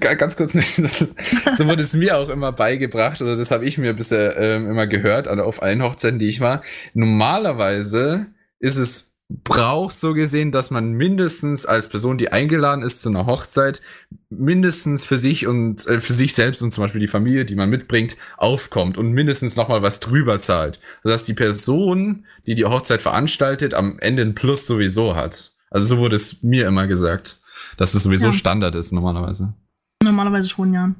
[0.00, 1.14] Ga- ganz kurz ist,
[1.56, 4.86] so wurde es mir auch immer beigebracht oder das habe ich mir bisher ähm, immer
[4.86, 6.62] gehört, also auf allen Hochzeiten, die ich war.
[6.94, 8.26] Normalerweise
[8.58, 9.08] ist es
[9.44, 13.80] braucht so gesehen, dass man mindestens als Person, die eingeladen ist zu einer Hochzeit,
[14.28, 17.70] mindestens für sich und äh, für sich selbst und zum Beispiel die Familie, die man
[17.70, 23.00] mitbringt, aufkommt und mindestens noch mal was drüber zahlt, sodass die Person, die die Hochzeit
[23.00, 25.52] veranstaltet, am Ende ein Plus sowieso hat.
[25.70, 27.38] Also so wurde es mir immer gesagt,
[27.76, 28.32] dass es sowieso Ja.
[28.32, 29.54] Standard ist normalerweise.
[30.02, 30.92] Normalerweise schon, ja.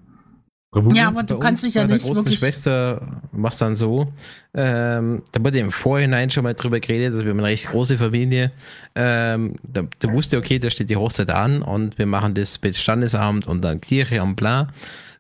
[0.95, 2.39] Ja, aber du uns, kannst dich ja nicht großen wirklich.
[2.39, 3.07] Schwester
[3.47, 4.11] es dann so,
[4.55, 7.99] ähm, da wurde im Vorhinein schon mal drüber geredet, also wir haben eine recht große
[7.99, 8.53] Familie.
[8.95, 12.75] Ähm, da, da wusste, okay, da steht die Hochzeit an und wir machen das mit
[12.75, 14.69] Standesamt und dann Kirche und bla.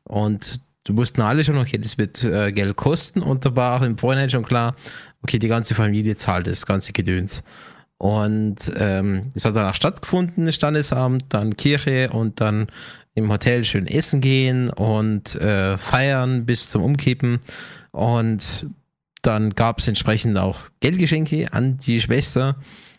[0.04, 3.84] Und du wussten alle schon, okay, das wird äh, Geld kosten und da war auch
[3.84, 4.74] im Vorhinein schon klar,
[5.22, 7.42] okay, die ganze Familie zahlt das ganze Gedöns.
[8.02, 12.66] Und ähm, es hat dann auch stattgefunden, das Standesamt, dann Kirche und dann
[13.14, 17.38] im Hotel schön essen gehen und äh, feiern bis zum Umkippen.
[17.92, 18.66] Und
[19.22, 22.56] dann gab es entsprechend auch Geldgeschenke an die Schwester,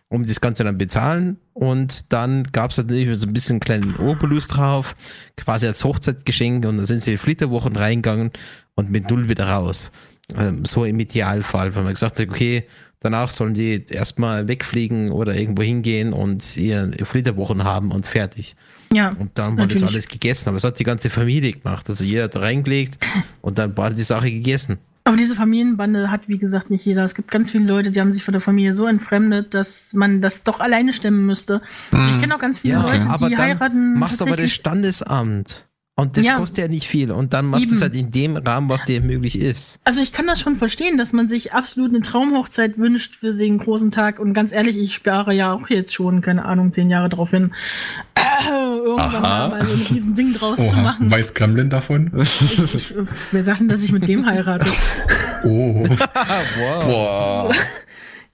[0.07, 1.35] um das Ganze dann bezahlen.
[1.51, 4.95] Und dann gab es natürlich so ein bisschen einen kleinen Obolus drauf,
[5.35, 6.65] quasi als Hochzeitgeschenk.
[6.65, 8.31] Und dann sind sie in Flitterwochen reingegangen
[8.75, 9.91] und mit Null wieder raus.
[10.33, 12.65] Ähm, so im Idealfall, weil man gesagt hat, okay,
[13.03, 18.55] danach sollen die erstmal wegfliegen oder irgendwo hingehen und ihr Flitterwochen haben und fertig.
[18.91, 19.15] Ja.
[19.19, 20.49] Und dann war das alles gegessen.
[20.49, 21.87] Aber es hat die ganze Familie gemacht.
[21.89, 22.97] Also jeder hat reingelegt
[23.41, 24.77] und dann war die Sache gegessen.
[25.05, 27.03] Aber diese Familienbande hat, wie gesagt, nicht jeder.
[27.03, 30.21] Es gibt ganz viele Leute, die haben sich von der Familie so entfremdet, dass man
[30.21, 31.61] das doch alleine stemmen müsste.
[32.09, 33.99] Ich kenne auch ganz viele Leute, aber die dann heiraten.
[33.99, 35.67] machst du aber das Standesamt.
[35.95, 36.37] Und das Ja.
[36.37, 37.11] kostet ja nicht viel.
[37.11, 39.79] Und dann machst du es halt in dem Rahmen, was dir möglich ist.
[39.83, 43.59] Also ich kann das schon verstehen, dass man sich absolut eine Traumhochzeit wünscht für den
[43.59, 44.17] großen Tag.
[44.19, 47.53] Und ganz ehrlich, ich spare ja auch jetzt schon, keine Ahnung, zehn Jahre drauf hin,
[48.15, 49.47] äh, irgendwann Aha.
[49.49, 51.11] mal so ein riesen Ding draus zu Oha, machen.
[51.11, 52.11] weiß Gremlin davon?
[52.19, 52.93] Ich,
[53.31, 54.65] wer sagt denn, dass ich mit dem heirate?
[55.45, 55.85] Oh,
[56.57, 56.85] wow.
[56.85, 57.51] Boah.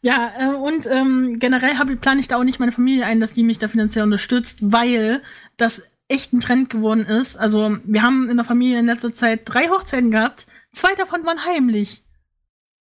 [0.04, 3.20] Ja, äh, und ähm, generell habe ich plane ich da auch nicht meine Familie ein,
[3.20, 5.24] dass die mich da finanziell unterstützt, weil
[5.58, 7.38] das echt ein Trend geworden ist.
[7.38, 10.48] Also wir haben in der Familie in letzter Zeit drei Hochzeiten gehabt.
[10.74, 12.04] Zwei davon waren heimlich.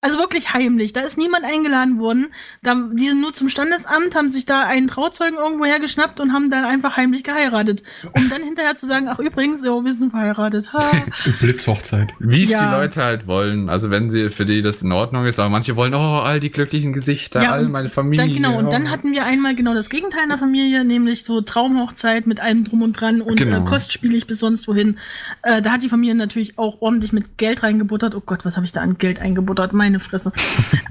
[0.00, 0.92] Also wirklich heimlich.
[0.92, 2.28] Da ist niemand eingeladen worden.
[2.62, 6.50] Da, die sind nur zum Standesamt, haben sich da einen Trauzeugen irgendwo hergeschnappt und haben
[6.50, 7.82] dann einfach heimlich geheiratet.
[8.16, 10.72] Um dann hinterher zu sagen, ach übrigens, jo, wir sind verheiratet.
[10.72, 10.88] Ha.
[11.40, 12.12] Blitzhochzeit.
[12.20, 12.68] Wie es Ja.
[12.70, 13.68] die Leute halt wollen.
[13.68, 16.50] Also wenn sie für die das in Ordnung ist, aber manche wollen, oh, all die
[16.50, 18.24] glücklichen Gesichter, Ja, all und meine Familie.
[18.24, 18.70] Dann, genau, und oh.
[18.70, 22.62] dann hatten wir einmal genau das Gegenteil in der Familie, nämlich so Traumhochzeit mit allem
[22.62, 23.62] drum und dran und Genau.
[23.62, 24.98] äh, kostspielig bis sonst wohin.
[25.42, 28.14] Äh, da hat die Familie natürlich auch ordentlich mit Geld reingebuttert.
[28.14, 29.72] Oh Gott, was habe ich da an Geld eingebuttert?
[29.88, 30.32] Meine Fresse.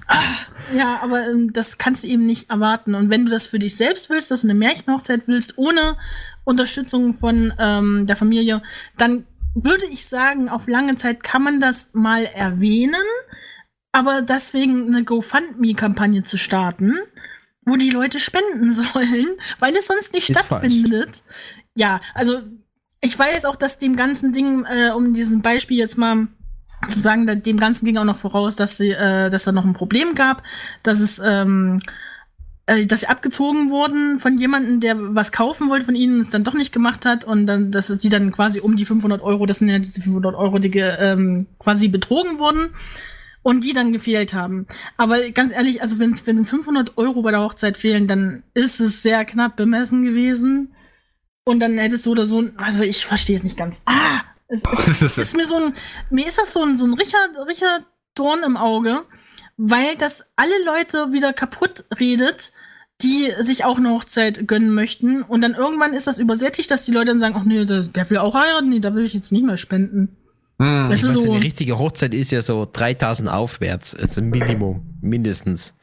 [0.08, 0.24] ah,
[0.76, 2.96] ja, aber ähm, das kannst du eben nicht erwarten.
[2.96, 5.98] Und wenn du das für dich selbst willst, dass du eine Märchenhochzeit willst, ohne
[6.46, 8.64] Unterstützung von ähm, der Familie,
[8.98, 12.96] dann würde ich sagen, auf lange Zeit kann man das mal erwähnen.
[13.92, 16.96] Aber deswegen eine GoFundMe-Kampagne zu starten,
[17.66, 19.28] wo die Leute spenden sollen,
[19.60, 21.22] weil es sonst nicht Ist stattfindet.
[21.76, 22.42] Ja, also
[23.00, 26.30] ich weiß auch, dass dem ganzen Ding, äh, um diesen Beispiel jetzt mal
[26.88, 29.74] zu sagen, dem Ganzen ging auch noch voraus, dass sie, äh, dass da noch ein
[29.74, 30.44] Problem gab,
[30.84, 31.80] dass es, ähm,
[32.68, 36.44] äh, dass sie abgezogen wurden von jemandem, der was kaufen wollte von ihnen, es dann
[36.44, 39.60] doch nicht gemacht hat und dann, dass sie dann quasi um die 500 Euro, das
[39.60, 42.70] sind ja diese 500 Euro, die ähm, quasi betrogen wurden
[43.42, 44.68] und die dann gefehlt haben.
[44.98, 49.24] Aber ganz ehrlich, also wenn 500 Euro bei der Hochzeit fehlen, dann ist es sehr
[49.26, 50.74] knapp bemessen gewesen.
[51.46, 53.82] Und dann hättest du oder so, also ich verstehe es nicht ganz.
[53.86, 54.64] Ah, es,
[55.02, 55.74] es ist mir so ein,
[56.10, 57.84] mir ist das so ein, so ein Richard, Richard
[58.16, 59.04] Dorn im Auge,
[59.58, 62.52] weil das alle Leute wieder kaputt redet,
[63.02, 65.22] die sich auch eine Hochzeit gönnen möchten.
[65.22, 68.10] Und dann irgendwann ist das übersättigt, dass die Leute dann sagen, ach nee, der, der
[68.10, 70.16] will auch heiraten, nee, da will ich jetzt nicht mehr spenden.
[70.60, 70.90] Hm.
[70.90, 71.32] Das ist so.
[71.32, 73.94] eine richtige Hochzeit ist ja so 3000 aufwärts.
[73.94, 75.76] ist ein Minimum, mindestens.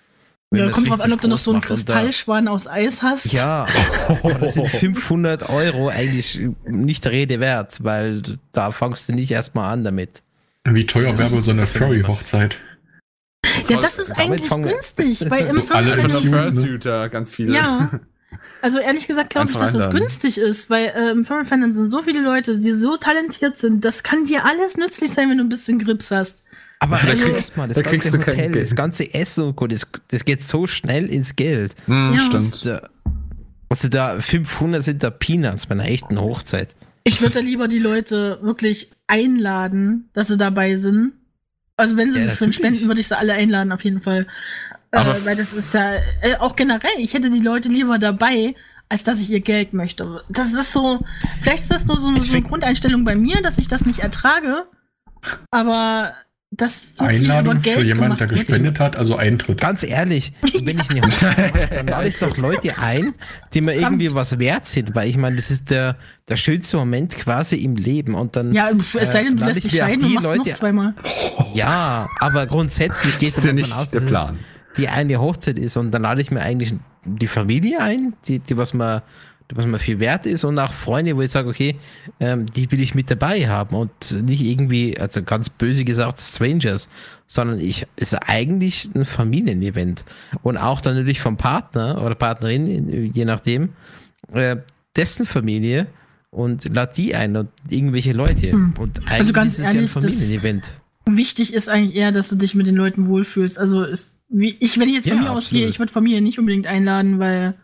[0.57, 3.33] Ja, kommt drauf an, ob du noch so einen Kristallschwan aus Eis hast.
[3.33, 3.67] Ja,
[4.09, 9.31] aber das sind 500 Euro eigentlich nicht der Rede wert, weil da fangst du nicht
[9.31, 10.23] erstmal an damit.
[10.65, 11.67] Wie teuer wäre wohl so eine.
[11.67, 12.59] Furry-Hochzeit?
[13.69, 16.53] Ja, das ist eigentlich günstig, weil im Alle Tune, ne?
[16.53, 17.55] Fursuiter ganz viele.
[17.55, 17.91] Ja.
[18.63, 21.89] Also ehrlich gesagt glaube ich, dass das günstig ist, weil äh, im Furry Fandom sind
[21.89, 23.85] so viele Leute, die so talentiert sind.
[23.85, 26.45] Das kann dir alles nützlich sein, wenn du ein bisschen Grips hast.
[26.81, 28.65] Aber Da also, kriegst- mal, das da ganze kriegst du kein Hotel, Geld.
[28.67, 31.75] das ganze Essen und Co., das, das geht so schnell ins Geld.
[31.87, 32.21] Hm, Ja.
[32.21, 32.65] stimmt.
[32.67, 32.89] Da,
[33.69, 36.75] also da 500 sind da Peanuts bei einer echten Hochzeit.
[37.05, 41.13] Ich würde da lieber die Leute wirklich einladen, dass sie dabei sind.
[41.77, 44.27] Also wenn sie Ja, schon spenden, würde ich sie alle einladen, auf jeden Fall.
[44.93, 48.55] Aber äh, weil das ist ja äh, auch generell, ich hätte die Leute lieber dabei,
[48.89, 50.23] als dass ich ihr Geld möchte.
[50.29, 51.01] Das ist so,
[51.43, 54.67] vielleicht ist das nur so, so eine Grundeinstellung bei mir, dass ich das nicht ertrage.
[55.51, 56.15] Aber
[56.57, 59.61] das so viel über Einladung Geld für jemanden, der gespendet hat, also Eintritt.
[59.61, 60.33] Ganz ehrlich,
[60.63, 63.15] wenn ich mache, dann lade ich doch Leute ein,
[63.53, 65.97] die mir irgendwie was wert sind, weil ich meine, das ist der,
[66.29, 69.53] der schönste Moment quasi im Leben und dann Ja, es sei denn, du Äh, lade
[69.55, 70.95] lässt ich dich scheiden und die machst noch Leute- zweimal.
[71.55, 74.39] Ja, aber grundsätzlich geht es ja davon nicht aus, der dass Plan.
[74.77, 76.75] die eine Hochzeit ist und dann lade ich mir eigentlich
[77.05, 79.03] die Familie ein, die, die was mir
[79.34, 81.77] die was mir viel wert ist und auch Freunde, wo ich sage, okay,
[82.19, 86.89] ähm, die will ich mit dabei haben und nicht irgendwie, also ganz böse gesagt, Strangers,
[87.27, 90.05] sondern ich ist eigentlich ein Familienevent
[90.43, 93.71] und auch dann natürlich vom Partner oder Partnerin, je nachdem,
[94.33, 94.57] äh,
[94.97, 95.87] dessen Familie
[96.31, 98.53] und lad die ein und irgendwelche Leute.
[98.53, 98.75] Hm.
[98.79, 100.81] Und eigentlich Also ganz ist es ehrlich, ja ein Familienevent.
[101.07, 103.59] Wichtig ist eigentlich eher, dass du dich mit den Leuten wohlfühlst.
[103.59, 106.39] Also ist, wie ich, wenn ich jetzt von Ja, mir ausgehe, ich würde Familie nicht
[106.39, 107.55] unbedingt einladen, weil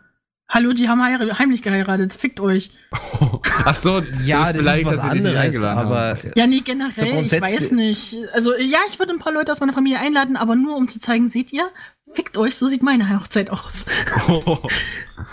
[0.53, 2.13] Hallo, die haben heimlich geheiratet.
[2.13, 2.71] Fickt euch.
[3.65, 7.05] Ach so, Ja, das ist was dass anderes, aber Ja, nee, generell, So
[7.35, 8.17] ich weiß nicht.
[8.33, 10.99] Also, ja, ich würde ein paar Leute aus meiner Familie einladen, aber nur um zu
[10.99, 11.69] zeigen, seht ihr,
[12.13, 13.85] fickt euch, so sieht meine Hochzeit aus.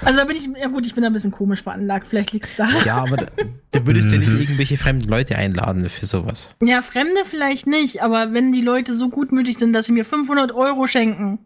[0.03, 2.47] Also da bin ich, ja gut, ich bin da ein bisschen komisch veranlagt, vielleicht liegt
[2.47, 2.69] es da.
[2.85, 3.27] ja, aber da,
[3.73, 4.41] da würdest du nicht Mhm.
[4.41, 6.53] irgendwelche fremden Leute einladen für sowas.
[6.63, 10.53] Ja, Fremde vielleicht nicht, aber wenn die Leute so gutmütig sind, dass sie mir 500
[10.53, 11.39] Euro schenken,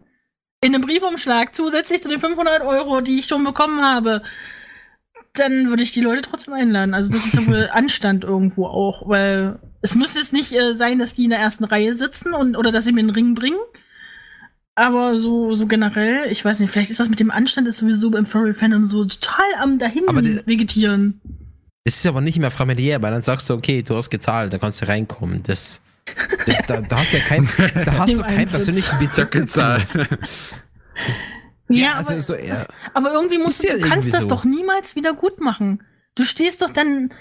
[0.62, 4.22] in einem Briefumschlag, zusätzlich zu den 500 Euro, die ich schon bekommen habe,
[5.34, 6.94] dann würde ich die Leute trotzdem einladen.
[6.94, 10.98] Also das ist ja wohl Anstand irgendwo auch, weil es muss jetzt nicht äh, sein,
[10.98, 13.58] dass die in der ersten Reihe sitzen und oder dass sie mir einen Ring bringen.
[14.74, 18.14] Aber so, so generell, ich weiß nicht, vielleicht ist das mit dem Anstand ist sowieso
[18.16, 20.04] im Furry-Fandom so total am dahin
[20.46, 21.20] vegetieren.
[21.84, 24.58] Es ist aber nicht mehr familiär, weil dann sagst du, okay, du hast gezahlt, da
[24.58, 25.42] kannst du reinkommen.
[25.42, 25.81] Das,
[26.46, 27.48] das da, da hast du ja kein,
[27.84, 29.40] da hast du keinen persönlichen Bezug dazu.
[29.40, 29.86] Gezahlt.
[31.68, 34.28] Ja, also aber, so, ja, Aber irgendwie musst du, ja du kannst irgendwie das so.
[34.28, 35.82] doch niemals wieder gut machen.
[36.14, 37.12] Du stehst doch dann,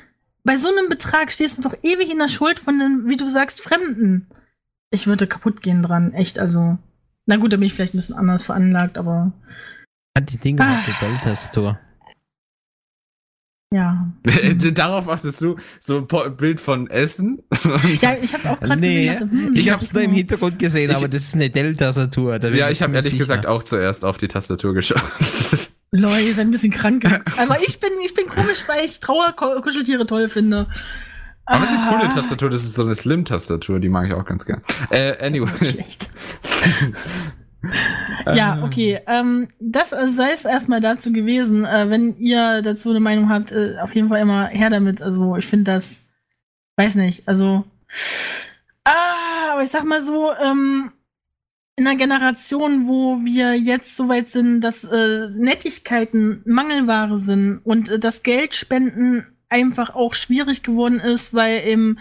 [0.44, 3.30] bei so einem Betrag stehst du doch ewig in der Schuld von einem, wie du
[3.30, 4.28] sagst, Fremden.
[4.90, 6.78] Ich würde kaputt gehen dran, echt, also.
[7.28, 9.32] Na gut, da bin ich vielleicht ein bisschen anders veranlagt, aber
[10.18, 10.74] hat die Dinge Ah.
[10.74, 11.80] auf der Dell-Tastatur.
[13.74, 14.08] Ja.
[14.74, 17.42] Darauf achtest du so ein Bild von Essen.
[18.02, 19.20] Ja, ich hab's auch gerade Nee, gesehen.
[19.20, 22.38] dachte, hm, Ich hab's nur im so- Hintergrund gesehen, Ich- aber das ist eine Dell-Tastatur.
[22.54, 23.24] ja, ich habe ehrlich sicher.
[23.24, 25.02] gesagt auch zuerst auf die Tastatur geschaut.
[25.92, 27.04] Leute, ihr seid ein bisschen krank.
[27.38, 30.68] aber ich bin, ich bin komisch, weil ich Trauerkuscheltiere toll finde.
[31.46, 34.14] Aber es ist eine coole Ah, Tastatur, das ist so eine Slim-Tastatur, die mag ich
[34.14, 34.62] auch ganz gern.
[34.90, 35.98] Äh, anyways.
[38.34, 39.00] Ja, okay.
[39.08, 41.66] Ähm, das sei es erstmal dazu gewesen.
[41.66, 45.02] Äh, wenn ihr dazu eine Meinung habt, äh, auf jeden Fall immer her damit.
[45.02, 46.02] Also ich finde das,
[46.78, 47.64] weiß nicht, also.
[48.84, 50.92] Ah, aber ich sag mal so, ähm,
[51.76, 57.90] in einer Generation, wo wir jetzt so weit sind, dass äh, Nettigkeiten Mangelware sind und
[57.90, 61.98] äh, das Geldspenden einfach auch schwierig geworden ist, weil eben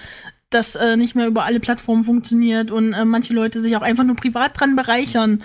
[0.51, 4.05] das äh, nicht mehr über alle Plattformen funktioniert und äh, manche Leute sich auch einfach
[4.05, 5.43] nur privat dran bereichern,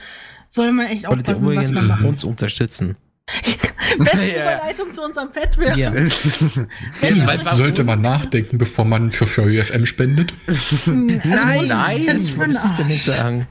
[0.49, 2.03] soll man echt aufpassen, was man macht.
[2.05, 2.95] uns unterstützen.
[3.99, 4.55] Beste Ja.
[4.57, 5.77] Überleitung zu unserem Patreon.
[5.77, 5.93] Ja.
[7.01, 10.33] Warum- Sollte man nachdenken, bevor man für Furry FM spendet?
[10.47, 13.03] Hm, also muss nein, ich das wollte Arsch.
[13.03, 13.47] sagen.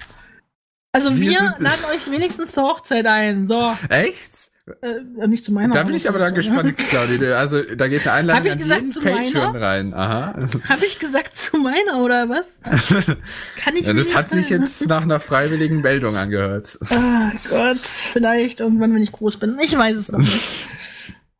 [0.92, 3.46] Also Wir wir, laden euch wenigstens zur Hochzeit ein.
[3.46, 4.52] So, Echt?
[4.66, 5.74] Äh, nicht zu meiner.
[5.74, 7.36] Da bin ich aber dann gespannt, Claudia.
[7.36, 9.60] Also, da geht eine Einladung ich an gesagt, jeden zu Patreon meiner?
[9.60, 9.94] rein.
[9.94, 10.34] Aha.
[10.68, 12.56] Habe ich gesagt zu meiner oder was?
[13.62, 16.78] Kann ich Ja, das hat sich jetzt nach einer freiwilligen Meldung angehört.
[16.90, 19.58] Ah Gott, vielleicht irgendwann, wenn ich groß bin.
[19.60, 20.66] Ich weiß es noch nicht.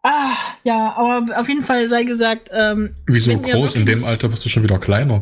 [0.07, 0.35] Ah,
[0.65, 3.77] ja, aber auf jeden Fall sei gesagt, ähm, Wieso groß?
[3.77, 5.21] In dem Alter wirst du schon wieder kleiner.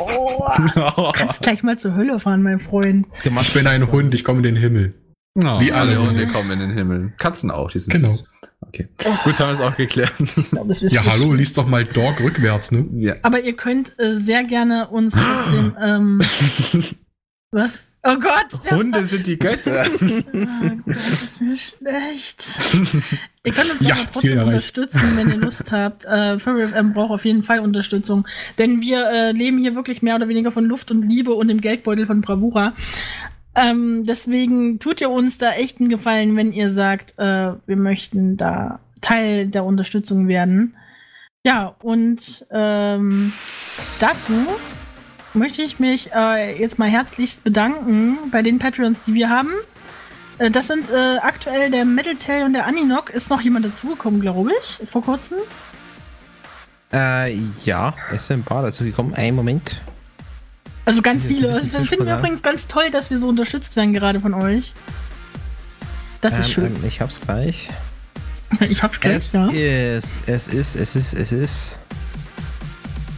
[0.00, 3.06] oh, kannst gleich mal zur Hölle fahren, mein Freund.
[3.22, 4.90] Du Ich machst bin ein Hund, ich komme in den Himmel.
[5.34, 7.12] Wie alle Hunde kommen in den Himmel.
[7.18, 8.12] Katzen auch, die sind Genau.
[8.12, 8.30] süß.
[8.68, 8.88] Okay.
[9.24, 10.12] Gut, haben wir es auch geklärt.
[10.50, 11.36] Glaub, Ja, hallo, schon.
[11.36, 12.84] lies doch mal Dog rückwärts, ne?
[12.96, 13.14] ja.
[13.22, 16.20] Aber ihr könnt äh, sehr gerne uns trotzdem, ähm,
[17.50, 17.92] was?
[18.04, 18.70] Oh Gott!
[18.70, 19.82] Hunde sind die Götter.
[19.84, 19.86] Ah,
[20.86, 22.44] Gott, ist mir schlecht.
[23.44, 26.04] ihr könnt uns Ja, aber trotzdem unterstützen, wenn ihr Lust habt.
[26.04, 28.26] Äh, Furry FM braucht auf jeden Fall Unterstützung.
[28.58, 31.60] Denn wir äh, leben hier wirklich mehr oder weniger von Luft und Liebe und dem
[31.60, 32.74] Geldbeutel von Bravura.
[33.54, 38.36] Ähm, deswegen tut ihr uns da echt einen Gefallen, wenn ihr sagt, äh, wir möchten
[38.36, 40.74] da Teil der Unterstützung werden.
[41.44, 43.32] Ja, und ähm,
[43.98, 44.32] dazu
[45.34, 49.50] möchte ich mich äh, jetzt mal herzlichst bedanken bei den Patreons, die wir haben.
[50.38, 53.10] Äh, das sind äh, aktuell der Metal Tail und der Aninok.
[53.10, 55.38] Ist noch jemand dazugekommen, glaube ich, vor kurzem.
[56.92, 57.34] Äh,
[57.64, 59.14] ja, es sind ein paar dazu gekommen.
[59.14, 59.80] Einen Moment.
[60.84, 61.52] Also ganz ist viele.
[61.60, 64.74] zu finden wir übrigens ganz toll, dass wir so unterstützt werden, gerade von euch.
[66.20, 66.76] Das ist Ähm, schön.
[66.76, 67.68] ähm, Ich hab's gleich.
[68.60, 69.46] Ich hab's gleich, Es ja.
[69.48, 71.78] ist, es ist, es ist, es ist.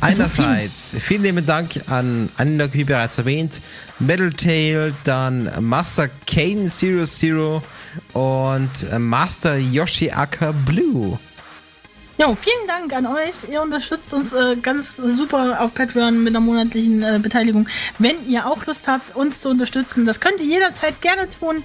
[0.00, 3.62] Also Einerseits vielen lieben Dank an Anlog, wie bereits erwähnt,
[3.98, 7.62] Metal Tail, dann Master Kane Zero Zero
[8.12, 11.18] und Master Yoshi Aka Blue.
[12.16, 13.34] Jo, vielen Dank an euch.
[13.50, 17.68] Ihr unterstützt uns äh, ganz super auf Patreon mit einer monatlichen äh, Beteiligung.
[17.98, 21.64] Wenn ihr auch Lust habt, uns zu unterstützen, das könnt ihr jederzeit gerne tun.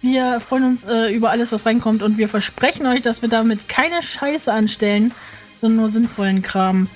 [0.00, 3.68] Wir freuen uns äh, über alles, was reinkommt und wir versprechen euch, dass wir damit
[3.68, 5.12] keine Scheiße anstellen,
[5.56, 6.88] sondern nur sinnvollen Kram.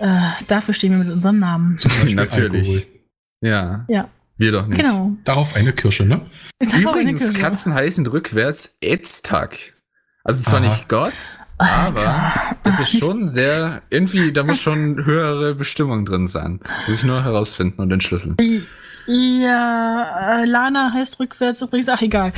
[0.00, 0.08] Äh,
[0.48, 1.78] dafür stehen wir mit unserem Namen.
[2.14, 2.68] Natürlich.
[2.68, 2.82] Alkohol.
[3.42, 3.84] Ja.
[3.88, 4.76] Ja, Wir doch nicht.
[4.78, 5.12] genau.
[5.24, 6.20] Darauf eine Kirsche, ne?
[6.60, 7.40] Übrigens, Kirche.
[7.40, 9.56] Katzen heißen rückwärts Etztag.
[10.24, 10.68] Also zwar Aha.
[10.68, 12.32] nicht Gott, aber
[12.64, 16.60] es das ist schon sehr, irgendwie, da muss schon höhere Bestimmung drin sein.
[16.86, 18.36] Muss ich nur herausfinden und entschlüsseln.
[19.06, 21.88] Ja, äh, Lana heißt rückwärts übrigens.
[21.88, 22.32] Ach, egal.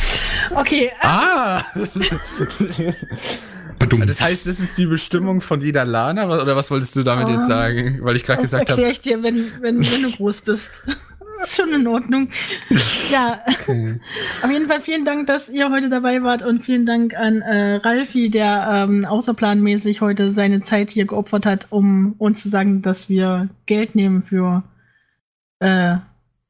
[0.55, 1.61] Okay, äh, Ah!
[4.07, 7.44] Das heißt, das ist die Bestimmung von jeder Lana, oder was wolltest du damit jetzt
[7.47, 7.49] Oh.
[7.49, 7.99] sagen?
[8.03, 10.85] Weil ich gerade das gesagt habe, erkläre ich dir, wenn, wenn, wenn du groß bist.
[11.38, 12.28] Das ist schon in Ordnung.
[13.10, 13.40] Ja,
[14.42, 17.76] auf jeden Fall vielen Dank, dass ihr heute dabei wart und vielen Dank an äh,
[17.76, 23.09] Ralfi, der ähm, außerplanmäßig heute seine Zeit hier geopfert hat, um uns zu sagen, dass
[23.09, 24.62] wir Geld nehmen für
[25.60, 25.96] äh,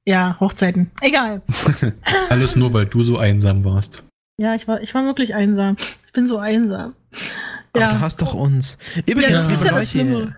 [0.05, 0.91] ja, Hochzeiten.
[1.01, 1.43] Egal.
[2.31, 4.03] Alles nur, weil du so einsam warst.
[4.39, 5.77] Ja, ich war, ich war wirklich einsam.
[6.07, 6.95] Ich bin so einsam.
[7.73, 7.91] Aber Ja.
[7.93, 8.79] du hast doch uns.
[9.07, 10.37] Übrigens, Ja, das ist liebe ja das Schlimme.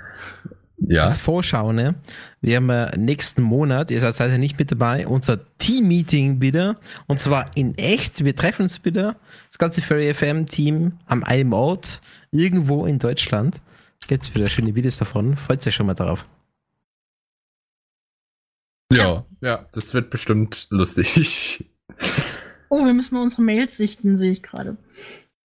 [0.88, 1.04] Ja.
[1.06, 1.94] als Vorschau, ne?
[2.40, 6.76] Wir haben äh, nächsten Monat, ihr seid leider nicht mit dabei, unser Team-Meeting wieder.
[7.06, 8.24] Und zwar in echt.
[8.24, 9.16] Wir treffen uns wieder,
[9.48, 12.00] das ganze Furry FM-Team, am einem Ort,
[12.30, 13.60] irgendwo in Deutschland.
[14.06, 15.36] Gibt's wieder schöne Videos davon.
[15.36, 16.26] Freut euch schon mal darauf.
[18.92, 21.64] Ja, ja, das wird bestimmt lustig.
[22.70, 24.76] Oh, wir müssen mal unsere Mails sichten, sehe ich gerade.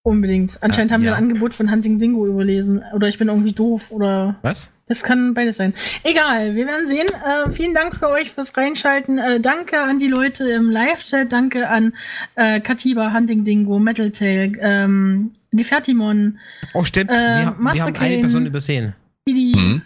[0.02, 0.58] Unbedingt.
[0.62, 1.16] Anscheinend Ah, haben wir ja.
[1.16, 2.82] ein Angebot von Hunting Dingo überlesen.
[2.92, 4.36] Oder ich bin irgendwie doof oder.
[4.42, 4.72] Was?
[4.90, 5.72] Das kann beides sein.
[6.02, 7.06] Egal, wir werden sehen.
[7.24, 9.18] Äh, vielen Dank für euch fürs Reinschalten.
[9.18, 11.30] Äh, danke an die Leute im Live-Chat.
[11.32, 11.94] Danke an
[12.34, 16.38] äh, Katiba, Hunting Dingo, Metal Tail, ähm, die Fertimon,
[16.74, 17.12] Oh, stimmt.
[17.12, 18.18] Äh, wir, haben- wir haben eine.
[18.18, 18.94] Person übersehen.
[19.28, 19.52] die.
[19.56, 19.82] Hm?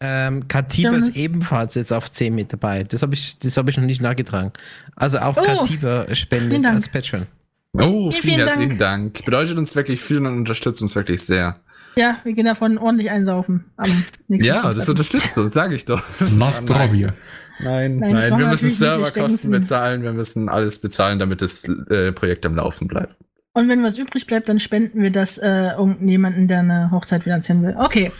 [0.00, 1.08] Ähm, Katiba Jonas.
[1.08, 2.84] ist ebenfalls jetzt auf 10 mit dabei.
[2.84, 4.52] Das habe ich, das hab ich noch nicht nachgetragen.
[4.94, 5.42] Also auch Oh.
[5.42, 6.76] Katiba spendet Dank.
[6.76, 7.26] als Patreon.
[7.72, 9.24] Oh, Vielen, vielen, vielen herzlichen Dank.
[9.24, 11.58] Bedeutet uns wirklich viel und unterstützt uns wirklich sehr.
[11.98, 16.02] Ja, wir gehen davon ordentlich einsaufen am nächsten Ja, das unterstützt uns, sage ich doch.
[16.36, 17.14] Nastrovia.
[17.58, 22.44] Nein, Nein, nein, wir müssen Serverkosten bezahlen, wir müssen alles bezahlen, damit das äh, Projekt
[22.44, 23.16] am Laufen bleibt.
[23.54, 27.62] Und wenn was übrig bleibt, dann spenden wir das äh, irgendjemanden, der eine Hochzeit finanzieren
[27.62, 27.74] will.
[27.78, 28.12] Okay.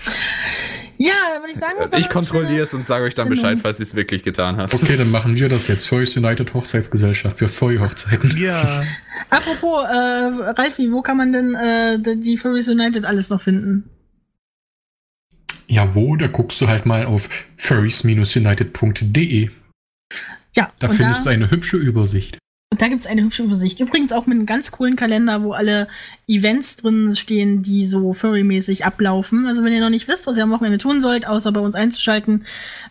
[0.98, 1.76] Ja, dann würde ich sagen.
[1.98, 3.28] Ich kontrolliere es und sage euch dann.
[3.28, 4.72] Bescheid, falls ihr es wirklich getan hast.
[4.74, 5.86] Okay, dann machen wir das jetzt.
[5.86, 8.36] Furries United Hochzeitsgesellschaft für Furry-Hochzeiten.
[8.38, 8.82] Ja.
[9.30, 13.90] Apropos, äh, Ralfi, wo kann man denn äh, die Furries United alles noch finden?
[15.66, 16.16] Ja, wo?
[16.16, 19.50] Da guckst du halt mal auf furries-united.de.
[20.54, 22.38] Ja, Da findest da, du eine hübsche Übersicht.
[22.70, 23.80] Und da gibt's eine hübsche Übersicht.
[23.80, 25.88] Übrigens auch mit einem ganz coolen Kalender, wo alle
[26.26, 29.46] Events drin stehen, die so Furry-mäßig ablaufen.
[29.46, 31.76] Also wenn ihr noch nicht wisst, was ihr am Wochenende tun sollt, außer bei uns
[31.76, 32.44] einzuschalten,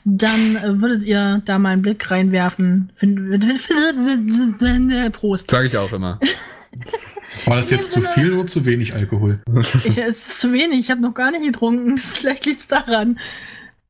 [0.06, 2.90] dann äh, würdet ihr da mal einen Blick reinwerfen.
[5.12, 5.52] Prost.
[5.52, 6.20] Sage ich auch immer.
[7.46, 9.40] War das jetzt zu viel oder zu wenig Alkohol?
[9.60, 11.98] Ich, es ist zu wenig, ich habe noch gar nicht getrunken.
[11.98, 13.20] Vielleicht liegt's daran.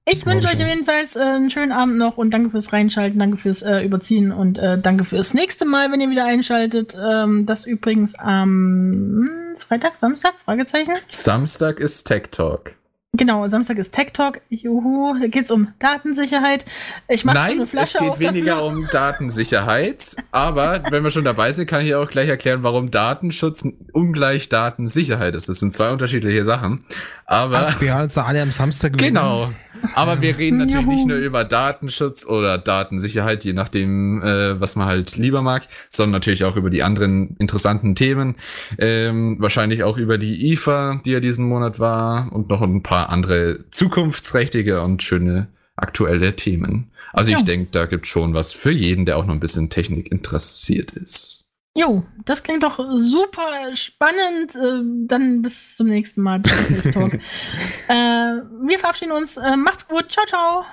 [0.07, 3.37] Ich Glaub wünsche euch jedenfalls äh, einen schönen Abend noch und danke fürs Reinschalten, danke
[3.37, 6.95] fürs äh, Überziehen und äh, danke fürs nächste Mal, wenn ihr wieder einschaltet.
[7.03, 10.93] Ähm, das übrigens am Freitag, Samstag, Fragezeichen.
[11.09, 12.73] Samstag ist Tech Talk.
[13.17, 14.41] Genau, Samstag ist Tech Talk.
[14.49, 16.65] Juhu, da geht's um Datensicherheit.
[17.07, 18.65] Ich mache Nein, eine es Flasche geht auf weniger dafür.
[18.67, 20.17] um Datensicherheit.
[20.31, 25.33] Aber wenn wir schon dabei sind, kann ich auch gleich erklären, warum Datenschutz ungleich Datensicherheit
[25.33, 25.49] ist.
[25.49, 26.85] Das sind zwei unterschiedliche Sachen.
[27.25, 29.51] Aber Ach, wir haben uns da alle am Samstag genau.
[29.93, 34.87] Aber wir reden natürlich nicht nur über Datenschutz oder Datensicherheit, je nachdem, äh, was man
[34.87, 38.35] halt lieber mag, sondern natürlich auch über die anderen interessanten Themen.
[38.77, 43.09] Ähm, wahrscheinlich auch über die IFA, die ja diesen Monat war und noch ein paar
[43.09, 46.91] andere zukunftsträchtige und schöne aktuelle Themen.
[47.13, 47.37] Also Ja.
[47.37, 50.91] ich denke, da gibt schon was für jeden, der auch noch ein bisschen Technik interessiert
[50.91, 51.44] ist.
[51.77, 54.55] Jo, das klingt doch super spannend.
[54.55, 56.41] Äh, dann bis zum nächsten Mal.
[56.93, 57.15] Talk.
[57.15, 59.35] äh, wir verabschieden uns.
[59.35, 60.09] Äh, macht's gut.
[60.09, 60.65] Ciao, ciao.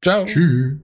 [0.00, 0.24] Ciao.
[0.26, 0.78] Tschüss.